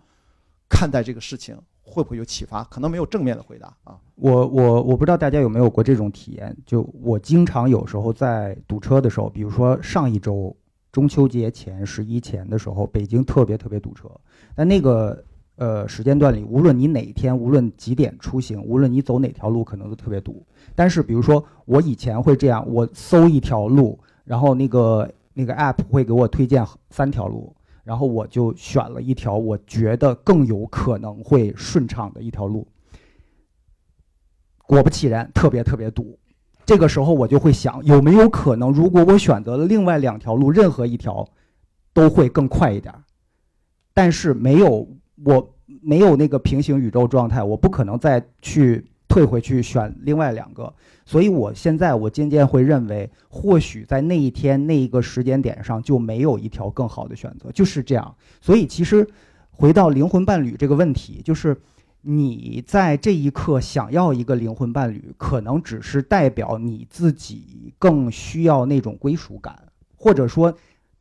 [0.69, 1.55] 看待这个事情。
[1.87, 2.63] 会不会有启发？
[2.63, 3.95] 可能没有正面的回答啊。
[4.15, 6.57] 我我我不知道大家有没有过这种体验。
[6.65, 10.57] 就我经常有时候在堵车的时候，比如说上一周
[10.91, 14.09] 中秋节前十一前的时候，北京特别特别堵车。
[14.55, 15.23] 但那个
[15.55, 20.45] 呃时间段里，无论你哪一天，无论几点出行，无论你走哪条路，可能都特别堵。
[20.75, 27.55] 但是比如说我以前会这样，我搜一条路，然后那个那个 app 会给我推荐三条路。
[27.83, 32.67] 然后我就选了一条我觉得更有可能会顺畅的一条路。
[34.65, 36.17] 果不其然，特别特别堵。
[36.65, 41.29] 这个时候我就会想，有没有可能，如果我选择了另外两条路，任何一条
[41.93, 42.91] 都会更快一点？
[43.93, 44.89] 但是没有，
[45.23, 50.73] 我没有那个平行宇宙状态，我不可能再去退回去选另外两个。
[51.05, 58.15] 所以，我现在我渐渐会认为，或许在那一天那一个时间点上就没有一条更好的选择，就是这样。
[58.41, 59.07] 所以，其实
[59.51, 61.55] 回到灵魂伴侣这个问题，就是
[62.01, 69.55] 你在这一刻想要一个灵魂伴侣，可能只是代表你自己更需要那种归属感，
[69.95, 70.55] 或者说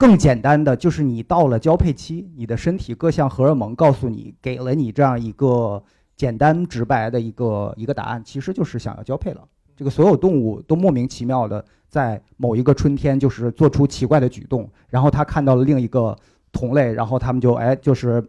[0.06, 5.82] 更简单的，就是你到了交配期，你的身体各项荷尔蒙告诉你，给了你这样一个
[6.14, 9.40] 简单直白的一个一个答案，其实就是想要交配了。
[9.74, 16.14] 这个所有动物都莫名其妙的在某一个春天，就是做出奇怪的举动，然后他看到了另一个
[16.52, 18.22] 同类，然后他们就哎，就是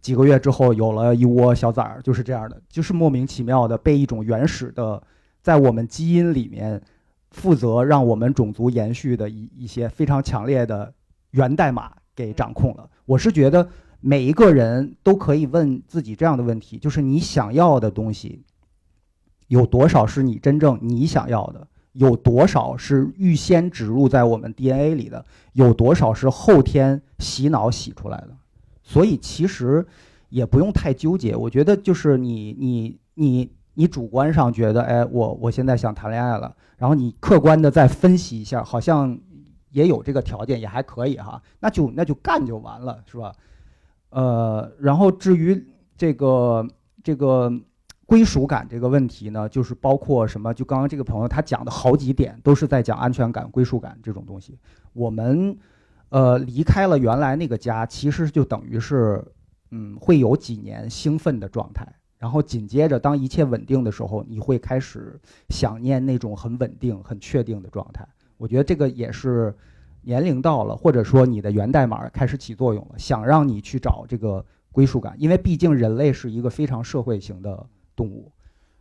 [0.00, 5.02] 几个月之后有了一窝小崽儿，就是这样的，就是莫名其妙的被一种原始的，
[5.42, 6.80] 在我们基因里面
[7.32, 10.94] 负责让我们种族延续的一一些非常强烈的
[11.32, 12.88] 源代码给掌控了。
[13.06, 13.68] 我是觉得
[14.00, 18.44] 每一个人都可以问自己这样的问题，就是你想要的东西。
[19.48, 21.66] 有多少是你真正你想要的？
[21.92, 25.26] 有多少是预先植入在我们 DNA 里的？
[25.54, 28.28] 有多少是后天洗脑洗出来的？
[28.84, 29.84] 所以其实
[30.28, 31.34] 也不用太纠结。
[31.34, 39.18] 我觉得就是你你你你主观上觉得，哎，我我现在想谈恋爱了，然后你客观的再分析一下，好像
[39.70, 43.32] 也有这个条件，也还可以哈，那就那就干就完了，是吧？
[44.10, 45.66] 呃，然后至于
[45.96, 46.66] 这个
[47.02, 47.52] 这个。
[48.10, 50.52] 归属感这个问题呢，就是包括什么？
[50.52, 54.58] 就刚刚这个朋友他讲的好几点，都是在讲安全感、归属感这种东西。
[54.92, 55.56] 我们，
[56.08, 59.24] 呃，离开了原来那个家，其实就等于是，
[59.70, 61.86] 嗯，会有几年兴奋的状态，
[62.18, 65.16] 然后紧接着当一切稳定的时候，你会开始
[65.48, 68.04] 想念那种很稳定、很确定的状态。
[68.40, 69.54] 我觉得这个也是
[70.00, 74.42] 年龄到了，或者说你的源代码开始起作用了，想让你去找这个
[74.72, 77.66] 归属感，因为毕竟人类是一个非常社会型的。
[77.96, 78.32] 动物，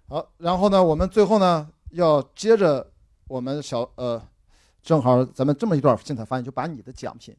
[0.08, 2.90] 好，然后呢，我们最后呢要接着
[3.28, 4.22] 我们小呃，
[4.82, 7.36] 正好咱们这么一段精彩发言，就把你的奖品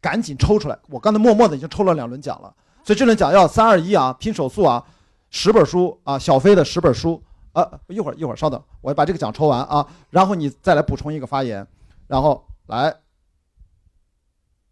[0.00, 0.78] 赶紧抽出来。
[0.90, 2.54] 我刚才默默的已经抽了两轮奖了，
[2.84, 4.84] 所以这轮奖要三二一啊，拼手速啊，
[5.30, 7.20] 十本书啊，小飞的十本书
[7.52, 11.66] 啊，一会儿一会儿稍等，我把这个奖抽完啊，然后你再来补充一个发言，
[12.06, 12.94] 然后来，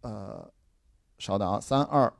[0.01, 0.51] 呃，
[1.17, 2.11] 稍等啊，三二，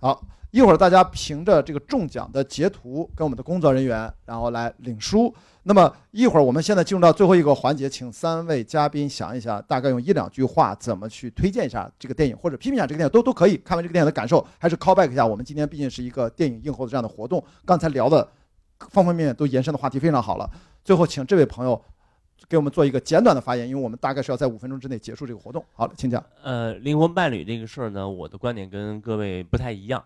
[0.00, 0.22] 好。
[0.52, 5.32] 一会儿大家凭着这个中奖的截图跟我们的工作人员，然后来领书。
[5.62, 13.56] 那么一会儿我们现在进入到最后一个环节，请三位嘉宾想一想，大概用一两句话怎么去推荐一下这个电影，或者批评一下这个电影都都可以。
[13.58, 15.24] 看完这个电影的感受，还是 call back 一下。
[15.24, 18.28] 我们今天毕竟是一个电影映后的这样的活动，刚才聊的
[18.90, 20.50] 方方面面都延伸的话题非常好了。
[20.82, 21.80] 最后请这位朋友
[22.48, 25.64] 给我们做一个简短的发言，因为我们大概是要在五分钟之内结束这个活动。
[25.72, 26.24] 好了，请讲。
[26.42, 30.04] 呃，灵魂伴侣这个事儿呢，我的观点跟各位不太一样。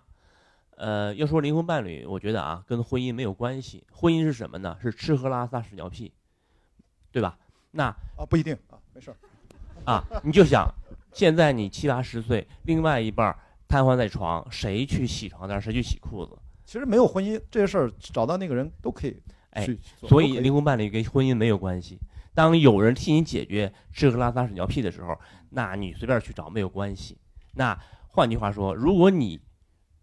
[0.76, 3.84] 呃，要说灵魂伴侣，我觉得啊，跟婚姻没有关系。
[3.92, 4.76] 婚姻是什么呢？
[4.82, 6.12] 是吃喝拉撒屎尿屁，
[7.12, 7.38] 对吧？
[7.70, 9.16] 那啊，不一定啊，没事儿。
[9.84, 10.68] 啊，你就想，
[11.12, 13.34] 现在你七八十岁，另外一半
[13.68, 16.36] 瘫痪在床，谁去洗床单，谁去洗裤子？
[16.64, 19.16] 其实没有婚姻这些事儿，找到那个人都可以。
[19.50, 19.64] 哎，
[20.08, 22.00] 所以灵魂伴侣跟婚姻没有关系。
[22.34, 25.16] 当有人替你解决吃喝拉撒屎尿屁的时候，
[25.50, 27.16] 那你随便去找没有关系。
[27.52, 27.78] 那
[28.08, 29.40] 换句话说，如果你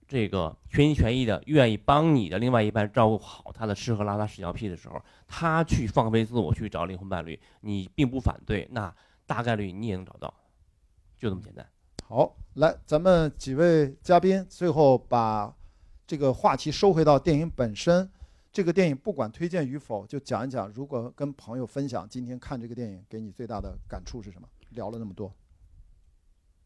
[0.07, 8.93] 这个全心全意的愿意帮你的另外一半照顾好他的吃喝拉撒屎尿屁的时候，他去放飞自我去找灵魂伴侣，你并不反对，那
[9.25, 10.33] 大概率你也能找到，
[11.17, 11.65] 就这么简单。
[12.07, 15.53] 好，来，咱们几位嘉宾最后把
[16.05, 18.09] 这个话题收回到电影本身。
[18.51, 24.47] 这个电影不管推荐与否，就讲一讲，如果跟朋友分享今天看这个电影给你最大的感触是什么？
[24.71, 25.33] 聊了那么多。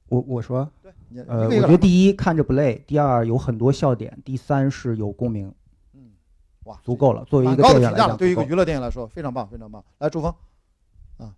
[0.07, 0.91] 我我说，对，
[1.27, 5.53] 呃，我觉得第一看着不累，第二有很多笑点，第三是有共鸣，
[5.93, 6.11] 嗯，
[6.65, 7.23] 哇，足够了。
[7.25, 9.83] 作为一个电影来讲，对于一个娱乐电影来说，非常棒，非常棒。
[9.99, 10.33] 来，朱峰，
[11.17, 11.33] 啊，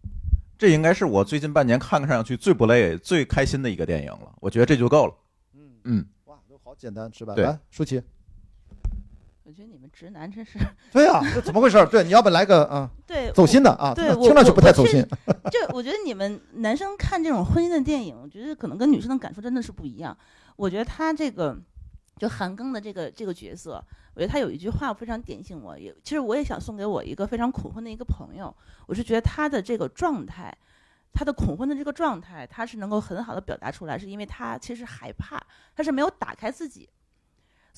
[0.58, 4.34] 这应该是我最近半年看上去最不累、最开心的一个电影了。
[4.42, 5.14] 我觉得这就够了。
[5.54, 7.36] 嗯嗯，哇，都好简单是吧。
[7.36, 8.02] 来，舒淇。
[9.48, 10.60] 我觉得你们直男真是
[10.92, 11.78] 对呀，这怎么回事？
[11.90, 12.90] 对，你要不来个啊？
[13.08, 13.94] 对，走心的啊？
[13.96, 15.02] 对，听上去不太走心。
[15.50, 20.16] 就我觉得你们男生看这种婚姻的电影，我觉得可能跟女生的感受真的是不一样。
[20.58, 21.58] 我觉得他这个
[22.18, 23.82] 就韩庚的这个这个角色，
[24.16, 25.80] 我觉得他有一句话非常点醒我。
[25.80, 28.54] 也其实我也想送给我一个非常恐婚的一个朋友。
[28.86, 30.54] 我是觉得他的这个状态，
[31.14, 35.42] 他的恐婚的这个状态，他是能够很好的表达出来，是因为他其实害怕，
[35.74, 36.90] 他是没有打开自己。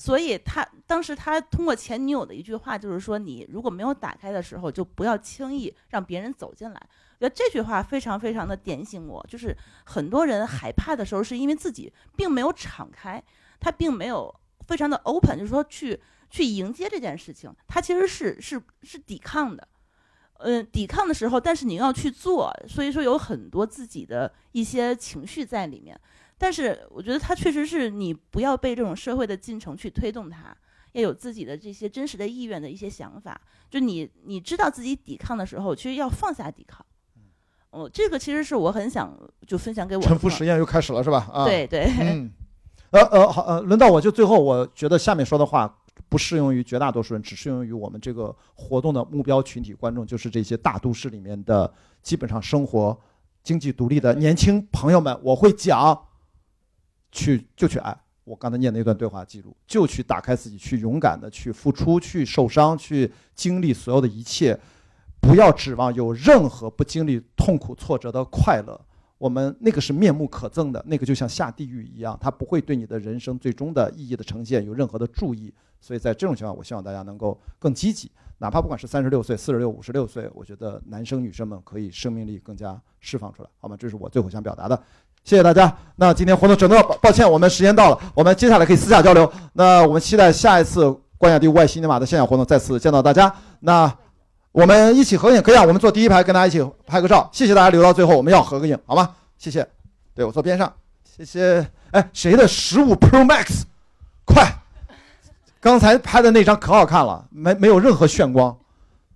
[0.00, 6.88] 所以他当时他通过前女友的一句话，就是说你如果没有打开的时候，就不要轻易让别人走进来。
[7.18, 9.54] 我觉得这句话非常非常的点醒我，就是
[9.84, 13.22] 很多人害怕的时候，是因为自己并没有敞开，
[13.60, 14.34] 他并没有
[14.66, 16.00] 非常的 open，就是说去
[16.30, 19.68] 去迎接这件事情，他其实是是是抵抗的，
[20.38, 26.00] 嗯，抵抗的时候，但是你要去做，所以说有很多自己的一些情绪在里面。
[26.42, 30.56] 但是我觉得他确实是你不要被这种社会的进程去推动他，
[30.92, 33.38] 要有自己的这些真实的意愿的一些想法。
[33.68, 36.84] 就你你知道自己抵抗的时候，其实要放下抵抗。
[37.68, 39.14] 哦，这个其实是我很想
[39.46, 40.02] 就分享给我。
[40.02, 41.28] 沉浮实验又开始了是吧？
[41.30, 41.92] 啊，对对。
[42.00, 42.32] 嗯，
[42.92, 51.70] 呃呃好呃，轮到我就最后我觉得下面说的话不适用于绝大多数人，只适用于我们这个活动的目标群体观众，就是这些大都市里面的
[52.02, 52.98] 基本上生活
[53.42, 55.14] 经济独立的年轻朋友们。
[55.22, 56.06] 我会讲。
[57.12, 64.58] 去就去爱，我刚才念的那段对话记录，就去打开自己，去勇敢的去付出，去受伤，去经历所有的一切，
[65.20, 68.80] 不要指望有任何不经历痛苦挫折的快乐。
[69.18, 75.52] 我们那个是面目可憎的，那个就像下地狱一样，它不会对你的人生最终的意义的呈现有任何的注意。
[75.78, 83.76] 所以在这种情况，我希望大家能够更积极，哪怕不管是三十六岁、四十六、五十六岁，我觉得男生女生们可以生命力更加释放出来，好吗？
[83.78, 84.82] 这是我最后想表达的。
[85.24, 85.72] 谢谢大家。
[85.96, 89.30] 那今天活动整个，抱歉，我们时间到了，我们接下来可以私下交流。
[89.52, 93.32] 那我们期待下一次关雅迪外西尼玛的线下活动再次见到大家。
[93.60, 93.92] 那
[94.50, 97.28] 我们一起合影，可以啊，我们坐第一排，跟大家一起拍个照。
[97.32, 99.10] 谢谢大家留到最后，我们要合个影，好吗？
[99.36, 99.66] 谢谢。
[100.14, 100.72] 对我坐边上，
[101.04, 101.66] 谢谢。
[101.92, 103.62] 哎，谁的十五 Pro Max？
[104.24, 104.50] 快，
[105.60, 108.56] 刚才拍的那张可好看了，没没有任何炫光。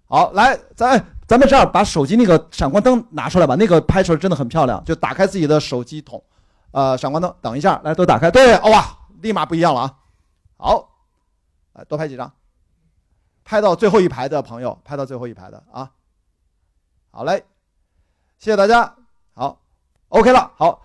[0.07, 4.83] 好，来，咱咱们这样把手机那个闪光灯拿出来吧，那个拍出来真的很漂亮。
[4.85, 6.23] 就打开自己的手机筒，
[6.71, 8.31] 呃，闪光灯，等一下，来都打开。
[8.31, 8.85] 对，哇，
[9.23, 9.95] 立马不一样了啊。
[10.57, 10.89] 好，
[11.73, 12.31] 来多拍几张，
[13.45, 15.91] 拍到最后一排的朋友，拍到最后一排的啊。
[17.11, 17.45] 好嘞，
[18.39, 18.95] 谢谢大家。
[19.35, 19.61] 好
[20.09, 20.83] ，OK 了，好。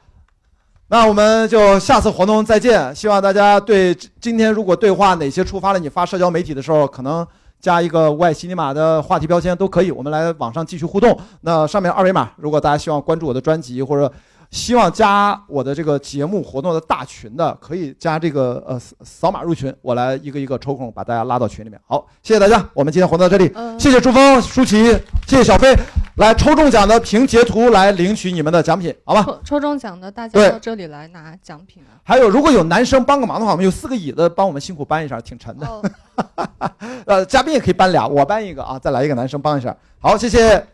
[0.92, 2.96] 那我们就下次活动再见。
[2.96, 7.28] 希望大家对今天如果对话哪些触发了你发社交媒体的时候，可能
[7.60, 9.92] 加一个无爱西尼玛的话题标签都可以。
[9.92, 11.18] 我们来网上继续互动。
[11.42, 14.12] 那上面二维码，如果大家希望关注我的专辑或者
[14.52, 21.80] 希望加我的这个节目活动的大群的，可以加这个呃扫码入群，我来一个一个抽空把大家拉到群里面。
[21.86, 23.54] 好，谢谢大家，我们今天活动到这里。
[23.78, 24.92] 谢谢朱峰、舒淇，
[25.28, 25.76] 谢谢小飞。
[26.16, 29.24] 来抽中奖的凭截图来领取你们的奖品，好吧？
[29.24, 31.96] 抽抽中奖的大家到这里来拿奖品啊！
[32.04, 35.66] 还有，如果有男生帮个忙的话，我们有四个椅子帮我们辛苦搬一下，挺沉的。
[36.36, 36.76] 哈哈哈，
[37.06, 40.66] 呃，嘉宾也可以搬俩，我搬一个啊，再来一个男生帮一下，好，谢谢。